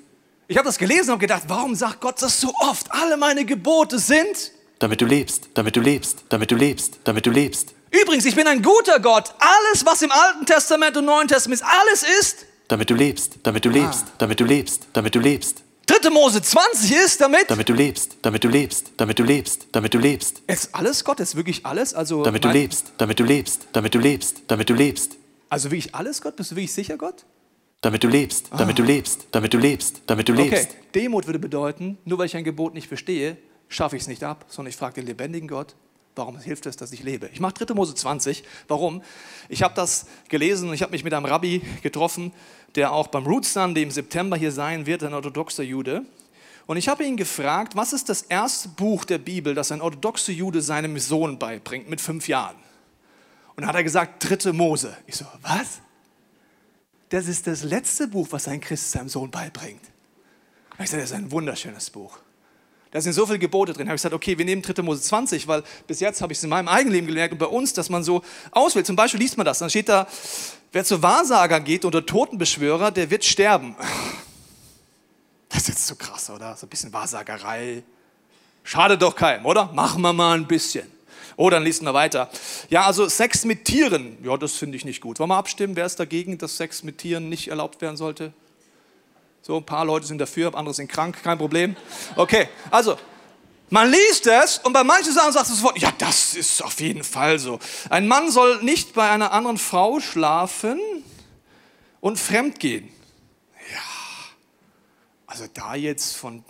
Ich 0.47 0.57
habe 0.57 0.67
das 0.67 0.77
gelesen 0.77 1.11
und 1.11 1.19
gedacht, 1.19 1.43
warum 1.47 1.75
sagt 1.75 2.01
Gott 2.01 2.21
das 2.21 2.39
so 2.39 2.53
oft? 2.59 2.91
Alle 2.91 3.17
meine 3.17 3.45
Gebote 3.45 3.99
sind. 3.99 4.51
Damit 4.79 5.01
du 5.01 5.05
lebst, 5.05 5.49
damit 5.53 5.75
du 5.75 5.81
lebst, 5.81 6.23
damit 6.29 6.51
du 6.51 6.55
lebst, 6.55 6.99
damit 7.03 7.25
du 7.25 7.31
lebst. 7.31 7.73
Übrigens, 7.91 8.25
ich 8.25 8.35
bin 8.35 8.47
ein 8.47 8.61
guter 8.61 8.99
Gott. 8.99 9.33
Alles, 9.39 9.85
was 9.85 10.01
im 10.01 10.11
Alten 10.11 10.45
Testament 10.45 10.95
und 10.95 11.05
Neuen 11.05 11.27
Testament 11.27 11.61
ist, 11.61 11.67
alles 11.67 12.03
ist. 12.19 12.45
Damit 12.67 12.89
du 12.89 12.95
lebst, 12.95 13.33
damit 13.43 13.65
du 13.65 13.69
lebst, 13.69 14.05
ah. 14.07 14.11
damit 14.17 14.39
du 14.39 14.45
lebst, 14.45 14.87
damit 14.93 15.13
du 15.13 15.19
lebst. 15.19 15.63
3. 15.99 16.09
Mose 16.09 16.41
20 16.41 16.91
ist 16.91 17.19
damit. 17.19 17.49
Damit 17.49 17.67
du 17.67 17.73
lebst, 17.73 18.15
damit 18.21 18.43
du 18.43 18.47
lebst, 18.47 18.91
damit 18.95 19.19
du 19.19 19.23
lebst, 19.23 19.67
damit 19.73 19.93
du 19.93 19.97
lebst. 19.97 20.41
Ist 20.47 20.73
alles 20.73 21.03
Gott? 21.03 21.19
Ist 21.19 21.35
wirklich 21.35 21.65
alles? 21.65 21.93
Also 21.93 22.23
damit 22.23 22.45
du 22.45 22.49
lebst, 22.49 22.93
damit 22.97 23.19
du 23.19 23.25
lebst, 23.25 23.67
damit 23.73 23.93
du 23.93 23.99
lebst, 23.99 24.41
damit 24.47 24.69
du 24.69 24.73
lebst. 24.73 25.17
Also 25.49 25.69
wirklich 25.69 25.93
alles 25.93 26.21
Gott? 26.21 26.37
Bist 26.37 26.51
du 26.51 26.55
wirklich 26.55 26.71
sicher 26.71 26.95
Gott? 26.95 27.25
Damit 27.81 28.03
du 28.03 28.07
lebst, 28.07 28.47
damit 28.51 28.75
ah. 28.75 28.81
du 28.81 28.83
lebst, 28.83 29.27
damit 29.31 29.53
du 29.53 29.57
lebst, 29.57 30.01
damit 30.07 30.29
du 30.29 30.33
lebst. 30.33 30.69
Okay, 30.69 30.75
Demut 30.95 31.25
würde 31.25 31.39
bedeuten, 31.39 31.97
nur 32.05 32.19
weil 32.19 32.27
ich 32.27 32.37
ein 32.37 32.45
Gebot 32.45 32.73
nicht 32.73 32.87
verstehe, 32.87 33.35
schaffe 33.67 33.97
ich 33.97 34.03
es 34.03 34.07
nicht 34.07 34.23
ab, 34.23 34.45
sondern 34.47 34.69
ich 34.69 34.77
frage 34.77 34.95
den 34.95 35.07
lebendigen 35.07 35.49
Gott, 35.49 35.75
warum 36.15 36.37
hilft 36.39 36.65
es, 36.67 36.77
dass 36.77 36.91
ich 36.91 37.03
lebe? 37.03 37.29
Ich 37.33 37.39
mache 37.39 37.53
3. 37.65 37.73
Mose 37.73 37.95
20. 37.95 38.43
Warum? 38.67 39.01
Ich 39.49 39.63
habe 39.63 39.73
das 39.75 40.05
gelesen 40.29 40.69
und 40.69 40.75
ich 40.75 40.81
habe 40.81 40.91
mich 40.91 41.03
mit 41.03 41.13
einem 41.13 41.25
Rabbi 41.25 41.61
getroffen, 41.81 42.31
der 42.75 42.91
auch 42.93 43.07
beim 43.07 43.25
Root 43.25 43.45
Sunday 43.45 43.83
im 43.83 43.91
September 43.91 44.37
hier 44.37 44.51
sein 44.51 44.85
wird, 44.85 45.03
ein 45.03 45.13
orthodoxer 45.13 45.63
Jude. 45.63 46.03
Und 46.67 46.77
ich 46.77 46.87
habe 46.87 47.03
ihn 47.03 47.17
gefragt, 47.17 47.75
was 47.75 47.93
ist 47.93 48.09
das 48.09 48.21
erste 48.21 48.69
Buch 48.69 49.05
der 49.05 49.17
Bibel, 49.17 49.55
das 49.55 49.71
ein 49.71 49.81
orthodoxer 49.81 50.31
Jude 50.31 50.61
seinem 50.61 50.97
Sohn 50.99 51.37
beibringt 51.37 51.89
mit 51.89 51.99
fünf 51.99 52.27
Jahren? 52.27 52.55
Und 53.55 53.61
dann 53.61 53.67
hat 53.67 53.75
er 53.75 53.83
gesagt, 53.83 54.29
3. 54.29 54.53
Mose. 54.53 54.95
Ich 55.07 55.15
so, 55.15 55.25
was? 55.41 55.81
das 57.11 57.27
ist 57.27 57.45
das 57.45 57.63
letzte 57.63 58.07
Buch, 58.07 58.27
was 58.31 58.47
ein 58.47 58.61
Christ 58.61 58.91
seinem 58.91 59.09
Sohn 59.09 59.29
beibringt. 59.29 59.81
Ich 60.79 60.89
sage, 60.89 61.03
das 61.03 61.11
ist 61.11 61.17
ein 61.17 61.29
wunderschönes 61.29 61.89
Buch. 61.89 62.17
Da 62.89 63.01
sind 63.01 63.13
so 63.13 63.25
viele 63.25 63.37
Gebote 63.37 63.73
drin. 63.73 63.85
Da 63.85 63.89
habe 63.89 63.95
ich 63.95 64.01
gesagt, 64.01 64.15
okay, 64.15 64.37
wir 64.37 64.45
nehmen 64.45 64.61
3. 64.61 64.81
Mose 64.81 65.01
20, 65.01 65.47
weil 65.47 65.63
bis 65.87 65.99
jetzt 65.99 66.21
habe 66.21 66.31
ich 66.31 66.39
es 66.39 66.43
in 66.43 66.49
meinem 66.49 66.69
eigenen 66.69 66.93
Leben 66.93 67.07
gelernt 67.07 67.33
und 67.33 67.37
bei 67.37 67.45
uns, 67.45 67.73
dass 67.73 67.89
man 67.89 68.03
so 68.03 68.23
auswählt. 68.51 68.87
Zum 68.87 68.95
Beispiel 68.95 69.19
liest 69.19 69.37
man 69.37 69.45
das, 69.45 69.59
dann 69.59 69.69
steht 69.69 69.89
da, 69.89 70.07
wer 70.71 70.83
zu 70.83 71.01
Wahrsager 71.01 71.59
geht 71.59 71.85
oder 71.85 72.05
Totenbeschwörer, 72.05 72.91
der 72.91 73.09
wird 73.09 73.25
sterben. 73.25 73.75
Das 75.49 75.63
ist 75.63 75.67
jetzt 75.67 75.87
zu 75.87 75.95
krass, 75.95 76.29
oder? 76.29 76.55
So 76.55 76.65
ein 76.65 76.69
bisschen 76.69 76.93
Wahrsagerei. 76.93 77.83
Schade 78.63 78.97
doch 78.97 79.15
keinem, 79.15 79.45
oder? 79.45 79.65
Machen 79.73 80.01
wir 80.01 80.13
mal 80.13 80.37
ein 80.37 80.47
bisschen. 80.47 80.89
Oh, 81.35 81.49
dann 81.49 81.63
liest 81.63 81.81
wir 81.81 81.93
weiter. 81.93 82.29
Ja, 82.69 82.85
also 82.85 83.09
Sex 83.09 83.45
mit 83.45 83.65
Tieren, 83.65 84.17
ja, 84.23 84.37
das 84.37 84.53
finde 84.53 84.77
ich 84.77 84.85
nicht 84.85 85.01
gut. 85.01 85.19
Wollen 85.19 85.29
wir 85.29 85.37
abstimmen, 85.37 85.75
wer 85.75 85.85
ist 85.85 85.99
dagegen, 85.99 86.37
dass 86.37 86.57
Sex 86.57 86.83
mit 86.83 86.99
Tieren 86.99 87.29
nicht 87.29 87.47
erlaubt 87.47 87.81
werden 87.81 87.97
sollte? 87.97 88.33
So, 89.41 89.57
ein 89.57 89.65
paar 89.65 89.85
Leute 89.85 90.05
sind 90.05 90.19
dafür, 90.19 90.53
andere 90.53 90.73
sind 90.75 90.87
krank, 90.87 91.23
kein 91.23 91.37
Problem. 91.37 91.75
Okay, 92.15 92.47
also, 92.69 92.97
man 93.71 93.89
liest 93.89 94.27
es 94.27 94.59
und 94.59 94.73
bei 94.73 94.83
manchen 94.83 95.13
Sachen 95.13 95.31
sagt 95.31 95.47
es 95.47 95.55
sofort, 95.55 95.79
ja, 95.79 95.91
das 95.97 96.35
ist 96.35 96.61
auf 96.61 96.79
jeden 96.81 97.03
Fall 97.03 97.39
so. 97.39 97.57
Ein 97.89 98.07
Mann 98.07 98.29
soll 98.29 98.61
nicht 98.61 98.93
bei 98.93 99.09
einer 99.09 99.31
anderen 99.31 99.57
Frau 99.57 100.01
schlafen 100.01 100.79
und 102.01 102.19
fremd 102.19 102.59
gehen. 102.59 102.89
Ja, 103.73 103.79
also 105.25 105.45
da 105.53 105.73
jetzt 105.73 106.17
von 106.17 106.43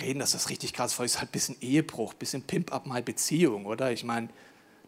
reden, 0.00 0.20
dass 0.20 0.32
das 0.32 0.48
richtig 0.48 0.72
krass 0.72 0.94
ist, 0.94 1.00
ist 1.00 1.18
halt 1.18 1.28
ein 1.28 1.32
bisschen 1.32 1.56
Ehebruch, 1.60 2.14
ein 2.14 2.18
bisschen 2.18 2.42
Pimp-up 2.42 2.86
mal 2.86 3.02
Beziehung, 3.02 3.66
oder? 3.66 3.92
Ich 3.92 4.02
meine, 4.02 4.28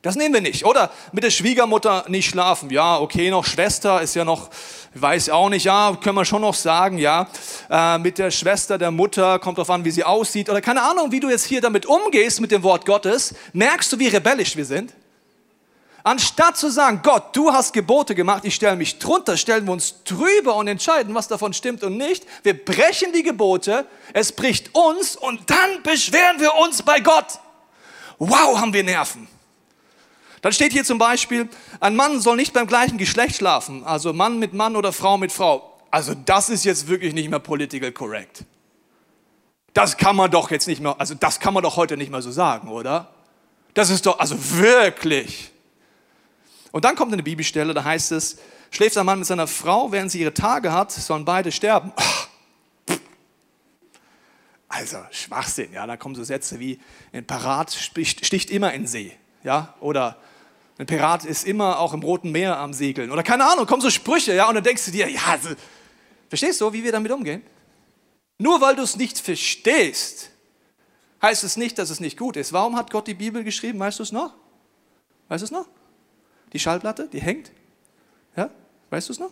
das 0.05 0.17
nehmen 0.17 0.35
wir 0.35 0.43
nicht. 0.43 0.67
Oder 0.67 0.91
mit 1.13 1.25
der 1.25 1.31
Schwiegermutter 1.31 2.05
nicht 2.09 2.29
schlafen. 2.29 2.69
Ja, 2.69 2.99
okay, 2.99 3.31
noch 3.31 3.47
Schwester 3.47 4.03
ist 4.03 4.15
ja 4.15 4.23
noch, 4.23 4.51
weiß 4.93 5.31
auch 5.31 5.49
nicht, 5.49 5.65
ja, 5.65 5.97
können 5.99 6.15
wir 6.15 6.27
schon 6.27 6.43
noch 6.43 6.53
sagen, 6.53 6.99
ja. 6.99 7.27
Äh, 7.71 7.97
mit 7.99 8.19
der 8.19 8.31
Schwester 8.31 8.77
der 8.77 8.91
Mutter, 8.91 9.39
kommt 9.39 9.57
darauf 9.57 9.71
an, 9.71 9.83
wie 9.83 9.91
sie 9.91 10.05
aussieht. 10.05 10.51
Oder 10.51 10.61
keine 10.61 10.83
Ahnung, 10.83 11.11
wie 11.11 11.21
du 11.21 11.31
jetzt 11.31 11.47
hier 11.47 11.63
damit 11.63 11.87
umgehst 11.87 12.43
mit 12.43 12.51
dem 12.51 12.63
Wort 12.63 12.85
Gottes. 12.85 13.35
Merkst 13.55 13.95
du, 13.95 13.99
wie 13.99 14.09
rebellisch 14.09 14.55
wir 14.57 14.67
sind? 14.67 14.93
Anstatt 16.03 16.59
zu 16.59 16.71
sagen, 16.71 17.01
Gott, 17.03 17.35
du 17.35 17.51
hast 17.51 17.73
Gebote 17.73 18.15
gemacht, 18.15 18.45
ich 18.45 18.55
stelle 18.55 18.77
mich 18.77 18.99
drunter, 18.99 19.39
stellen 19.39 19.65
wir 19.65 19.73
uns 19.73 20.05
drüber 20.05 20.57
und 20.57 20.69
entscheiden, 20.69 21.15
was 21.15 21.29
davon 21.29 21.55
stimmt 21.55 21.83
und 21.83 21.97
nicht. 21.97 22.27
Wir 22.43 22.63
brechen 22.63 23.15
die 23.15 23.23
Gebote, 23.23 23.87
es 24.13 24.33
bricht 24.33 24.75
uns 24.75 25.17
und 25.17 25.49
dann 25.49 25.83
beschweren 25.83 26.41
wir 26.41 26.57
uns 26.57 26.83
bei 26.83 27.01
Gott. 27.01 27.41
Wow, 28.19 28.61
haben 28.61 28.75
wir 28.75 28.85
Nerven. 28.85 29.34
Dann 30.45 30.53
steht 30.53 30.75
hier 30.75 30.85
zum 30.85 30.99
Beispiel, 30.99 31.49
ein 31.81 31.97
Mann 31.97 32.21
soll 32.21 32.37
nicht 32.37 32.53
beim 32.53 32.67
gleichen 32.67 32.99
Geschlecht 32.99 33.37
schlafen, 33.37 33.83
also 33.83 34.13
Mann 34.13 34.39
mit 34.39 34.53
Mann 34.53 34.77
oder 34.77 34.93
Frau 34.93 35.17
mit 35.17 35.33
Frau. 35.33 35.73
Also 35.91 36.13
das 36.13 36.51
ist 36.51 36.67
jetzt 36.67 36.87
wirklich 36.87 37.15
nicht 37.15 37.31
mehr 37.31 37.39
political 37.39 37.91
correct. 37.93 38.45
Das 39.73 39.97
kann 39.97 40.17
man 40.17 40.31
doch 40.31 40.51
jetzt 40.51 40.69
nicht 40.69 40.83
mehr, 40.83 41.01
also 41.01 41.15
das 41.15 41.41
kann 41.41 41.55
man 41.55 41.63
doch 41.63 41.79
heute 41.79 41.97
nicht 41.97 42.11
mehr 42.11 42.21
so 42.21 42.31
sagen, 42.31 42.69
oder? 42.69 43.09
Das 43.73 43.89
ist 43.89 44.05
doch, 44.05 44.19
also 44.19 44.37
wirklich. 44.59 45.51
Und 46.73 46.85
dann 46.85 46.95
kommt 46.95 47.15
eine 47.15 47.23
Bibelstelle, 47.23 47.73
da 47.73 47.83
heißt 47.83 48.13
es, 48.13 48.37
schläft 48.71 48.99
ein 48.99 49.07
Mann 49.07 49.21
mit 49.21 49.27
seiner 49.27 49.47
Frau, 49.47 49.93
während 49.93 50.11
sie 50.11 50.21
ihre 50.21 50.35
Tage 50.35 50.75
hat, 50.75 50.93
sollen 50.93 51.25
beide 51.25 51.53
sterben. 51.53 51.91
Also 54.69 54.99
Schwachsinn, 55.11 55.73
ja, 55.73 55.87
da 55.87 55.97
kommen 55.97 56.15
so 56.15 56.23
Sätze 56.23 56.61
wie, 56.61 56.79
ein 57.15 57.27
Pirat 57.27 57.73
sticht 57.73 58.51
immer 58.51 58.75
in 58.75 58.87
See, 58.87 59.17
ja, 59.43 59.73
oder 59.81 60.19
ein 60.79 60.87
Pirat 60.87 61.25
ist 61.25 61.47
immer 61.47 61.79
auch 61.79 61.95
im 61.95 62.03
Roten 62.03 62.33
Meer 62.33 62.59
am 62.59 62.73
Segeln, 62.73 63.11
oder 63.11 63.23
keine 63.23 63.45
Ahnung, 63.45 63.67
kommen 63.67 63.83
so 63.83 63.91
Sprüche, 63.91 64.35
ja, 64.35 64.49
und 64.49 64.55
dann 64.55 64.65
denkst 64.65 64.85
du 64.87 64.91
dir, 64.91 65.09
ja, 65.09 65.21
also, 65.29 65.51
verstehst 66.29 66.61
du, 66.61 66.73
wie 66.73 66.83
wir 66.83 66.93
damit 66.93 67.13
umgehen? 67.13 67.43
Nur 68.39 68.61
weil 68.61 68.75
du 68.75 68.83
es 68.83 68.97
nicht 68.97 69.19
verstehst, 69.19 70.31
heißt 71.23 71.45
es 71.45 71.57
nicht, 71.57 71.79
dass 71.79 71.91
es 71.91 72.01
nicht 72.01 72.19
gut 72.19 72.37
ist. 72.37 72.53
Warum 72.53 72.77
hat 72.77 72.91
Gott 72.91 73.07
die 73.07 73.15
Bibel 73.15 73.45
geschrieben? 73.45 73.79
Weißt 73.79 73.99
du 73.99 74.03
es 74.03 74.13
noch? 74.13 74.35
Weißt 75.29 75.43
du 75.43 75.47
es 75.47 75.51
noch? 75.51 75.67
Die 76.53 76.59
Schallplatte, 76.59 77.09
die 77.11 77.21
hängt. 77.21 77.51
Ja? 78.37 78.51
Weißt 78.91 79.09
du 79.09 79.13
es 79.13 79.19
noch? 79.19 79.31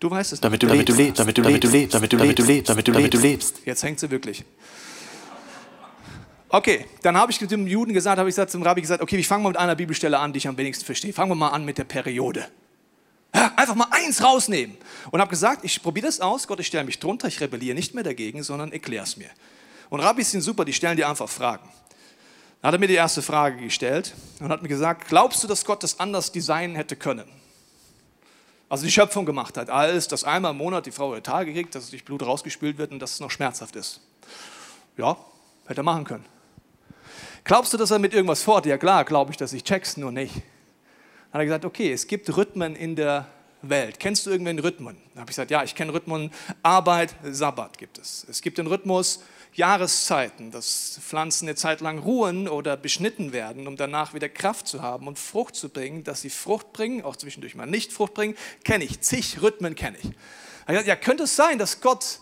Du 0.00 0.10
weißt 0.10 0.32
es. 0.32 0.40
Damit 0.40 0.62
du, 0.62 0.68
damit 0.68 0.88
lebst, 0.88 0.98
du 0.98 1.02
lebst, 1.02 1.18
damit 1.18 1.38
du 1.38 1.42
lebst, 1.42 1.94
damit 1.94 2.12
du 2.12 2.16
lebst, 2.16 2.18
damit 2.18 2.38
du 2.38 2.42
lebst, 2.44 2.68
damit 2.68 2.88
du, 2.88 2.92
damit 2.92 3.14
du 3.14 3.18
lebst. 3.18 3.60
Jetzt 3.64 3.82
hängt 3.82 3.98
sie 3.98 4.10
wirklich. 4.10 4.44
Okay, 6.50 6.86
dann 7.02 7.16
habe 7.16 7.30
ich 7.30 7.38
dem 7.38 7.66
Juden 7.66 7.92
gesagt, 7.92 8.18
habe 8.18 8.28
ich 8.28 8.34
gesagt, 8.34 8.50
zum 8.50 8.62
Rabbi 8.62 8.80
gesagt, 8.80 9.02
okay, 9.02 9.16
ich 9.16 9.28
fange 9.28 9.42
mal 9.42 9.50
mit 9.50 9.58
einer 9.58 9.74
Bibelstelle 9.74 10.18
an, 10.18 10.32
die 10.32 10.38
ich 10.38 10.48
am 10.48 10.56
wenigsten 10.56 10.84
verstehe. 10.84 11.12
Fangen 11.12 11.30
wir 11.30 11.34
mal 11.34 11.50
an 11.50 11.64
mit 11.64 11.76
der 11.76 11.84
Periode. 11.84 12.48
Ja, 13.34 13.52
einfach 13.56 13.74
mal 13.74 13.88
eins 13.90 14.22
rausnehmen. 14.22 14.78
Und 15.10 15.20
habe 15.20 15.28
gesagt, 15.28 15.62
ich 15.64 15.82
probiere 15.82 16.06
das 16.06 16.20
aus, 16.20 16.46
Gott, 16.46 16.60
ich 16.60 16.66
stelle 16.66 16.84
mich 16.84 16.98
drunter, 16.98 17.28
ich 17.28 17.40
rebelliere 17.40 17.74
nicht 17.74 17.94
mehr 17.94 18.04
dagegen, 18.04 18.42
sondern 18.42 18.72
erkläre 18.72 19.04
es 19.04 19.18
mir. 19.18 19.28
Und 19.90 20.00
Rabbis 20.00 20.30
sind 20.30 20.40
super, 20.40 20.64
die 20.64 20.72
stellen 20.72 20.96
dir 20.96 21.08
einfach 21.08 21.28
Fragen. 21.28 21.68
Dann 22.62 22.68
hat 22.68 22.74
er 22.74 22.80
mir 22.80 22.88
die 22.88 22.94
erste 22.94 23.20
Frage 23.20 23.58
gestellt 23.62 24.14
und 24.40 24.48
hat 24.48 24.62
mir 24.62 24.68
gesagt, 24.68 25.06
glaubst 25.08 25.42
du, 25.42 25.46
dass 25.46 25.66
Gott 25.66 25.82
das 25.82 26.00
anders 26.00 26.32
designen 26.32 26.76
hätte 26.76 26.96
können? 26.96 27.28
Also 28.70 28.84
die 28.84 28.90
Schöpfung 28.90 29.26
gemacht 29.26 29.56
hat, 29.58 29.68
als 29.68 30.08
dass 30.08 30.24
einmal 30.24 30.52
im 30.52 30.58
Monat 30.58 30.86
die 30.86 30.90
Frau 30.90 31.12
ihre 31.12 31.22
Tage 31.22 31.52
kriegt, 31.52 31.74
dass 31.74 31.90
durch 31.90 32.04
Blut 32.04 32.22
rausgespült 32.22 32.78
wird 32.78 32.90
und 32.90 33.00
dass 33.00 33.12
es 33.12 33.20
noch 33.20 33.30
schmerzhaft 33.30 33.76
ist. 33.76 34.00
Ja, 34.96 35.16
hätte 35.66 35.80
er 35.80 35.84
machen 35.84 36.04
können. 36.04 36.37
Glaubst 37.44 37.72
du, 37.72 37.76
dass 37.76 37.90
er 37.90 37.98
mit 37.98 38.12
irgendwas 38.14 38.42
fort? 38.42 38.66
Ja 38.66 38.78
klar, 38.78 39.04
glaube 39.04 39.30
ich, 39.30 39.36
dass 39.36 39.52
ich 39.52 39.64
check's 39.64 39.96
nur 39.96 40.12
nicht. 40.12 40.34
Dann 40.34 40.42
hat 41.32 41.40
er 41.40 41.44
gesagt, 41.44 41.64
okay, 41.64 41.92
es 41.92 42.06
gibt 42.06 42.34
Rhythmen 42.36 42.76
in 42.76 42.96
der 42.96 43.26
Welt. 43.62 43.98
Kennst 43.98 44.24
du 44.26 44.30
irgendwelche 44.30 44.62
Rhythmen? 44.64 44.96
Dann 45.12 45.20
habe 45.20 45.30
ich 45.30 45.36
gesagt, 45.36 45.50
ja, 45.50 45.62
ich 45.62 45.74
kenne 45.74 45.92
Rhythmen 45.92 46.30
Arbeit, 46.62 47.14
Sabbat 47.24 47.76
gibt 47.78 47.98
es. 47.98 48.26
Es 48.28 48.40
gibt 48.40 48.58
den 48.58 48.66
Rhythmus 48.66 49.20
Jahreszeiten, 49.54 50.50
dass 50.50 51.00
Pflanzen 51.02 51.48
eine 51.48 51.56
Zeit 51.56 51.80
lang 51.80 51.98
ruhen 51.98 52.48
oder 52.48 52.76
beschnitten 52.76 53.32
werden, 53.32 53.66
um 53.66 53.76
danach 53.76 54.14
wieder 54.14 54.28
Kraft 54.28 54.68
zu 54.68 54.82
haben 54.82 55.08
und 55.08 55.18
Frucht 55.18 55.56
zu 55.56 55.68
bringen, 55.70 56.04
dass 56.04 56.20
sie 56.20 56.30
Frucht 56.30 56.72
bringen, 56.72 57.02
auch 57.02 57.16
zwischendurch 57.16 57.56
mal 57.56 57.66
nicht 57.66 57.92
Frucht 57.92 58.14
bringen, 58.14 58.36
kenne 58.62 58.84
ich. 58.84 59.00
Zig 59.00 59.42
Rhythmen 59.42 59.74
kenne 59.74 59.96
ich. 60.02 60.86
Ja, 60.86 60.94
könnte 60.96 61.24
es 61.24 61.34
sein, 61.34 61.58
dass 61.58 61.80
Gott 61.80 62.20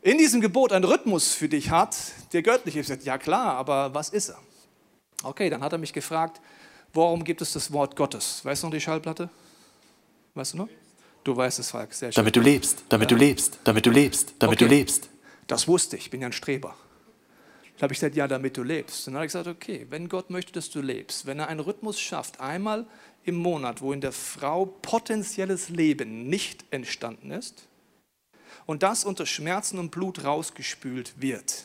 in 0.00 0.18
diesem 0.18 0.40
Gebot 0.40 0.72
einen 0.72 0.84
Rhythmus 0.84 1.34
für 1.34 1.48
dich 1.48 1.70
hat, 1.70 1.96
der 2.32 2.42
göttlich 2.42 2.76
ist? 2.76 3.04
Ja 3.04 3.18
klar, 3.18 3.56
aber 3.56 3.92
was 3.92 4.08
ist 4.08 4.30
er? 4.30 4.38
Okay, 5.22 5.50
dann 5.50 5.62
hat 5.62 5.72
er 5.72 5.78
mich 5.78 5.92
gefragt, 5.92 6.40
warum 6.92 7.24
gibt 7.24 7.42
es 7.42 7.52
das 7.52 7.72
Wort 7.72 7.96
Gottes? 7.96 8.44
Weißt 8.44 8.62
du 8.62 8.68
noch 8.68 8.74
die 8.74 8.80
Schallplatte? 8.80 9.28
Weißt 10.34 10.54
du 10.54 10.58
noch? 10.58 10.68
Du 11.24 11.36
weißt 11.36 11.58
es, 11.58 11.70
Falk. 11.70 11.92
Sehr 11.92 12.12
schön. 12.12 12.16
Damit 12.16 12.36
du 12.36 12.40
lebst, 12.40 12.84
damit 12.88 13.10
ja. 13.10 13.16
du 13.16 13.22
lebst, 13.22 13.58
damit 13.64 13.86
du 13.86 13.90
lebst, 13.90 14.34
damit 14.38 14.58
okay. 14.58 14.68
du 14.68 14.74
lebst. 14.74 15.08
Das 15.46 15.66
wusste 15.66 15.96
ich, 15.96 16.04
ich 16.04 16.10
bin 16.10 16.20
ja 16.20 16.28
ein 16.28 16.32
Streber. 16.32 16.74
Da 17.78 17.82
habe 17.82 17.92
ich 17.92 18.00
gesagt, 18.00 18.16
ja, 18.16 18.26
damit 18.26 18.56
du 18.56 18.62
lebst. 18.62 19.06
Und 19.06 19.12
dann 19.12 19.18
habe 19.20 19.26
ich 19.26 19.32
gesagt, 19.32 19.46
okay, 19.46 19.86
wenn 19.88 20.08
Gott 20.08 20.30
möchte, 20.30 20.52
dass 20.52 20.70
du 20.70 20.80
lebst, 20.80 21.26
wenn 21.26 21.38
er 21.38 21.48
einen 21.48 21.60
Rhythmus 21.60 22.00
schafft, 22.00 22.40
einmal 22.40 22.86
im 23.24 23.36
Monat, 23.36 23.82
wo 23.82 23.92
in 23.92 24.00
der 24.00 24.12
Frau 24.12 24.66
potenzielles 24.66 25.68
Leben 25.68 26.28
nicht 26.28 26.64
entstanden 26.70 27.30
ist 27.30 27.68
und 28.66 28.82
das 28.82 29.04
unter 29.04 29.26
Schmerzen 29.26 29.78
und 29.78 29.90
Blut 29.90 30.24
rausgespült 30.24 31.20
wird, 31.20 31.64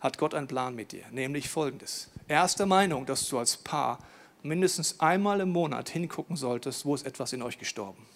hat 0.00 0.18
Gott 0.18 0.34
einen 0.34 0.46
Plan 0.46 0.74
mit 0.74 0.92
dir, 0.92 1.04
nämlich 1.10 1.48
folgendes. 1.48 2.08
Er 2.26 2.44
ist 2.44 2.58
der 2.58 2.66
Meinung, 2.66 3.06
dass 3.06 3.28
du 3.28 3.38
als 3.38 3.56
Paar 3.56 3.98
mindestens 4.42 4.98
einmal 5.00 5.40
im 5.40 5.50
Monat 5.50 5.90
hingucken 5.90 6.36
solltest, 6.36 6.84
wo 6.84 6.94
ist 6.94 7.06
etwas 7.06 7.32
in 7.32 7.42
euch 7.42 7.58
gestorben. 7.58 8.06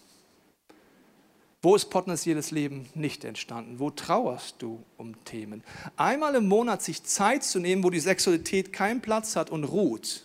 Wo 1.64 1.74
ist 1.74 1.86
potenzielles 1.86 2.50
Leben 2.50 2.90
nicht 2.94 3.24
entstanden? 3.24 3.78
Wo 3.78 3.90
trauerst 3.90 4.56
du 4.58 4.84
um 4.98 5.24
Themen? 5.24 5.62
Einmal 5.96 6.34
im 6.34 6.46
Monat 6.46 6.82
sich 6.82 7.04
Zeit 7.04 7.42
zu 7.42 7.58
nehmen, 7.58 7.82
wo 7.82 7.88
die 7.88 8.00
Sexualität 8.00 8.70
keinen 8.72 9.00
Platz 9.00 9.34
hat 9.34 9.48
und 9.48 9.64
ruht. 9.64 10.24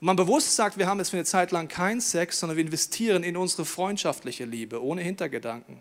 Und 0.00 0.06
man 0.06 0.16
bewusst 0.16 0.54
sagt, 0.54 0.76
wir 0.76 0.86
haben 0.86 0.98
jetzt 0.98 1.10
für 1.10 1.16
eine 1.16 1.24
Zeit 1.24 1.50
lang 1.50 1.68
keinen 1.68 2.02
Sex, 2.02 2.40
sondern 2.40 2.58
wir 2.58 2.64
investieren 2.64 3.22
in 3.22 3.38
unsere 3.38 3.64
freundschaftliche 3.64 4.44
Liebe, 4.44 4.82
ohne 4.82 5.00
Hintergedanken. 5.00 5.80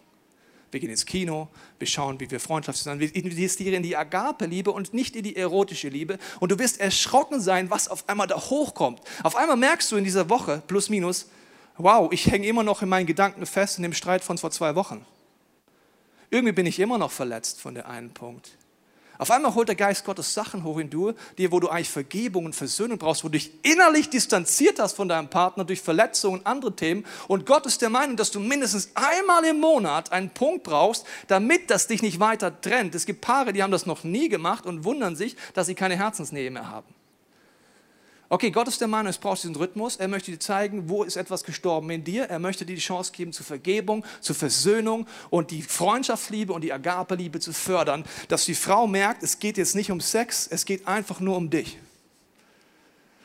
Wir 0.75 0.81
gehen 0.81 0.89
ins 0.89 1.05
Kino, 1.05 1.47
wir 1.79 1.87
schauen, 1.87 2.19
wie 2.19 2.29
wir 2.29 2.37
Freundschaft 2.37 2.79
sind. 2.79 2.99
Wir 2.99 3.15
investieren 3.15 3.75
in 3.75 3.83
die 3.83 3.95
Agape-Liebe 3.95 4.69
und 4.73 4.93
nicht 4.93 5.15
in 5.15 5.23
die 5.23 5.37
erotische 5.37 5.87
Liebe. 5.87 6.19
Und 6.41 6.51
du 6.51 6.59
wirst 6.59 6.81
erschrocken 6.81 7.39
sein, 7.39 7.69
was 7.69 7.87
auf 7.87 8.09
einmal 8.09 8.27
da 8.27 8.35
hochkommt. 8.35 8.99
Auf 9.23 9.37
einmal 9.37 9.55
merkst 9.55 9.89
du 9.89 9.95
in 9.95 10.03
dieser 10.03 10.29
Woche, 10.29 10.61
plus 10.67 10.89
minus, 10.89 11.29
wow, 11.77 12.11
ich 12.11 12.29
hänge 12.29 12.45
immer 12.45 12.61
noch 12.61 12.81
in 12.81 12.89
meinen 12.89 13.05
Gedanken 13.05 13.45
fest 13.45 13.77
in 13.77 13.83
dem 13.83 13.93
Streit 13.93 14.21
von 14.21 14.37
vor 14.37 14.51
zwei 14.51 14.75
Wochen. 14.75 15.05
Irgendwie 16.29 16.51
bin 16.51 16.65
ich 16.65 16.77
immer 16.77 16.97
noch 16.97 17.11
verletzt 17.11 17.61
von 17.61 17.73
der 17.73 17.87
einen 17.87 18.09
Punkt. 18.09 18.57
Auf 19.17 19.31
einmal 19.31 19.55
holt 19.55 19.67
der 19.67 19.75
Geist 19.75 20.05
Gottes 20.05 20.33
Sachen 20.33 20.63
hoch 20.63 20.77
in 20.77 20.89
dir, 20.89 21.51
wo 21.51 21.59
du 21.59 21.69
eigentlich 21.69 21.89
Vergebung 21.89 22.45
und 22.45 22.55
Versöhnung 22.55 22.97
brauchst, 22.97 23.23
wo 23.23 23.27
du 23.27 23.33
dich 23.33 23.51
innerlich 23.63 24.09
distanziert 24.09 24.79
hast 24.79 24.93
von 24.93 25.07
deinem 25.07 25.29
Partner 25.29 25.63
durch 25.63 25.81
Verletzungen 25.81 26.39
und 26.39 26.47
andere 26.47 26.75
Themen. 26.75 27.05
Und 27.27 27.45
Gott 27.45 27.65
ist 27.65 27.81
der 27.81 27.89
Meinung, 27.89 28.17
dass 28.17 28.31
du 28.31 28.39
mindestens 28.39 28.91
einmal 28.93 29.45
im 29.45 29.59
Monat 29.59 30.11
einen 30.11 30.29
Punkt 30.29 30.63
brauchst, 30.63 31.05
damit 31.27 31.69
das 31.69 31.87
dich 31.87 32.01
nicht 32.01 32.19
weiter 32.19 32.59
trennt. 32.61 32.95
Es 32.95 33.05
gibt 33.05 33.21
Paare, 33.21 33.53
die 33.53 33.63
haben 33.63 33.71
das 33.71 33.85
noch 33.85 34.03
nie 34.03 34.29
gemacht 34.29 34.65
und 34.65 34.83
wundern 34.83 35.15
sich, 35.15 35.35
dass 35.53 35.67
sie 35.67 35.75
keine 35.75 35.95
Herzensnähe 35.95 36.51
mehr 36.51 36.69
haben. 36.69 36.87
Okay, 38.27 38.49
Gott 38.49 38.67
ist 38.67 38.81
der 38.81 38.87
Meinung, 38.87 39.09
es 39.09 39.19
braucht 39.19 39.43
diesen 39.43 39.55
Rhythmus. 39.55 39.97
Er 39.97 40.07
möchte 40.07 40.31
dir 40.31 40.39
zeigen, 40.39 40.89
wo 40.89 41.03
ist 41.03 41.15
etwas 41.15 41.43
gestorben 41.43 41.89
in 41.91 42.03
dir. 42.03 42.25
Er 42.25 42.39
möchte 42.39 42.65
dir 42.65 42.75
die 42.75 42.81
Chance 42.81 43.11
geben 43.11 43.31
zur 43.31 43.45
Vergebung, 43.45 44.03
zur 44.19 44.35
Versöhnung 44.35 45.05
und 45.29 45.51
die 45.51 45.61
Freundschaftsliebe 45.61 46.51
und 46.51 46.61
die 46.61 46.73
Agape-Liebe 46.73 47.39
zu 47.39 47.53
fördern, 47.53 48.03
dass 48.27 48.45
die 48.45 48.55
Frau 48.55 48.87
merkt, 48.87 49.21
es 49.21 49.37
geht 49.37 49.57
jetzt 49.57 49.75
nicht 49.75 49.91
um 49.91 50.01
Sex, 50.01 50.47
es 50.47 50.65
geht 50.65 50.87
einfach 50.87 51.19
nur 51.19 51.37
um 51.37 51.51
dich. 51.51 51.77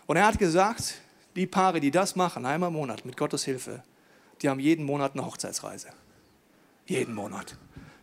Und 0.06 0.16
er 0.16 0.26
hat 0.26 0.38
gesagt, 0.38 0.94
die 1.34 1.46
Paare, 1.46 1.80
die 1.80 1.90
das 1.90 2.16
machen, 2.16 2.44
einmal 2.44 2.68
im 2.68 2.74
Monat 2.74 3.04
mit 3.04 3.16
Gottes 3.16 3.44
Hilfe, 3.44 3.82
die 4.42 4.48
haben 4.48 4.60
jeden 4.60 4.84
Monat 4.84 5.12
eine 5.14 5.24
Hochzeitsreise. 5.24 5.88
Jeden 6.86 7.14
Monat. 7.14 7.56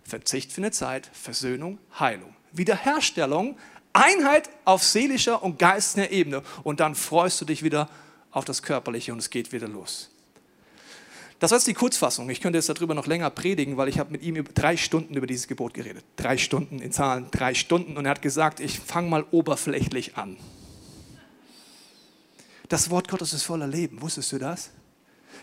Verzicht 0.04 0.52
für 0.52 0.62
eine 0.62 0.72
Zeit, 0.72 1.10
Versöhnung, 1.14 1.78
Heilung. 2.00 2.34
Wiederherstellung 2.54 3.58
Einheit 3.98 4.50
auf 4.66 4.84
seelischer 4.84 5.44
und 5.44 5.60
geistlicher 5.60 6.12
Ebene. 6.12 6.44
Und 6.64 6.80
dann 6.80 6.96
freust 6.96 7.42
du 7.42 7.46
dich 7.46 7.64
wieder 7.64 7.90
auf 8.32 8.46
das 8.46 8.62
Körperliche 8.62 9.14
und 9.14 9.20
es 9.20 9.30
geht 9.30 9.52
wieder 9.52 9.68
los. 9.68 10.10
Das 11.40 11.52
war 11.52 11.60
jetzt 11.60 11.68
die 11.68 11.76
Kurzfassung. 11.76 12.30
Ich 12.30 12.42
könnte 12.42 12.58
jetzt 12.58 12.70
darüber 12.70 12.96
noch 12.96 13.06
länger 13.06 13.30
predigen, 13.30 13.78
weil 13.78 13.90
ich 13.90 14.00
habe 14.00 14.12
mit 14.12 14.24
ihm 14.24 14.38
über 14.38 14.52
drei 14.54 14.76
Stunden 14.76 15.14
über 15.16 15.28
dieses 15.28 15.48
Gebot 15.48 15.74
geredet. 15.74 16.04
Drei 16.16 16.38
Stunden 16.38 16.80
in 16.80 16.92
Zahlen, 16.92 17.28
drei 17.30 17.54
Stunden. 17.54 17.96
Und 17.96 18.06
er 18.06 18.12
hat 18.12 18.24
gesagt, 18.24 18.60
ich 18.60 18.80
fange 18.80 19.10
mal 19.10 19.26
oberflächlich 19.30 20.18
an. 20.18 20.38
Das 22.70 22.90
Wort 22.90 23.08
Gottes 23.08 23.34
ist 23.34 23.44
voller 23.44 23.68
Leben. 23.68 24.02
Wusstest 24.02 24.32
du 24.32 24.40
das? 24.40 24.72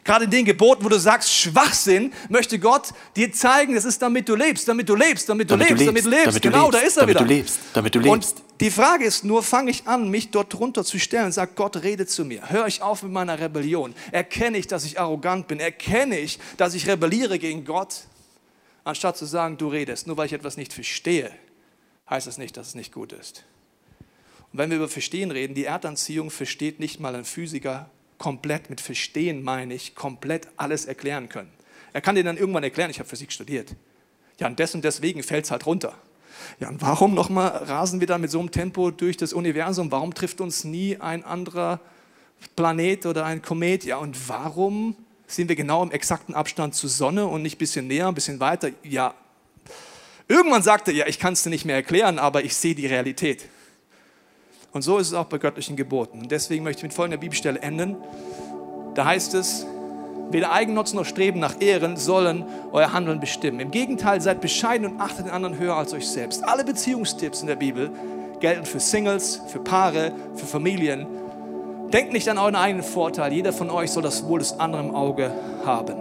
Gerade 0.03 0.25
in 0.25 0.31
den 0.31 0.45
Geboten, 0.45 0.85
wo 0.85 0.89
du 0.89 0.99
sagst, 0.99 1.33
Schwachsinn, 1.33 2.13
möchte 2.29 2.59
Gott 2.59 2.89
dir 3.17 3.33
zeigen, 3.33 3.75
das 3.75 3.85
ist 3.85 4.03
damit 4.03 4.29
du 4.29 4.35
lebst, 4.35 4.69
damit 4.69 4.89
du 4.89 4.97
lebst, 4.97 5.29
damit 5.29 5.49
du, 5.51 5.57
damit 5.57 5.71
lebst, 5.71 5.87
du 5.87 5.91
lebst, 5.91 6.05
damit 6.05 6.05
du 6.05 6.11
lebst. 6.11 6.27
Damit 6.27 6.43
genau, 6.43 6.71
lebst, 6.71 6.75
da 6.75 6.87
ist 6.87 6.97
er 6.97 7.01
damit 7.01 7.15
wieder. 7.15 7.25
Du 7.25 7.33
lebst, 7.33 7.59
damit 7.73 7.95
du 7.95 7.99
lebst. 8.01 8.37
Und 8.37 8.44
die 8.61 8.71
Frage 8.71 9.05
ist 9.05 9.25
nur, 9.25 9.43
fange 9.43 9.71
ich 9.71 9.87
an, 9.87 10.11
mich 10.11 10.31
dort 10.31 10.53
drunter 10.53 10.85
zu 10.85 10.99
stellen 10.99 11.27
und 11.27 11.33
sage, 11.33 11.53
Gott, 11.57 11.83
rede 11.83 12.07
zu 12.07 12.25
mir. 12.25 12.51
Höre 12.51 12.67
ich 12.67 12.83
auf 12.83 13.03
mit 13.03 13.11
meiner 13.11 13.41
Rebellion. 13.41 13.95
Erkenne 14.13 14.59
ich, 14.59 14.69
dass 14.69 14.85
ich 14.85 15.01
arrogant 15.01 15.49
bin. 15.49 15.59
Erkenne 15.59 16.19
ich, 16.19 16.39
dass 16.57 16.75
ich 16.75 16.87
rebelliere 16.87 17.39
gegen 17.39 17.65
Gott. 17.65 18.03
Anstatt 18.85 19.17
zu 19.17 19.25
sagen, 19.25 19.57
du 19.57 19.69
redest. 19.69 20.07
Nur 20.07 20.17
weil 20.17 20.27
ich 20.27 20.33
etwas 20.33 20.57
nicht 20.57 20.73
verstehe, 20.73 21.33
heißt 22.09 22.27
das 22.27 22.39
nicht, 22.39 22.57
dass 22.57 22.69
es 22.69 22.75
nicht 22.75 22.93
gut 22.93 23.13
ist. 23.13 23.45
Und 24.53 24.59
wenn 24.59 24.71
wir 24.71 24.77
über 24.77 24.89
Verstehen 24.89 25.33
reden, 25.33 25.55
die 25.55 25.65
Erdanziehung 25.65 26.31
versteht 26.31 26.79
nicht 26.79 27.01
mal 27.01 27.17
ein 27.17 27.25
Physiker 27.25 27.91
komplett, 28.19 28.71
mit 28.71 28.81
Verstehen 28.81 29.43
meine 29.43 29.75
ich, 29.75 29.97
komplett 29.97 30.47
alles 30.57 30.85
erklären 30.85 31.29
können. 31.29 31.51
Er 31.93 32.01
kann 32.01 32.15
dir 32.15 32.23
dann 32.25 32.37
irgendwann 32.37 32.63
erklären, 32.63 32.91
ich 32.91 33.01
habe 33.01 33.09
Physik 33.09 33.33
studiert. 33.33 33.75
Ja, 34.39 34.47
und 34.47 34.59
des 34.59 34.75
und 34.75 34.85
deswegen 34.85 35.23
fällt 35.23 35.45
es 35.45 35.51
halt 35.51 35.67
runter. 35.67 35.97
Ja, 36.61 36.69
und 36.69 36.83
warum 36.83 37.15
nochmal 37.15 37.49
rasen 37.49 38.01
wir 38.01 38.07
dann 38.07 38.21
mit 38.21 38.31
so 38.31 38.39
einem 38.39 38.51
Tempo 38.51 38.91
durch 38.91 39.17
das 39.17 39.33
Universum? 39.33 39.91
Warum 39.91 40.15
trifft 40.15 40.41
uns 40.41 40.65
nie 40.65 40.97
ein 40.99 41.25
anderer 41.25 41.81
Planet 42.57 43.07
oder 43.07 43.25
ein 43.25 43.43
Komet? 43.43 43.85
Ja, 43.85 43.99
und 43.99 44.29
warum 44.29 44.97
sind 45.27 45.49
wir 45.49 45.57
genau 45.57 45.83
im 45.83 45.91
exakten 45.91 46.35
Abstand 46.35 46.75
zur 46.75 46.91
Sonne 46.91 47.27
und 47.27 47.43
nicht 47.43 47.57
ein 47.57 47.59
bisschen 47.59 47.87
näher, 47.87 48.09
ein 48.09 48.15
bisschen 48.15 48.41
weiter? 48.41 48.71
Ja, 48.83 49.15
irgendwann 50.29 50.63
sagte 50.63 50.91
er, 50.93 50.97
ja, 50.99 51.07
ich 51.07 51.19
kann 51.19 51.33
es 51.33 51.43
dir 51.43 51.51
nicht 51.51 51.65
mehr 51.65 51.77
erklären, 51.77 52.19
aber 52.19 52.45
ich 52.45 52.55
sehe 52.55 52.75
die 52.75 52.87
Realität. 52.87 53.49
Und 54.73 54.83
so 54.83 54.99
ist 54.99 55.09
es 55.09 55.15
auch 55.15 55.27
bei 55.27 55.39
göttlichen 55.39 55.77
Geboten. 55.77 56.21
Und 56.21 56.33
deswegen 56.33 56.65
möchte 56.65 56.81
ich 56.81 56.85
mit 56.85 56.95
folgender 56.95 57.19
Bibelstelle 57.19 57.61
enden. 57.61 57.97
Da 58.95 59.05
heißt 59.05 59.35
es, 59.35 59.67
weder 60.31 60.53
Eigennutz 60.53 60.93
noch 60.93 61.05
Streben 61.05 61.41
nach 61.41 61.61
Ehren 61.61 61.97
sollen 61.97 62.45
euer 62.73 62.93
Handeln 62.93 63.21
bestimmen. 63.21 63.61
Im 63.61 63.71
Gegenteil, 63.71 64.21
seid 64.21 64.41
bescheiden 64.41 64.87
und 64.87 65.01
achtet 65.01 65.27
den 65.27 65.33
anderen 65.33 65.59
höher 65.59 65.77
als 65.77 65.93
euch 65.93 66.09
selbst. 66.09 66.45
Alle 66.45 66.65
Beziehungstipps 66.65 67.41
in 67.41 67.47
der 67.47 67.57
Bibel 67.57 67.91
gelten 68.41 68.67
für 68.67 68.81
Singles, 68.81 69.41
für 69.49 69.61
Paare, 69.61 70.13
für 70.35 70.47
Familien. 70.47 71.07
Denkt 71.93 72.13
nicht 72.13 72.29
an 72.29 72.39
euren 72.39 72.57
eigenen 72.57 72.85
Vorteil. 72.85 73.33
Jeder 73.33 73.53
von 73.53 73.71
euch 73.71 73.91
soll 73.93 74.03
das 74.03 74.27
Wohl 74.27 74.41
des 74.41 74.59
anderen 74.59 74.89
im 74.89 74.95
Auge 74.95 75.31
haben. 75.65 75.95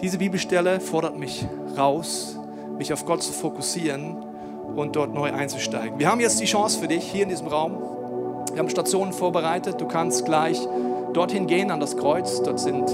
Diese 0.00 0.16
Bibelstelle 0.18 0.80
fordert 0.80 1.18
mich 1.18 1.46
raus, 1.76 2.38
mich 2.78 2.92
auf 2.92 3.04
Gott 3.04 3.22
zu 3.22 3.32
fokussieren 3.32 4.16
und 4.74 4.96
dort 4.96 5.12
neu 5.12 5.30
einzusteigen. 5.30 5.98
Wir 5.98 6.08
haben 6.08 6.20
jetzt 6.20 6.40
die 6.40 6.46
Chance 6.46 6.78
für 6.78 6.88
dich 6.88 7.04
hier 7.04 7.24
in 7.24 7.28
diesem 7.28 7.48
Raum. 7.48 7.72
Wir 8.50 8.58
haben 8.58 8.70
Stationen 8.70 9.12
vorbereitet. 9.12 9.80
Du 9.80 9.86
kannst 9.86 10.24
gleich 10.24 10.58
dorthin 11.12 11.46
gehen 11.46 11.70
an 11.70 11.80
das 11.80 11.96
Kreuz. 11.96 12.42
Dort 12.42 12.60
sind 12.60 12.90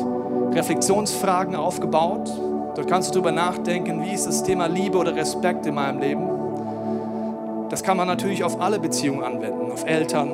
Reflexionsfragen 0.52 1.54
aufgebaut. 1.56 2.30
Dort 2.74 2.88
kannst 2.88 3.08
du 3.08 3.12
darüber 3.14 3.32
nachdenken, 3.32 4.02
wie 4.04 4.12
ist 4.12 4.26
das 4.26 4.42
Thema 4.42 4.66
Liebe 4.66 4.98
oder 4.98 5.14
Respekt 5.14 5.66
in 5.66 5.74
meinem 5.74 6.00
Leben. 6.00 6.28
Das 7.70 7.82
kann 7.82 7.96
man 7.96 8.06
natürlich 8.06 8.44
auf 8.44 8.60
alle 8.60 8.78
Beziehungen 8.78 9.24
anwenden, 9.24 9.72
auf 9.72 9.86
Eltern, 9.86 10.30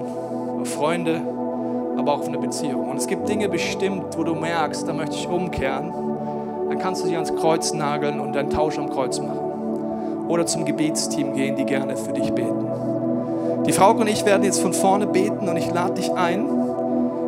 auf 0.60 0.68
Freunde, 0.68 1.20
aber 1.96 2.14
auch 2.14 2.20
auf 2.20 2.28
eine 2.28 2.38
Beziehung. 2.38 2.88
Und 2.90 2.96
es 2.98 3.06
gibt 3.06 3.28
Dinge 3.28 3.48
bestimmt, 3.48 4.16
wo 4.18 4.24
du 4.24 4.34
merkst, 4.34 4.86
da 4.86 4.92
möchte 4.92 5.16
ich 5.16 5.28
umkehren. 5.28 5.92
Dann 6.68 6.78
kannst 6.78 7.02
du 7.02 7.08
sie 7.08 7.14
ans 7.14 7.34
Kreuz 7.34 7.72
nageln 7.72 8.20
und 8.20 8.36
einen 8.36 8.50
Tausch 8.50 8.78
am 8.78 8.90
Kreuz 8.90 9.18
machen 9.20 9.52
oder 10.28 10.46
zum 10.46 10.64
Gebetsteam 10.64 11.34
gehen, 11.34 11.56
die 11.56 11.64
gerne 11.64 11.96
für 11.96 12.12
dich 12.12 12.32
beten. 12.32 12.66
Die 13.66 13.72
Frau 13.72 13.92
und 13.92 14.08
ich 14.08 14.24
werden 14.24 14.42
jetzt 14.42 14.60
von 14.60 14.72
vorne 14.72 15.06
beten 15.06 15.48
und 15.48 15.56
ich 15.56 15.70
lade 15.72 15.94
dich 15.94 16.12
ein, 16.12 16.61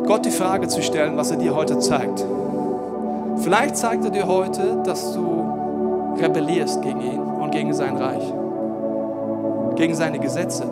Gott 0.05 0.23
die 0.23 0.31
Frage 0.31 0.67
zu 0.67 0.83
stellen, 0.83 1.17
was 1.17 1.31
er 1.31 1.37
dir 1.37 1.55
heute 1.55 1.79
zeigt. 1.79 2.23
Vielleicht 3.37 3.75
zeigt 3.75 4.05
er 4.05 4.11
dir 4.11 4.27
heute, 4.27 4.81
dass 4.83 5.13
du 5.13 6.15
rebellierst 6.19 6.81
gegen 6.83 7.01
ihn 7.01 7.19
und 7.19 7.51
gegen 7.51 7.73
sein 7.73 7.97
Reich, 7.97 8.23
gegen 9.75 9.95
seine 9.95 10.19
Gesetze. 10.19 10.63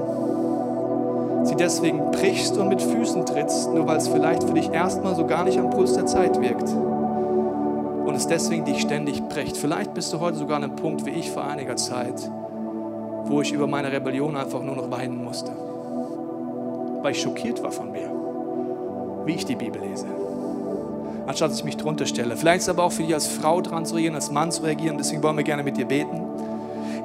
Sie 1.44 1.56
deswegen 1.56 2.12
brichst 2.12 2.58
und 2.58 2.70
mit 2.70 2.82
Füßen 2.82 3.26
trittst, 3.26 3.74
nur 3.74 3.88
weil 3.88 3.98
es 3.98 4.08
vielleicht 4.08 4.44
für 4.44 4.54
dich 4.54 4.72
erstmal 4.72 5.16
so 5.16 5.26
gar 5.26 5.44
nicht 5.44 5.60
am 5.60 5.72
Puls 5.72 5.94
der 5.94 6.06
Zeit 6.06 6.40
wirkt 6.40 6.70
und 8.06 8.16
es 8.16 8.28
deswegen 8.28 8.66
dich 8.66 8.82
ständig 8.82 9.22
bricht. 9.30 9.58
Vielleicht 9.58 9.94
bist 9.94 10.14
du 10.14 10.20
heute 10.20 10.38
sogar 10.38 10.58
an 10.58 10.64
einem 10.64 10.76
Punkt 10.76 11.06
wie 11.06 11.12
ich 11.12 11.32
vor 11.32 11.44
einiger 11.44 11.76
Zeit, 11.76 12.30
wo 13.26 13.42
ich 13.42 13.52
über 13.52 13.68
meine 13.68 13.92
Rebellion 13.92 14.38
einfach 14.38 14.62
nur 14.62 14.76
noch 14.76 14.92
weinen 14.92 15.24
musste. 15.24 15.52
Weil 17.02 17.12
ich 17.12 17.22
schockiert 17.22 17.62
war 17.64 17.72
von 17.72 17.92
mir, 17.92 18.10
wie 19.26 19.34
ich 19.34 19.46
die 19.46 19.56
Bibel 19.56 19.82
lese. 19.82 20.08
Anstatt 21.26 21.52
dass 21.52 21.60
ich 21.60 21.64
mich 21.64 21.78
drunter 21.78 22.06
stelle. 22.06 22.36
Vielleicht 22.36 22.62
ist 22.62 22.70
aber 22.70 22.84
auch 22.84 22.92
für 22.92 23.04
dich 23.04 23.14
als 23.14 23.28
Frau 23.28 23.62
dran 23.62 23.86
zu 23.86 23.96
reagieren, 23.96 24.16
als 24.16 24.32
Mann 24.32 24.52
zu 24.52 24.64
reagieren. 24.64 24.98
Deswegen 24.98 25.24
wollen 25.24 25.38
wir 25.38 25.44
gerne 25.44 25.64
mit 25.64 25.78
dir 25.78 25.86
beten. 25.86 26.22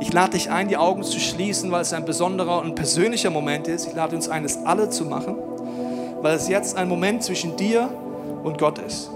Ich 0.01 0.13
lade 0.13 0.33
dich 0.33 0.51
ein, 0.51 0.69
die 0.69 0.77
Augen 0.77 1.03
zu 1.03 1.19
schließen, 1.19 1.71
weil 1.73 1.83
es 1.83 1.93
ein 1.93 2.05
besonderer 2.05 2.61
und 2.61 2.75
persönlicher 2.75 3.31
Moment 3.31 3.67
ist. 3.69 3.87
Ich 3.87 3.95
lade 3.95 4.15
uns 4.15 4.29
ein, 4.29 4.45
es 4.45 4.65
alle 4.65 4.91
zu 4.91 5.05
machen, 5.05 5.37
weil 6.21 6.37
es 6.37 6.49
jetzt 6.49 6.77
ein 6.77 6.89
Moment 6.89 7.23
zwischen 7.23 7.57
dir 7.57 7.89
und 8.45 8.59
Gott 8.59 8.79
ist. 8.79 9.11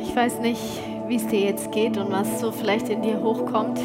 Ich 0.00 0.16
weiß 0.16 0.40
nicht, 0.40 0.60
wie 1.06 1.16
es 1.16 1.26
dir 1.28 1.40
jetzt 1.40 1.70
geht 1.70 1.96
und 1.96 2.10
was 2.10 2.40
so 2.40 2.50
vielleicht 2.50 2.88
in 2.88 3.02
dir 3.02 3.20
hochkommt. 3.20 3.78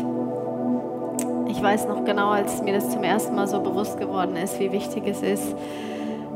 Ich 1.65 1.71
weiß 1.71 1.87
noch 1.87 2.05
genau, 2.05 2.29
als 2.29 2.61
mir 2.61 2.73
das 2.73 2.91
zum 2.91 3.01
ersten 3.01 3.33
Mal 3.33 3.47
so 3.47 3.59
bewusst 3.59 3.99
geworden 3.99 4.35
ist, 4.35 4.59
wie 4.59 4.71
wichtig 4.71 5.07
es 5.07 5.23
ist, 5.23 5.55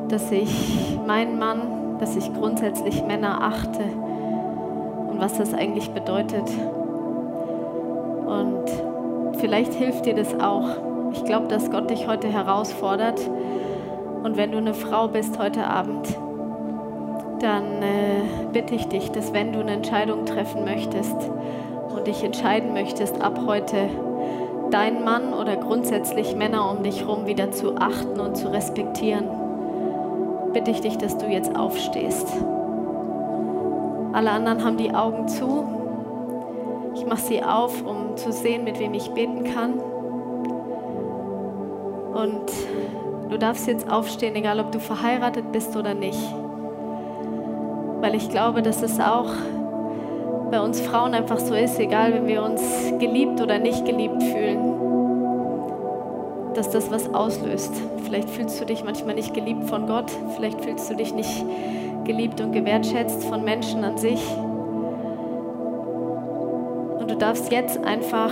dass 0.07 0.31
ich 0.31 0.97
meinen 1.05 1.37
Mann, 1.37 1.99
dass 1.99 2.15
ich 2.15 2.33
grundsätzlich 2.33 3.05
Männer 3.05 3.43
achte 3.43 3.83
und 5.07 5.19
was 5.19 5.37
das 5.37 5.53
eigentlich 5.53 5.91
bedeutet. 5.91 6.49
Und 8.25 9.37
vielleicht 9.39 9.75
hilft 9.75 10.07
dir 10.07 10.15
das 10.15 10.33
auch. 10.39 10.65
Ich 11.13 11.23
glaube, 11.25 11.47
dass 11.47 11.69
Gott 11.69 11.91
dich 11.91 12.07
heute 12.07 12.27
herausfordert. 12.27 13.21
Und 14.23 14.35
wenn 14.35 14.51
du 14.51 14.57
eine 14.57 14.73
Frau 14.73 15.09
bist 15.09 15.37
heute 15.37 15.67
Abend, 15.67 16.07
dann 17.39 17.83
äh, 17.83 18.47
bitte 18.51 18.73
ich 18.73 18.87
dich, 18.87 19.11
dass 19.11 19.31
wenn 19.31 19.53
du 19.53 19.59
eine 19.59 19.73
Entscheidung 19.73 20.25
treffen 20.25 20.65
möchtest 20.65 21.17
und 21.95 22.07
dich 22.07 22.23
entscheiden 22.23 22.73
möchtest, 22.73 23.21
ab 23.21 23.41
heute 23.45 23.89
deinen 24.71 25.03
Mann 25.03 25.33
oder 25.33 25.55
grundsätzlich 25.57 26.35
Männer 26.35 26.69
um 26.69 26.83
dich 26.83 27.01
herum 27.01 27.25
wieder 27.25 27.51
zu 27.51 27.75
achten 27.75 28.19
und 28.19 28.35
zu 28.35 28.51
respektieren, 28.51 29.25
bitte 30.53 30.71
ich 30.71 30.81
dich, 30.81 30.97
dass 30.97 31.17
du 31.17 31.27
jetzt 31.27 31.55
aufstehst. 31.55 32.27
Alle 34.13 34.31
anderen 34.31 34.63
haben 34.63 34.77
die 34.77 34.93
Augen 34.93 35.27
zu. 35.27 35.67
Ich 36.95 37.05
mache 37.05 37.21
sie 37.21 37.43
auf, 37.43 37.85
um 37.85 38.17
zu 38.17 38.31
sehen, 38.31 38.63
mit 38.63 38.79
wem 38.79 38.93
ich 38.93 39.11
beten 39.11 39.43
kann. 39.43 39.73
Und 42.13 42.51
du 43.29 43.37
darfst 43.37 43.67
jetzt 43.67 43.89
aufstehen, 43.91 44.35
egal 44.35 44.59
ob 44.59 44.71
du 44.71 44.79
verheiratet 44.79 45.51
bist 45.51 45.75
oder 45.75 45.93
nicht 45.93 46.19
weil 48.01 48.15
ich 48.15 48.29
glaube, 48.29 48.61
dass 48.61 48.81
es 48.81 48.99
auch 48.99 49.31
bei 50.49 50.59
uns 50.59 50.81
Frauen 50.81 51.13
einfach 51.13 51.39
so 51.39 51.53
ist, 51.53 51.79
egal 51.79 52.13
wenn 52.13 52.27
wir 52.27 52.43
uns 52.43 52.61
geliebt 52.99 53.41
oder 53.41 53.59
nicht 53.59 53.85
geliebt 53.85 54.21
fühlen, 54.23 54.79
dass 56.55 56.69
das 56.69 56.91
was 56.91 57.13
auslöst. 57.13 57.73
Vielleicht 58.03 58.29
fühlst 58.29 58.59
du 58.59 58.65
dich 58.65 58.83
manchmal 58.83 59.15
nicht 59.15 59.33
geliebt 59.33 59.65
von 59.65 59.87
Gott, 59.87 60.11
vielleicht 60.35 60.61
fühlst 60.61 60.89
du 60.89 60.95
dich 60.95 61.13
nicht 61.13 61.45
geliebt 62.05 62.41
und 62.41 62.51
gewertschätzt 62.51 63.23
von 63.25 63.43
Menschen 63.43 63.83
an 63.83 63.97
sich. 63.97 64.21
Und 66.99 67.09
du 67.09 67.15
darfst 67.15 67.51
jetzt 67.51 67.83
einfach 67.83 68.31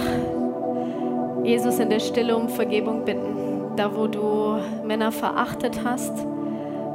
Jesus 1.43 1.80
in 1.80 1.89
der 1.89 1.99
Stille 1.99 2.36
um 2.36 2.49
Vergebung 2.49 3.05
bitten. 3.05 3.36
Da, 3.76 3.95
wo 3.95 4.07
du 4.07 4.57
Männer 4.84 5.11
verachtet 5.11 5.82
hast, 5.86 6.26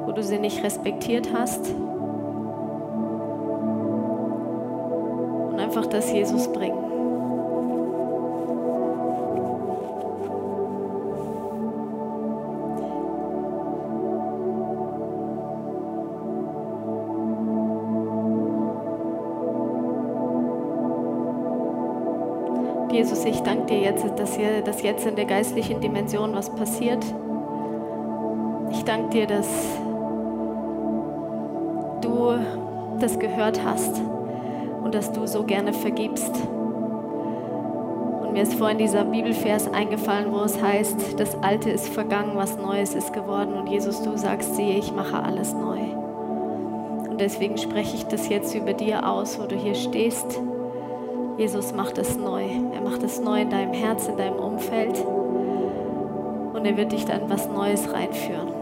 wo 0.05 0.11
du 0.11 0.23
sie 0.23 0.39
nicht 0.39 0.65
respektiert 0.65 1.29
hast. 1.33 1.73
Einfach 5.75 5.89
das 5.89 6.13
Jesus 6.13 6.53
bringen. 6.53 6.77
Jesus, 22.91 23.25
ich 23.25 23.41
danke 23.41 23.65
dir 23.65 23.79
jetzt, 23.81 24.05
dass, 24.17 24.37
hier, 24.37 24.61
dass 24.61 24.83
jetzt 24.83 25.07
in 25.07 25.17
der 25.17 25.25
geistlichen 25.25 25.81
Dimension 25.81 26.35
was 26.35 26.55
passiert. 26.55 27.03
Ich 28.71 28.85
danke 28.85 29.09
dir, 29.09 29.27
dass 29.27 29.49
du 32.03 32.35
das 33.01 33.19
gehört 33.19 33.65
hast 33.65 34.12
dass 34.93 35.13
du 35.13 35.27
so 35.27 35.45
gerne 35.45 35.73
vergibst. 35.73 36.33
Und 38.21 38.33
mir 38.33 38.43
ist 38.43 38.55
vorhin 38.55 38.79
dieser 38.79 39.05
Bibelvers 39.05 39.73
eingefallen, 39.73 40.33
wo 40.33 40.41
es 40.41 40.63
heißt, 40.63 41.19
das 41.19 41.43
Alte 41.43 41.71
ist 41.71 41.89
vergangen, 41.89 42.37
was 42.37 42.57
Neues 42.57 42.95
ist 42.95 43.13
geworden. 43.13 43.55
Und 43.55 43.69
Jesus, 43.69 44.03
du 44.03 44.17
sagst, 44.17 44.55
siehe, 44.55 44.79
ich 44.79 44.93
mache 44.93 45.23
alles 45.23 45.53
neu. 45.53 45.81
Und 47.11 47.21
deswegen 47.21 47.59
spreche 47.59 47.97
ich 47.97 48.07
das 48.07 48.29
jetzt 48.29 48.55
über 48.55 48.73
dir 48.73 49.09
aus, 49.09 49.39
wo 49.41 49.47
du 49.47 49.57
hier 49.57 49.75
stehst. 49.75 50.41
Jesus 51.37 51.75
macht 51.75 51.99
es 51.99 52.17
neu. 52.17 52.45
Er 52.73 52.81
macht 52.81 53.03
es 53.03 53.21
neu 53.21 53.43
in 53.43 53.51
deinem 53.51 53.73
Herz, 53.73 54.07
in 54.09 54.17
deinem 54.17 54.37
Umfeld. 54.37 55.05
Und 56.55 56.65
er 56.65 56.77
wird 56.77 56.93
dich 56.93 57.05
dann 57.05 57.29
was 57.29 57.49
Neues 57.49 57.93
reinführen. 57.93 58.62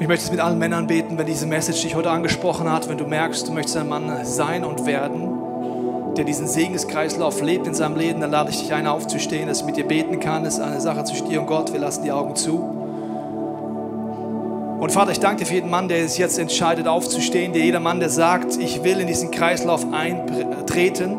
Ich 0.00 0.08
möchte 0.08 0.24
es 0.24 0.30
mit 0.30 0.40
allen 0.40 0.58
Männern 0.58 0.86
beten, 0.86 1.18
wenn 1.18 1.26
diese 1.26 1.44
Message 1.46 1.82
dich 1.82 1.94
heute 1.94 2.10
angesprochen 2.10 2.72
hat, 2.72 2.88
wenn 2.88 2.96
du 2.96 3.04
merkst, 3.04 3.46
du 3.46 3.52
möchtest 3.52 3.76
ein 3.76 3.86
Mann 3.86 4.24
sein 4.24 4.64
und 4.64 4.86
werden, 4.86 6.14
der 6.16 6.24
diesen 6.24 6.48
Segenskreislauf 6.48 7.42
lebt 7.42 7.66
in 7.66 7.74
seinem 7.74 7.96
Leben, 7.96 8.22
dann 8.22 8.30
lade 8.30 8.48
ich 8.48 8.60
dich 8.60 8.72
ein, 8.72 8.86
aufzustehen, 8.86 9.46
dass 9.46 9.60
ich 9.60 9.66
mit 9.66 9.76
dir 9.76 9.86
beten 9.86 10.18
kann. 10.18 10.44
Das 10.44 10.54
ist 10.54 10.60
eine 10.60 10.80
Sache 10.80 11.04
zwischen 11.04 11.28
dir 11.28 11.42
und 11.42 11.46
Gott. 11.46 11.74
Wir 11.74 11.80
lassen 11.80 12.02
die 12.02 12.12
Augen 12.12 12.34
zu. 12.34 12.56
Und 14.80 14.90
Vater, 14.90 15.12
ich 15.12 15.20
danke 15.20 15.40
dir 15.40 15.46
für 15.46 15.54
jeden 15.54 15.68
Mann, 15.68 15.88
der 15.88 16.08
sich 16.08 16.16
jetzt 16.16 16.38
entscheidet, 16.38 16.88
aufzustehen, 16.88 17.52
der 17.52 17.62
jeder 17.62 17.80
Mann, 17.80 18.00
der 18.00 18.08
sagt, 18.08 18.56
ich 18.56 18.82
will 18.82 19.00
in 19.00 19.06
diesen 19.06 19.30
Kreislauf 19.30 19.84
eintreten. 19.92 21.18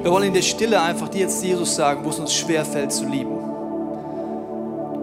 Wir 0.00 0.12
wollen 0.12 0.28
in 0.28 0.34
der 0.34 0.42
Stille 0.42 0.80
einfach 0.80 1.08
dir 1.08 1.22
jetzt 1.22 1.42
Jesus 1.42 1.74
sagen, 1.74 2.04
wo 2.04 2.10
es 2.10 2.20
uns 2.20 2.32
schwerfällt 2.32 2.92
zu 2.92 3.04
lieben 3.04 3.37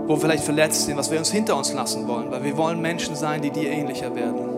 wo 0.08 0.16
wir 0.16 0.18
vielleicht 0.18 0.44
verletzt 0.44 0.86
sind, 0.86 0.98
was 0.98 1.10
wir 1.12 1.18
uns 1.18 1.32
hinter 1.32 1.58
uns 1.58 1.74
lassen 1.74 2.08
wollen, 2.08 2.32
weil 2.32 2.44
wir 2.44 2.58
wollen 2.58 2.82
Menschen 2.82 3.16
sein, 3.16 3.42
die 3.42 3.50
dir 3.50 3.70
ähnlicher 3.70 4.16
werden. 4.16 4.56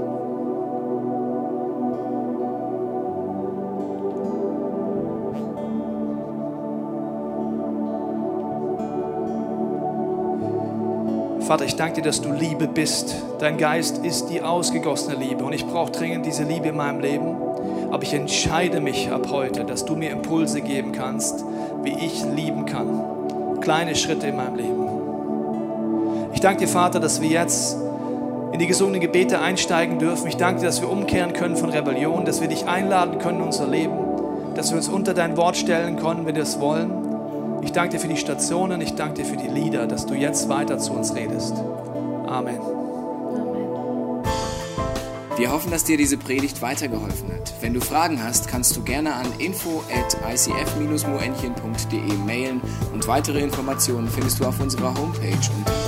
Vater, 11.48 11.64
ich 11.64 11.78
danke 11.78 12.02
dir, 12.02 12.02
dass 12.02 12.20
du 12.20 12.34
Liebe 12.34 12.68
bist. 12.68 13.16
Dein 13.40 13.58
Geist 13.58 14.00
ist 14.00 14.26
die 14.26 14.42
ausgegossene 14.42 15.16
Liebe 15.16 15.46
und 15.46 15.54
ich 15.54 15.66
brauche 15.66 15.94
dringend 15.94 16.26
diese 16.26 16.44
Liebe 16.44 16.68
in 16.68 16.76
meinem 16.76 17.00
Leben. 17.00 17.38
Aber 17.90 18.04
ich 18.04 18.14
entscheide 18.14 18.82
mich 18.82 19.10
ab 19.12 19.30
heute, 19.32 19.64
dass 19.64 19.86
du 19.86 19.96
mir 19.96 20.12
Impulse 20.12 20.60
geben 20.60 20.92
kannst, 20.92 21.46
wie 21.84 21.94
ich 22.06 22.26
lieben 22.36 22.66
kann. 22.66 23.62
Kleine 23.62 23.96
Schritte 23.96 24.28
in 24.28 24.36
meinem 24.36 24.56
Leben. 24.56 24.97
Ich 26.38 26.42
danke 26.42 26.60
dir, 26.60 26.68
Vater, 26.68 27.00
dass 27.00 27.20
wir 27.20 27.30
jetzt 27.30 27.76
in 28.52 28.60
die 28.60 28.68
gesungenen 28.68 29.02
Gebete 29.02 29.40
einsteigen 29.40 29.98
dürfen. 29.98 30.28
Ich 30.28 30.38
danke 30.38 30.60
dir, 30.60 30.68
dass 30.68 30.82
wir 30.82 30.90
umkehren 30.92 31.34
können 31.34 31.56
von 31.58 31.72
Rebellion, 31.72 32.26
dass 32.26 32.42
wir 32.42 32.48
dich 32.48 32.68
einladen 32.68 33.18
können 33.18 33.40
in 33.40 33.46
unser 33.46 33.66
Leben, 33.66 33.98
dass 34.54 34.70
wir 34.70 34.78
uns 34.78 34.88
unter 34.88 35.16
dein 35.16 35.36
Wort 35.36 35.58
stellen 35.58 35.98
können, 35.98 36.28
wenn 36.28 36.36
wir 36.36 36.44
es 36.44 36.60
wollen. 36.60 36.92
Ich 37.64 37.72
danke 37.72 37.96
dir 37.96 38.00
für 38.00 38.08
die 38.08 38.18
Stationen, 38.18 38.82
ich 38.82 38.94
danke 38.94 39.24
dir 39.24 39.26
für 39.26 39.36
die 39.36 39.48
Lieder, 39.48 39.88
dass 39.88 40.06
du 40.06 40.14
jetzt 40.14 40.48
weiter 40.48 40.78
zu 40.78 40.94
uns 40.94 41.16
redest. 41.16 41.56
Amen. 42.28 42.60
Wir 45.38 45.52
hoffen, 45.52 45.72
dass 45.72 45.86
dir 45.86 45.98
diese 45.98 46.18
Predigt 46.18 46.62
weitergeholfen 46.62 47.32
hat. 47.34 47.52
Wenn 47.62 47.74
du 47.74 47.82
Fragen 47.82 48.24
hast, 48.24 48.48
kannst 48.48 48.78
du 48.78 48.84
gerne 48.84 49.16
an 49.16 49.26
info 49.40 49.84
at 49.92 50.16
icf-moenchen.de 50.32 52.14
mailen 52.28 52.62
und 52.94 53.08
weitere 53.08 53.42
Informationen 53.42 54.08
findest 54.08 54.40
du 54.40 54.46
auf 54.46 54.60
unserer 54.60 54.94
Homepage 54.96 55.34
unter 55.58 55.88